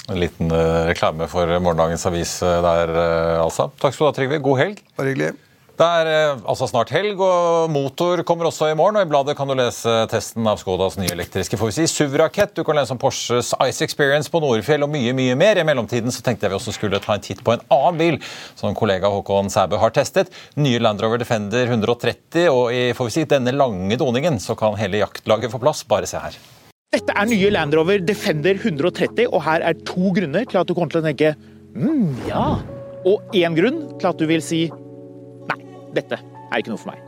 En 0.05 0.21
liten 0.21 0.53
uh, 0.53 0.85
reklame 0.87 1.27
for 1.27 1.51
morgendagens 1.57 2.07
avis 2.07 2.37
uh, 2.45 2.61
der, 2.63 2.95
altså. 3.41 3.67
Takk 3.81 3.97
skal 3.97 4.07
du 4.07 4.11
ha, 4.13 4.15
Trygve. 4.21 4.43
God 4.47 4.63
helg. 4.63 4.85
Bare 4.95 5.11
hyggelig. 5.11 5.33
Det 5.75 5.83
er 5.83 6.07
eh, 6.07 6.43
altså 6.47 6.69
snart 6.71 6.91
helg, 6.95 7.19
og 7.19 7.67
motor 7.67 8.21
kommer 8.27 8.47
også 8.47 8.69
i 8.71 8.75
morgen. 8.79 8.95
og 8.95 9.03
I 9.03 9.09
bladet 9.11 9.33
kan 9.35 9.49
du 9.49 9.57
lese 9.59 9.91
testen 10.07 10.47
av 10.47 10.61
Skodas 10.61 10.95
nye 10.95 11.11
elektriske 11.11 11.59
får 11.59 11.67
vi 11.67 11.75
si, 11.75 11.87
SUV-rakett. 11.91 12.53
Du 12.55 12.63
kan 12.63 12.79
lese 12.79 12.95
om 12.95 13.01
Porsches 13.01 13.51
Ice 13.65 13.83
Experience 13.83 14.31
på 14.31 14.39
Nordfjell 14.39 14.87
og 14.87 14.93
mye 14.93 15.11
mye 15.17 15.35
mer. 15.35 15.59
I 15.59 15.65
mellomtiden 15.67 16.15
så 16.15 16.23
tenkte 16.23 16.47
jeg 16.47 16.53
vi 16.53 16.59
også 16.61 16.77
skulle 16.77 17.01
ta 17.03 17.17
en 17.17 17.25
titt 17.25 17.43
på 17.43 17.57
en 17.57 17.65
annen 17.75 17.99
bil 17.99 18.19
som 18.55 18.77
kollega 18.77 19.11
Håkon 19.11 19.51
Sæbø 19.51 19.81
har 19.81 19.91
testet. 19.97 20.31
Nye 20.55 20.79
Land 20.79 21.03
Rover 21.03 21.19
Defender 21.19 21.67
130. 21.67 22.47
Og 22.53 22.71
i 22.71 22.85
får 22.95 23.11
vi 23.11 23.15
si, 23.17 23.27
denne 23.35 23.51
lange 23.51 23.99
doningen 23.99 24.39
så 24.39 24.55
kan 24.55 24.79
hele 24.79 25.03
jaktlaget 25.03 25.51
få 25.51 25.59
plass. 25.59 25.83
Bare 25.91 26.07
se 26.07 26.23
her. 26.23 26.39
Dette 26.95 27.11
er 27.11 27.27
nye 27.27 27.51
Land 27.51 27.75
Rover 27.75 27.99
Defender 27.99 28.55
130, 28.55 29.27
og 29.27 29.43
her 29.43 29.67
er 29.67 29.75
to 29.83 30.15
grunner 30.15 30.47
til 30.47 30.61
at 30.61 30.71
du 30.71 30.75
kommer 30.77 30.95
til 30.95 31.03
å 31.03 31.07
tenke 31.09 31.35
mm, 31.75 32.29
ja. 32.31 32.47
Og 33.05 33.35
én 33.35 33.59
grunn 33.59 33.81
til 33.99 34.07
at 34.13 34.21
du 34.21 34.23
vil 34.29 34.39
si 34.39 34.63
dette 35.95 36.21
er 36.21 36.61
ikke 36.61 36.73
noe 36.73 36.81
for 36.81 36.93
meg. 36.93 37.03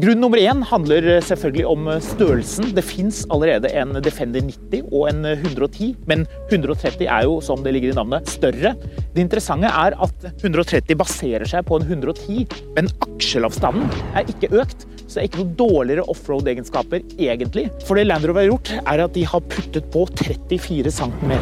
Grunn 0.00 0.22
nummer 0.22 0.40
én 0.40 0.62
handler 0.64 1.04
selvfølgelig 1.20 1.64
om 1.68 1.88
størrelsen. 2.00 2.70
Det 2.72 2.84
fins 2.86 3.18
allerede 3.34 3.68
en 3.76 3.98
Defender 4.00 4.40
90 4.40 4.86
og 4.88 5.10
en 5.10 5.26
110, 5.34 5.90
men 6.08 6.22
130 6.46 7.04
er 7.04 7.26
jo, 7.26 7.34
som 7.44 7.60
det 7.60 7.74
ligger 7.76 7.92
i 7.92 7.96
navnet, 7.98 8.30
større. 8.32 8.72
Det 9.12 9.20
interessante 9.20 9.68
er 9.68 9.92
at 10.06 10.24
130 10.30 10.96
baserer 10.96 11.44
seg 11.50 11.66
på 11.68 11.76
en 11.76 11.84
110, 11.84 12.46
men 12.78 12.88
aksjelavstanden 13.04 13.92
er 14.16 14.32
ikke 14.32 14.54
økt. 14.62 14.86
Så 15.02 15.18
det 15.18 15.26
er 15.26 15.28
ikke 15.28 15.42
noe 15.42 15.56
dårligere 15.60 16.08
offroad-egenskaper, 16.08 17.04
egentlig. 17.20 17.66
For 17.84 18.00
det 18.00 18.06
Land 18.08 18.24
Rover 18.24 18.46
har 18.46 18.48
gjort, 18.54 18.72
er 18.80 19.04
at 19.04 19.12
de 19.18 19.26
har 19.28 19.44
puttet 19.52 19.92
på 19.92 20.06
34 20.22 20.94
cm 21.02 21.36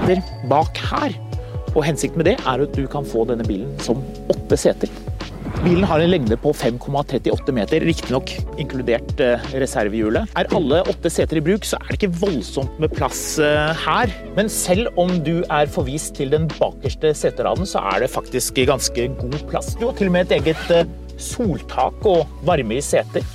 bak 0.50 0.82
her. 0.90 1.14
Og 1.76 1.84
hensikten 1.86 2.18
med 2.18 2.32
det 2.32 2.36
er 2.42 2.66
at 2.66 2.74
du 2.74 2.82
kan 2.90 3.06
få 3.06 3.28
denne 3.30 3.46
bilen 3.46 3.70
som 3.86 4.02
åtte 4.32 4.58
seter. 4.58 4.90
Bilen 5.58 5.84
har 5.84 6.00
en 6.00 6.10
lengde 6.12 6.36
på 6.40 6.52
5,38 6.56 7.52
meter, 7.52 7.84
riktignok 7.84 8.30
inkludert 8.60 9.20
eh, 9.20 9.42
reservehjulet. 9.60 10.30
Er 10.38 10.48
alle 10.56 10.80
åtte 10.88 11.10
seter 11.12 11.40
i 11.40 11.42
bruk, 11.44 11.66
så 11.68 11.76
er 11.80 11.90
det 11.90 11.98
ikke 11.98 12.20
voldsomt 12.22 12.78
med 12.80 12.94
plass 12.94 13.22
eh, 13.42 13.82
her. 13.82 14.14
Men 14.38 14.48
selv 14.52 14.88
om 15.00 15.12
du 15.26 15.42
er 15.42 15.70
forvist 15.70 16.14
til 16.20 16.32
den 16.32 16.48
bakerste 16.54 17.12
seteraden, 17.18 17.68
så 17.68 17.82
er 17.92 18.04
det 18.04 18.12
faktisk 18.14 18.62
ganske 18.70 19.10
god 19.20 19.38
plass. 19.50 19.74
Du 19.76 19.88
har 19.88 19.98
til 19.98 20.08
og 20.08 20.16
med 20.16 20.30
et 20.30 20.38
eget 20.40 20.74
eh, 20.78 20.88
soltak 21.20 22.08
og 22.08 22.24
varme 22.48 22.78
i 22.78 22.84
seter. 22.84 23.26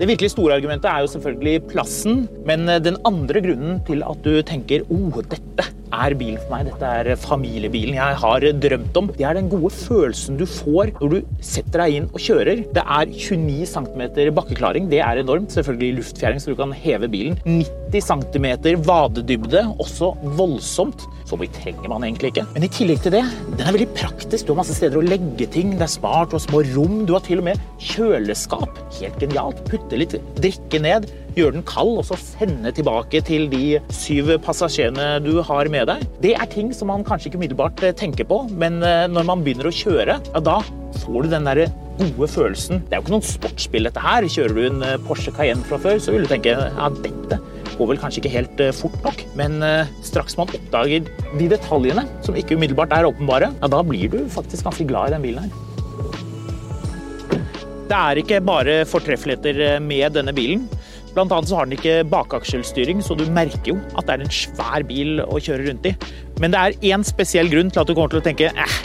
Det 0.00 0.06
virkelig 0.08 0.30
store 0.32 0.54
argumentet 0.56 0.88
er 0.88 1.02
jo 1.04 1.10
selvfølgelig 1.12 1.66
plassen, 1.68 2.22
men 2.48 2.62
den 2.80 2.94
andre 3.04 3.42
grunnen 3.44 3.82
til 3.84 4.00
at 4.00 4.22
du 4.24 4.38
tenker 4.48 4.86
oh, 4.88 5.18
dette 5.28 5.66
er 5.92 6.14
bilen 6.16 6.38
for 6.40 6.54
meg. 6.54 6.70
Dette 6.70 6.92
er 7.02 7.18
familiebilen 7.20 7.98
jeg 7.98 8.16
har 8.22 8.46
drømt 8.62 8.96
om. 8.96 9.10
Det 9.18 9.26
er 9.28 9.36
den 9.36 9.50
gode 9.52 9.68
følelsen 9.74 10.38
du 10.40 10.46
får 10.48 10.94
når 11.02 11.12
du 11.12 11.34
setter 11.44 11.82
deg 11.84 11.98
inn 11.98 12.08
og 12.08 12.24
kjører. 12.24 12.64
Det 12.72 12.84
er 12.86 13.12
29 13.12 13.68
cm 13.74 14.02
bakkeklaring. 14.38 14.88
Det 14.88 15.02
er 15.04 15.20
enormt. 15.20 15.52
Selvfølgelig 15.52 15.98
luftfjæring, 15.98 16.40
så 16.40 16.54
du 16.54 16.56
kan 16.56 16.72
heve 16.72 17.10
bilen. 17.12 17.36
90 17.44 18.08
cm 18.08 18.48
vadedybde, 18.88 19.66
også 19.84 20.14
voldsomt. 20.40 21.04
Så 21.30 21.38
mye 21.38 21.52
trenger 21.54 21.86
man 21.92 22.02
egentlig 22.02 22.32
ikke. 22.32 22.46
Men 22.56 22.66
i 22.66 22.72
tillegg 22.74 23.04
til 23.04 23.14
det, 23.14 23.22
den 23.54 23.62
er 23.62 23.76
veldig 23.76 23.90
praktisk. 23.94 24.46
Du 24.46 24.50
har 24.52 24.60
masse 24.64 24.74
steder 24.74 24.98
å 24.98 25.06
legge 25.06 25.46
ting. 25.54 25.76
Det 25.78 25.86
er 25.86 25.92
smart, 25.92 26.34
har 26.34 26.42
små 26.42 26.64
rom. 26.72 27.04
Du 27.06 27.14
har 27.14 27.22
til 27.22 27.38
og 27.38 27.46
med 27.46 27.60
kjøleskap. 27.78 28.80
Helt 28.98 29.22
genialt. 29.22 29.62
Putte 29.70 30.00
litt 30.00 30.18
drikke 30.40 30.82
ned 30.82 31.06
gjøre 31.36 31.58
den 31.58 31.66
kald 31.68 32.00
og 32.00 32.06
så 32.08 32.18
sende 32.18 32.72
tilbake 32.74 33.20
til 33.26 33.46
de 33.52 33.78
syv 33.94 34.32
passasjerene 34.44 35.20
du 35.24 35.36
har 35.46 35.70
med 35.72 35.86
deg. 35.90 36.02
Det 36.24 36.34
er 36.34 36.50
ting 36.50 36.72
som 36.76 36.90
man 36.90 37.06
kanskje 37.06 37.30
ikke 37.30 37.40
umiddelbart 37.42 37.84
eh, 37.86 37.94
tenker 37.96 38.26
på, 38.28 38.42
men 38.50 38.80
eh, 38.86 39.06
når 39.10 39.28
man 39.28 39.44
begynner 39.46 39.70
å 39.70 39.74
kjøre, 39.74 40.18
ja, 40.18 40.42
da 40.42 40.58
får 41.04 41.26
du 41.26 41.32
den 41.34 41.46
derre 41.46 41.68
gode 42.00 42.30
følelsen. 42.32 42.82
Det 42.88 42.96
er 42.96 43.00
jo 43.00 43.06
ikke 43.06 43.16
noen 43.16 43.28
sportsbil, 43.28 43.86
dette 43.86 44.02
her. 44.02 44.26
Kjører 44.34 44.56
du 44.56 44.62
en 44.66 44.84
eh, 44.86 44.98
Porsche 45.06 45.34
Cayenne 45.36 45.66
fra 45.68 45.80
før, 45.82 46.00
så 46.02 46.14
vil 46.14 46.26
du 46.26 46.32
tenke 46.32 46.56
ja, 46.56 46.90
dette 47.04 47.40
går 47.78 47.92
vel 47.92 48.00
kanskje 48.02 48.22
ikke 48.22 48.34
helt 48.34 48.62
fort 48.76 48.98
nok, 49.06 49.24
men 49.38 49.60
straks 50.06 50.36
man 50.38 50.50
oppdager 50.50 51.06
de 51.38 51.48
detaljene 51.50 52.06
som 52.26 52.38
ikke 52.38 52.58
umiddelbart 52.58 52.94
er 52.96 53.08
åpenbare, 53.08 53.52
ja, 53.60 53.70
da 53.72 53.82
blir 53.86 54.10
du 54.12 54.22
faktisk 54.32 54.66
ganske 54.68 54.86
glad 54.88 55.10
i 55.10 55.16
den 55.16 55.26
bilen 55.28 55.46
her. 55.46 55.66
Det 57.90 57.98
er 57.98 58.20
ikke 58.20 58.38
bare 58.46 58.74
fortreffeligheter 58.86 59.80
med 59.82 60.14
denne 60.14 60.34
bilen. 60.36 60.68
Blant 61.14 61.32
annet 61.34 61.50
så 61.50 61.58
har 61.58 61.66
den 61.66 61.74
ikke 61.74 62.04
bakakselstyring, 62.06 63.02
så 63.02 63.16
du 63.18 63.24
merker 63.34 63.72
jo 63.72 63.78
at 63.98 64.06
det 64.06 64.14
er 64.14 64.24
en 64.24 64.34
svær 64.34 64.86
bil 64.86 65.18
å 65.24 65.40
kjøre 65.42 65.66
rundt 65.66 65.88
i. 65.90 65.94
Men 66.38 66.54
det 66.54 66.60
er 66.60 66.92
én 66.94 67.04
spesiell 67.06 67.50
grunn 67.50 67.72
til 67.72 67.82
at 67.82 67.90
du 67.90 67.96
kommer 67.96 68.12
til 68.12 68.22
å 68.22 68.26
tenke 68.28 68.52
eh, 68.54 68.76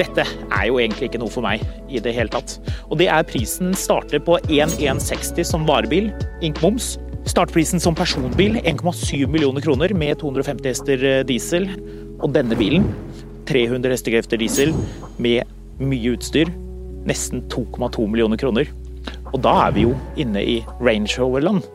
dette 0.00 0.24
er 0.24 0.64
jo 0.68 0.80
egentlig 0.80 1.10
ikke 1.10 1.20
noe 1.20 1.32
for 1.32 1.44
meg 1.44 1.64
i 1.92 2.00
det 2.02 2.14
hele 2.16 2.32
tatt. 2.32 2.56
Og 2.88 2.96
det 3.00 3.10
er 3.12 3.28
prisen 3.28 3.76
starter 3.76 4.24
på 4.24 4.38
1160 4.46 5.44
som 5.48 5.68
varebil, 5.68 6.08
ink 6.44 6.60
moms. 6.64 6.94
Startprisen 7.26 7.82
som 7.82 7.94
personbil 7.94 8.60
1,7 8.62 9.26
millioner 9.26 9.60
kroner 9.60 9.92
med 9.94 10.18
250 10.20 10.68
hester 10.70 11.04
eh, 11.04 11.22
diesel. 11.26 11.66
Og 12.22 12.30
denne 12.36 12.56
bilen 12.58 12.86
300 13.50 13.92
hestekrefter 13.96 14.40
diesel 14.40 14.72
med 15.18 15.42
mye 15.82 16.14
utstyr. 16.14 16.52
Nesten 17.06 17.42
2,2 17.52 18.06
millioner 18.10 18.38
kroner. 18.40 18.70
Og 19.32 19.40
da 19.42 19.56
er 19.66 19.74
vi 19.74 19.88
jo 19.88 19.96
inne 20.18 20.42
i 20.42 20.60
Range 20.78 21.10
Rover-land. 21.18 21.66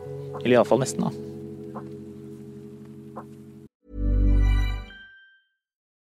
Eller 0.42 0.56
iallfall 0.56 0.80
nesten, 0.82 1.04
da. 1.04 1.21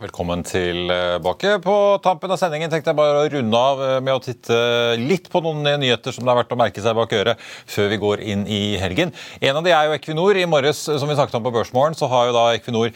Velkommen 0.00 0.42
tilbake. 0.42 1.58
På 1.62 1.98
tampen 2.02 2.32
av 2.34 2.38
sendingen 2.40 2.70
tenkte 2.70 2.90
jeg 2.90 2.98
bare 2.98 3.20
å 3.20 3.28
runde 3.30 3.58
av 3.58 3.82
eh, 3.84 3.98
med 4.02 4.16
å 4.16 4.22
titte 4.24 4.56
litt 4.98 5.28
på 5.30 5.38
noen 5.44 5.62
nyheter 5.78 6.10
som 6.10 6.26
det 6.26 6.32
er 6.32 6.40
verdt 6.40 6.54
å 6.56 6.58
merke 6.58 6.82
seg 6.82 6.96
bak 6.98 7.14
øret 7.14 7.44
før 7.70 7.92
vi 7.92 8.00
går 8.02 8.24
inn 8.32 8.42
i 8.50 8.74
helgen. 8.82 9.14
En 9.38 9.60
av 9.60 9.62
de 9.62 9.70
er 9.70 9.86
jo 9.86 9.94
Equinor. 9.94 10.34
I 10.34 10.48
morges 10.50 10.82
som 10.88 11.06
vi 11.06 11.14
snakket 11.14 11.38
om 11.38 11.46
på 11.46 11.54
Børsmorgen, 11.54 11.94
så 11.94 12.10
har 12.10 12.26
jo 12.26 12.34
da 12.34 12.48
Equinor 12.56 12.90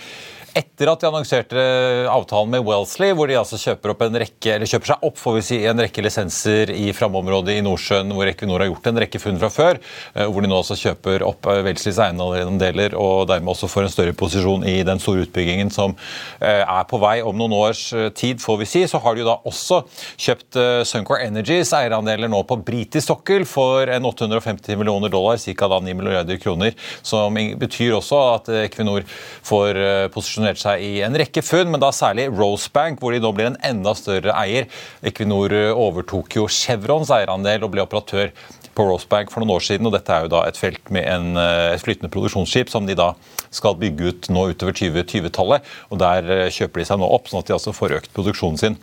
etter 0.56 0.90
at 0.90 1.02
de 1.02 1.08
annonserte 1.08 1.62
avtalen 2.10 2.50
med 2.52 2.64
Wellesley, 2.66 3.12
hvor 3.16 3.28
de 3.30 3.36
altså 3.38 3.58
kjøper, 3.60 3.92
opp 3.92 4.04
en 4.06 4.18
rekke, 4.22 4.54
eller 4.54 4.70
kjøper 4.70 4.92
seg 4.92 5.04
opp 5.08 5.20
får 5.20 5.36
vi 5.36 5.42
si, 5.44 5.58
en 5.68 5.82
rekke 5.82 6.04
lisenser 6.04 6.72
i 6.74 6.88
framområdet 6.96 7.58
i 7.58 7.64
Nordsjøen, 7.64 8.12
hvor 8.16 8.30
Equinor 8.30 8.64
har 8.64 8.70
gjort 8.70 8.88
en 8.90 9.00
rekke 9.04 9.20
funn 9.22 9.40
fra 9.40 9.50
før, 9.52 9.80
eh, 10.14 10.26
hvor 10.26 10.44
de 10.44 10.50
nå 10.50 10.58
også 10.58 10.78
kjøper 10.80 11.24
opp 11.26 11.48
eh, 11.50 11.62
Wellesleys 11.66 12.00
eiendeler 12.02 12.96
og 12.98 13.28
dermed 13.30 13.52
også 13.52 13.70
får 13.70 13.86
en 13.86 13.94
større 13.94 14.16
posisjon 14.18 14.66
i 14.68 14.80
den 14.86 15.02
store 15.02 15.26
utbyggingen 15.26 15.72
som 15.74 15.94
eh, 16.40 16.64
er 16.64 16.87
på 16.88 17.00
vei 17.02 17.18
om 17.24 17.36
noen 17.38 17.54
års 17.58 17.82
tid, 18.18 18.40
får 18.42 18.58
vi 18.62 18.68
si. 18.68 18.84
Så 18.88 19.00
har 19.02 19.14
de 19.14 19.22
jo 19.22 19.28
da 19.28 19.38
også 19.48 19.82
kjøpt 20.16 20.58
Suncor 20.88 21.22
Energies 21.22 21.72
eierandeler 21.76 22.30
nå 22.30 22.42
på 22.48 22.58
britisk 22.64 23.10
sokkel 23.10 23.46
for 23.48 23.88
en 23.92 24.08
850 24.08 24.78
millioner 24.78 25.12
dollar, 25.12 25.38
ca. 25.38 25.68
9 25.68 25.94
milliarder 25.98 26.40
kroner, 26.40 26.74
som 27.02 27.36
betyr 27.60 27.96
også 27.98 28.20
at 28.34 28.50
Equinor 28.64 29.06
får 29.46 29.78
posisjonert 30.14 30.60
seg 30.60 30.84
i 30.84 30.92
en 31.06 31.16
rekke 31.18 31.42
funn, 31.44 31.70
men 31.72 31.82
da 31.82 31.92
særlig 31.94 32.28
Rosebank, 32.32 33.00
hvor 33.00 33.14
de 33.14 33.22
nå 33.22 33.32
blir 33.36 33.50
en 33.50 33.60
enda 33.64 33.94
større 33.98 34.34
eier. 34.40 34.68
Equinor 35.06 35.54
overtok 35.74 36.38
jo 36.40 36.48
Chevrons 36.52 37.12
eierandel 37.14 37.66
og 37.66 37.74
ble 37.74 37.84
operatør 37.84 38.32
på 38.78 38.86
Rosebank 38.86 39.32
for 39.32 39.42
noen 39.42 39.56
år 39.56 39.64
siden. 39.66 39.88
og 39.88 39.94
Dette 39.96 40.14
er 40.14 40.26
jo 40.26 40.32
da 40.32 40.44
et 40.46 40.58
felt 40.58 40.92
med 40.94 41.06
en, 41.10 41.32
et 41.38 41.82
flytende 41.82 42.10
produksjonsskip 42.14 42.70
som 42.70 42.86
de 42.86 42.96
da 42.98 43.12
skal 43.54 43.78
bygge 43.80 44.12
ut 44.12 44.28
nå 44.30 44.44
utover 44.52 44.76
2020-tallet. 44.78 45.66
og 45.90 46.02
Der 46.02 46.50
kjøper 46.54 46.77
de 46.80 46.86
seg 46.88 47.00
nå 47.00 47.08
opp, 47.08 47.28
sånn 47.30 47.42
at 47.42 47.50
de 47.50 47.56
altså 47.56 47.74
får 47.76 47.98
økt 48.00 48.14
produksjonen 48.16 48.60
sin 48.60 48.78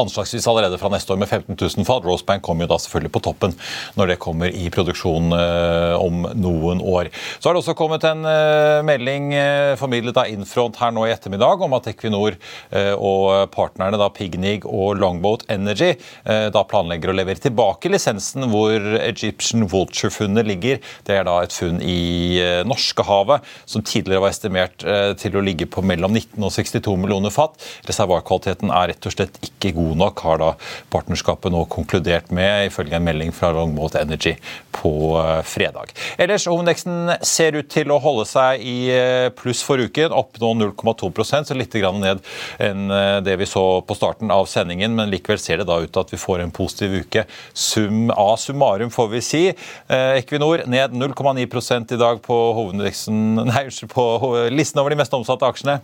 anslagsvis 0.00 0.46
allerede 0.50 0.78
fra 0.80 0.90
neste 0.90 1.14
år 1.14 1.20
med 1.22 1.28
15 1.28 1.54
000 1.54 1.86
fat. 1.86 2.04
Rosebank 2.04 2.42
kommer 2.42 2.66
jo 2.66 2.72
da 2.72 2.78
selvfølgelig 2.82 3.12
på 3.14 3.22
toppen 3.28 3.54
når 3.98 4.10
det 4.10 4.20
kommer 4.22 4.50
i 4.50 4.66
produksjon 4.74 5.34
eh, 5.36 5.94
om 6.00 6.26
noen 6.34 6.82
år. 6.82 7.10
Så 7.38 7.48
har 7.48 7.54
det 7.54 7.62
også 7.62 7.76
kommet 7.78 8.06
en 8.08 8.26
eh, 8.26 8.80
melding 8.86 9.30
eh, 9.38 9.74
formidlet 9.78 10.18
av 10.18 10.30
Infront 10.32 10.80
her 10.82 10.94
nå 10.94 11.06
i 11.06 11.12
ettermiddag 11.14 11.62
om 11.64 11.76
at 11.78 11.86
Equinor 11.90 12.36
og 12.74 13.50
partnerne 13.52 13.98
da 14.00 14.08
Pignig 14.12 14.64
og 14.66 14.96
Longboat 14.98 15.44
Energy 15.52 15.92
da 16.24 16.62
planlegger 16.68 17.10
å 17.10 17.14
levere 17.16 17.40
tilbake 17.42 17.90
lisensen 17.92 18.46
hvor 18.50 18.82
Egyptian 18.98 19.66
Vulture-funnet 19.70 20.46
ligger. 20.48 20.80
Det 21.06 21.18
er 21.18 21.26
da 21.28 21.36
et 21.44 21.54
funn 21.54 21.80
i 21.84 22.40
eh, 22.42 22.62
Norskehavet 22.66 23.46
som 23.70 23.84
tidligere 23.86 24.24
var 24.24 24.34
estimert 24.34 24.86
til 25.20 25.38
å 25.38 25.42
ligge 25.44 25.68
på 25.70 25.84
mellom 25.86 26.14
19 26.14 26.42
og 26.42 26.52
62 26.54 26.96
millioner 27.00 27.34
fat. 27.34 27.58
Reservoarkvaliteten 27.88 28.72
er 28.74 28.92
rett 28.92 29.08
og 29.08 29.14
slett 29.14 29.38
ikke 29.44 29.74
god 29.76 29.83
god 29.84 30.00
nok, 30.00 30.24
har 30.26 30.40
da 30.42 30.50
partnerskapet 30.92 31.52
nå 31.52 31.64
konkludert 31.72 32.30
med, 32.34 32.68
ifølge 32.68 32.96
en 32.98 33.06
melding 33.06 33.32
fra 33.34 33.52
Longboat 33.54 33.98
Energy 34.00 34.34
på 34.74 34.92
eh, 35.20 35.40
fredag. 35.46 35.92
Ellers, 36.18 36.46
hovedindeksen 36.50 37.14
ser 37.24 37.58
ut 37.58 37.70
til 37.72 37.92
å 37.92 38.00
holde 38.02 38.26
seg 38.28 38.64
i 38.64 38.76
eh, 38.94 39.28
pluss 39.36 39.62
for 39.66 39.80
uken, 39.80 40.14
opp 40.14 40.40
nå 40.42 40.52
0,2% 40.62 41.50
så 41.50 41.58
litt 41.58 41.74
ned 41.74 42.22
enn 42.62 42.90
eh, 42.90 43.18
det 43.24 43.36
vi 43.40 43.48
så 43.48 43.64
på 43.86 43.96
starten 43.98 44.32
av 44.34 44.48
sendingen, 44.50 44.94
men 44.96 45.12
likevel 45.12 45.40
ser 45.42 45.60
det 45.60 45.68
da 45.70 45.80
ut 45.82 45.92
til 45.92 46.04
at 46.04 46.14
vi 46.14 46.20
får 46.20 46.44
en 46.44 46.54
positiv 46.54 46.98
uke. 47.04 47.26
Sum 47.52 48.12
A 48.14 48.34
summarum, 48.40 48.92
får 48.94 49.10
vi 49.12 49.22
si. 49.24 49.42
Equinor 49.88 50.64
ned 50.70 50.94
0,9% 50.94 51.94
i 51.94 52.00
dag 52.00 52.22
på 52.24 52.38
nei, 52.74 53.64
på 53.90 54.06
listen 54.52 54.80
over 54.82 54.94
de 54.94 55.00
mest 55.02 55.16
omsatte 55.16 55.48
aksjene. 55.48 55.80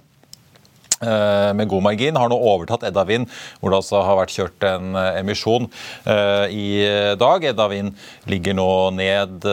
Eh, 1.01 1.55
med 1.57 1.69
god 1.69 1.81
margin. 1.83 2.17
Har 2.21 2.29
nå 2.29 2.37
overtatt 2.37 2.83
Edda 2.85 3.07
Wind, 3.09 3.31
hvor 3.61 3.73
det 3.73 3.79
altså 3.79 4.03
har 4.05 4.19
vært 4.19 4.35
kjørt 4.35 4.65
en 4.69 4.97
eh, 5.01 5.21
emisjon 5.23 5.65
eh, 6.05 6.53
i 6.53 6.67
dag. 7.17 7.47
Edda 7.49 7.71
Wind 7.73 7.95
ligger 8.29 8.59
nå 8.59 8.67
ned 8.99 9.47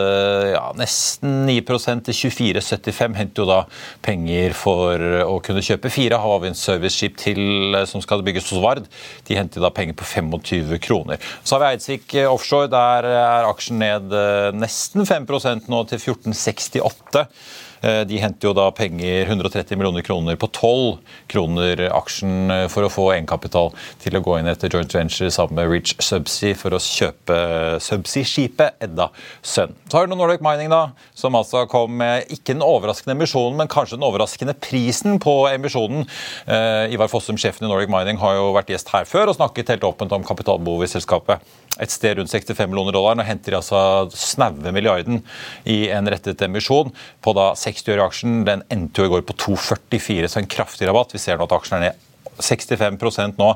ja, 0.51 0.65
nesten 0.75 1.45
9% 1.47 2.03
til 2.09 2.17
24,75. 2.33 3.15
Henter 3.15 3.43
jo 3.43 3.47
da 3.47 3.61
penger 4.03 4.57
for 4.59 4.99
å 5.23 5.37
kunne 5.45 5.63
kjøpe 5.63 5.91
fire 5.93 6.19
havvindserviceskip 6.19 7.15
til 7.21 7.77
som 7.87 8.03
skal 8.03 8.25
bygges 8.27 8.51
hos 8.51 8.59
Vard. 8.63 8.89
De 9.29 9.37
henter 9.39 9.63
da 9.63 9.71
penger 9.71 9.95
på 9.95 10.09
25 10.09 10.81
kroner. 10.83 11.23
Så 11.47 11.55
har 11.55 11.63
vi 11.63 11.69
Eidsvik 11.77 12.17
Offshore. 12.27 12.67
Der 12.75 13.07
er 13.07 13.47
aksjen 13.47 13.79
ned 13.79 14.11
nesten 14.59 15.07
5% 15.07 15.71
nå 15.71 15.85
til 15.87 16.03
1468. 16.03 17.23
Eh, 17.81 18.01
de 18.09 18.19
henter 18.21 18.49
jo 18.49 18.53
da 18.57 18.67
penger, 18.75 19.27
130 19.27 19.77
millioner 19.77 20.05
kroner 20.05 20.37
på 20.39 20.49
12 20.49 20.97
kroner 21.31 21.83
aksjen 21.91 22.51
eh, 22.53 22.65
for 22.71 22.87
å 22.87 22.91
få 22.91 23.09
egenkapital 23.13 23.73
til 24.01 24.17
å 24.17 24.23
gå 24.25 24.37
inn 24.39 24.49
etter 24.49 24.73
joint 24.73 24.95
venture 24.95 25.29
sammen 25.33 25.59
med 25.59 25.71
Rich 25.71 25.95
Subsea 26.03 26.57
for 26.57 26.75
å 26.75 26.81
kjøpe 26.81 27.37
Subsea-skipet 27.83 28.81
Edda 28.87 29.09
Sun. 29.41 29.75
Så 29.87 29.99
har 29.99 30.07
du 30.07 30.15
Nordic 30.15 30.43
Mining, 30.45 30.71
da, 30.73 30.91
som 31.17 31.37
altså 31.37 31.65
kom 31.69 31.93
med 31.99 32.27
ikke 32.33 32.55
den 32.55 32.65
overraskende 32.65 33.17
emisjonen, 33.17 33.59
men 33.61 33.71
kanskje 33.71 33.99
den 33.99 34.07
overraskende 34.07 34.57
prisen 34.57 35.21
på 35.23 35.39
emisjonen. 35.51 36.07
Eh, 36.45 36.95
Ivar 36.95 37.11
Fossum, 37.11 37.39
sjefen 37.39 37.67
i 37.67 37.71
Nordic 37.71 37.93
Mining, 37.93 38.21
har 38.21 38.39
jo 38.39 38.51
vært 38.57 38.73
gjest 38.73 38.91
her 38.95 39.07
før 39.09 39.31
og 39.31 39.39
snakket 39.39 39.75
helt 39.75 39.87
åpent 39.87 40.13
om 40.17 40.25
kapitalbehovet 40.27 40.89
i 40.89 40.97
selskapet 40.97 41.55
et 41.83 41.93
sted 41.93 42.17
rundt 42.19 42.33
65 42.33 42.69
millioner 42.69 42.95
dollar. 42.95 43.17
Nå 43.17 43.25
henter 43.27 43.53
de 43.53 43.59
altså 43.59 43.81
snaue 44.17 44.73
milliarden 44.75 45.21
i 45.69 45.87
en 45.93 46.09
rettet 46.11 46.41
emisjon 46.47 46.93
på 47.23 47.35
da 47.37 47.51
60 47.57 47.93
øre 47.95 48.09
aksjen. 48.09 48.41
Den 48.47 48.65
endte 48.73 49.03
jo 49.03 49.09
i 49.09 49.15
går 49.15 49.25
på 49.27 49.37
2,44, 49.47 50.27
så 50.31 50.41
en 50.41 50.51
kraftig 50.51 50.89
rabatt. 50.89 51.15
Vi 51.15 51.21
ser 51.21 51.39
nå 51.39 51.47
at 51.47 51.57
aksjen 51.57 51.79
er 51.79 51.89
ned 51.89 52.06
65 52.39 53.37
nå 53.37 53.53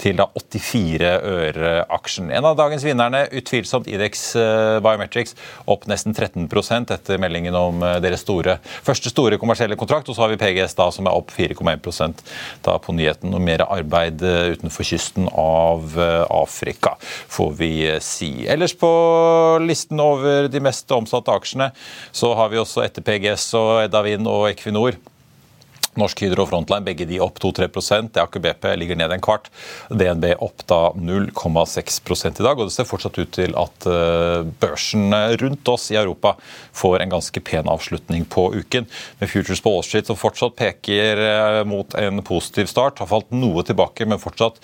til 0.00 0.16
da 0.18 0.26
84 0.32 1.10
øre 1.28 1.72
aksjen. 1.92 2.30
En 2.32 2.46
av 2.48 2.56
dagens 2.58 2.84
vinnerne, 2.86 3.26
utvilsomt 3.36 3.88
Idex 3.90 4.22
eh, 4.38 4.78
Biometrics, 4.84 5.36
opp 5.70 5.86
nesten 5.90 6.16
13% 6.16 6.94
etter 6.94 7.20
meldingen 7.20 7.56
om 7.58 7.84
eh, 7.84 7.98
deres 8.02 8.24
store, 8.24 8.58
første 8.86 9.12
store 9.12 9.38
kommersielle 9.40 9.78
kontrakt. 9.80 10.08
Og 10.08 10.16
så 10.16 10.24
har 10.24 10.32
vi 10.32 10.40
PGS 10.40 10.76
da 10.78 10.88
som 10.94 11.08
er 11.08 11.16
opp 11.16 11.32
4,1 11.36 12.24
da 12.64 12.78
på 12.80 12.96
nyheten. 12.96 13.34
Og 13.36 13.44
mer 13.44 13.66
arbeid 13.66 14.24
eh, 14.24 14.54
utenfor 14.56 14.88
kysten 14.88 15.28
av 15.30 15.98
Afrika, 16.30 16.96
får 17.30 17.52
vi 17.58 17.72
si. 18.04 18.30
Ellers 18.50 18.74
på 18.78 18.90
listen 19.62 20.00
over 20.00 20.48
de 20.50 20.62
mest 20.62 20.90
omsatte 20.94 21.32
aksjene 21.34 21.70
så 22.16 22.32
har 22.38 22.50
vi 22.52 22.60
også 22.60 22.84
etter 22.84 23.04
PGS 23.04 23.50
og 23.58 23.72
Edavin 23.84 24.28
og 24.30 24.48
Equinor 24.50 24.96
Norsk 25.98 26.22
Hydro 26.22 26.44
og 26.44 26.50
Frontline 26.52 26.86
begge 26.86 27.06
de 27.08 27.18
opp 27.22 27.40
2-3% 27.42 28.18
Aker 28.22 28.42
BP 28.44 28.66
ligger 28.78 28.98
ned 29.00 29.14
en 29.14 29.22
kvart. 29.24 29.48
DNB 29.90 30.28
opp 30.38 30.62
da 30.70 30.80
0,6% 30.94 32.40
i 32.40 32.46
dag. 32.46 32.58
og 32.58 32.68
Det 32.68 32.74
ser 32.76 32.88
fortsatt 32.88 33.18
ut 33.18 33.32
til 33.34 33.56
at 33.58 33.88
eh, 33.90 34.46
børsen 34.62 35.10
rundt 35.42 35.72
oss 35.72 35.88
i 35.90 35.98
Europa 35.98 36.36
får 36.76 37.00
en 37.02 37.14
ganske 37.16 37.42
pen 37.42 37.70
avslutning 37.70 38.26
på 38.30 38.46
uken. 38.54 38.86
Med 39.18 39.32
Futures 39.32 39.62
på 39.64 39.74
Wall 39.74 39.86
som 40.06 40.18
fortsatt 40.18 40.58
peker 40.58 41.24
eh, 41.26 41.62
mot 41.68 41.94
en 41.98 42.22
positiv 42.26 42.70
start. 42.70 43.02
Har 43.02 43.10
falt 43.10 43.34
noe 43.34 43.64
tilbake, 43.66 44.06
men 44.06 44.22
fortsatt 44.22 44.60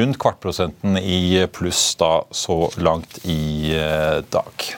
rundt 0.00 0.20
kvartprosenten 0.20 0.96
i 1.00 1.44
pluss 1.52 1.90
da 2.00 2.20
så 2.30 2.62
langt 2.80 3.20
i 3.28 3.74
eh, 3.76 4.20
dag. 4.32 4.70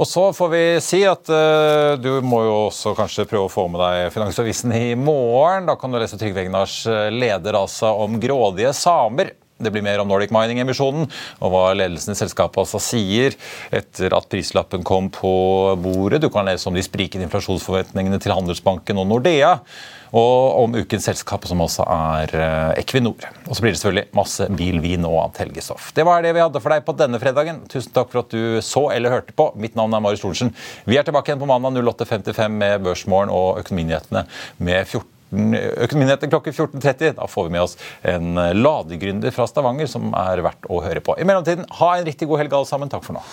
Og 0.00 0.08
så 0.08 0.22
får 0.32 0.48
vi 0.48 0.62
si 0.80 1.02
at 1.04 1.28
uh, 1.28 1.92
du 2.00 2.22
må 2.24 2.38
jo 2.46 2.54
også 2.70 2.94
kanskje 2.96 3.26
prøve 3.28 3.50
å 3.50 3.52
få 3.52 3.66
med 3.68 3.82
deg 3.82 4.14
Finansavisen 4.14 4.72
i 4.72 4.94
morgen. 4.96 5.68
Da 5.68 5.74
kan 5.76 5.92
du 5.92 5.98
lese 6.00 6.16
Trygve 6.16 6.46
Egnars 6.46 6.78
eh, 6.88 7.10
leder 7.12 7.58
altså 7.58 7.92
om 8.06 8.16
grådige 8.22 8.72
samer. 8.76 9.34
Det 9.60 9.72
blir 9.74 9.84
mer 9.86 10.02
om 10.02 10.10
Nordic 10.10 10.32
Mining-emisjonen 10.34 11.06
og 11.40 11.52
hva 11.52 11.64
ledelsen 11.76 12.14
i 12.14 12.18
selskapet 12.18 12.62
altså 12.64 12.80
sier 12.82 13.36
etter 13.74 14.16
at 14.16 14.28
prislappen 14.32 14.84
kom 14.86 15.10
på 15.14 15.32
bordet. 15.80 16.22
Du 16.24 16.30
kan 16.32 16.48
lese 16.48 16.68
om 16.70 16.76
de 16.76 16.84
sprikende 16.84 17.28
inflasjonsforventningene 17.28 18.20
til 18.22 18.36
Handelsbanken 18.36 19.00
og 19.00 19.10
Nordea 19.10 19.56
og 20.16 20.64
om 20.64 20.74
ukens 20.74 21.06
selskap, 21.06 21.44
som 21.46 21.60
også 21.62 21.84
er 21.86 22.32
eh, 22.34 22.80
Equinor. 22.82 23.28
Og 23.46 23.54
så 23.54 23.62
blir 23.62 23.74
det 23.74 23.78
selvfølgelig 23.78 24.16
masse 24.18 24.48
bil, 24.58 24.80
vin 24.82 25.06
og 25.06 25.20
annet 25.20 25.42
helgestoff. 25.44 25.92
Det 25.94 26.06
var 26.06 26.24
det 26.24 26.34
vi 26.34 26.42
hadde 26.42 26.62
for 26.62 26.74
deg 26.74 26.82
på 26.86 26.96
denne 26.98 27.20
fredagen. 27.22 27.62
Tusen 27.70 27.94
takk 27.94 28.10
for 28.10 28.24
at 28.24 28.34
du 28.34 28.58
så 28.64 28.88
eller 28.94 29.14
hørte 29.14 29.36
på. 29.36 29.52
Mitt 29.60 29.78
navn 29.78 29.94
er 29.94 30.02
Marius 30.02 30.24
Thorensen. 30.24 30.50
Vi 30.90 30.98
er 30.98 31.06
tilbake 31.06 31.30
igjen 31.30 31.42
på 31.42 31.50
mandag 31.50 31.78
08.55 31.78 32.58
med 32.58 32.82
Børsmorgen 32.86 33.30
og 33.34 33.62
Økonominyhetene 33.62 34.26
med 34.58 34.82
14 34.82 35.06
Økonominyheter 35.30 36.30
klokken 36.32 36.56
14.30. 36.56 37.16
Da 37.18 37.28
får 37.30 37.48
vi 37.48 37.54
med 37.56 37.64
oss 37.66 37.76
en 38.02 38.34
ladegründer 38.58 39.34
fra 39.34 39.48
Stavanger 39.50 39.90
som 39.90 40.14
er 40.18 40.44
verdt 40.46 40.70
å 40.70 40.82
høre 40.84 41.04
på. 41.04 41.18
I 41.18 41.28
mellomtiden, 41.28 41.68
ha 41.80 41.96
en 41.96 42.08
riktig 42.08 42.28
god 42.30 42.44
helg 42.44 42.60
alle 42.60 42.70
sammen. 42.70 42.92
Takk 42.92 43.06
for 43.06 43.18
nå. 43.18 43.24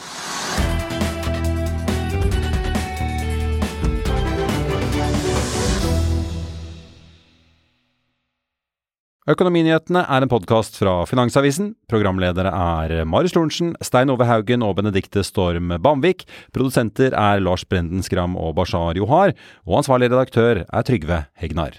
Økonominyhetene 9.28 10.06
er 10.08 10.24
en 10.24 10.32
podkast 10.32 10.78
fra 10.80 11.02
Finansavisen. 11.10 11.74
Programledere 11.92 12.48
er 12.48 13.02
Marius 13.04 13.34
Lorentzen, 13.36 13.74
Stein 13.84 14.14
Ove 14.14 14.24
Haugen 14.30 14.64
og 14.64 14.78
Benedikte 14.78 15.20
Storm 15.28 15.74
Bamvik. 15.84 16.24
Produsenter 16.56 17.12
er 17.12 17.44
Lars 17.44 17.68
Brenden 17.68 18.06
Skram 18.08 18.40
og 18.40 18.56
Bashar 18.56 18.96
Johar. 18.96 19.36
Og 19.68 19.82
ansvarlig 19.82 20.14
redaktør 20.14 20.64
er 20.64 20.88
Trygve 20.88 21.26
Hegnar. 21.44 21.76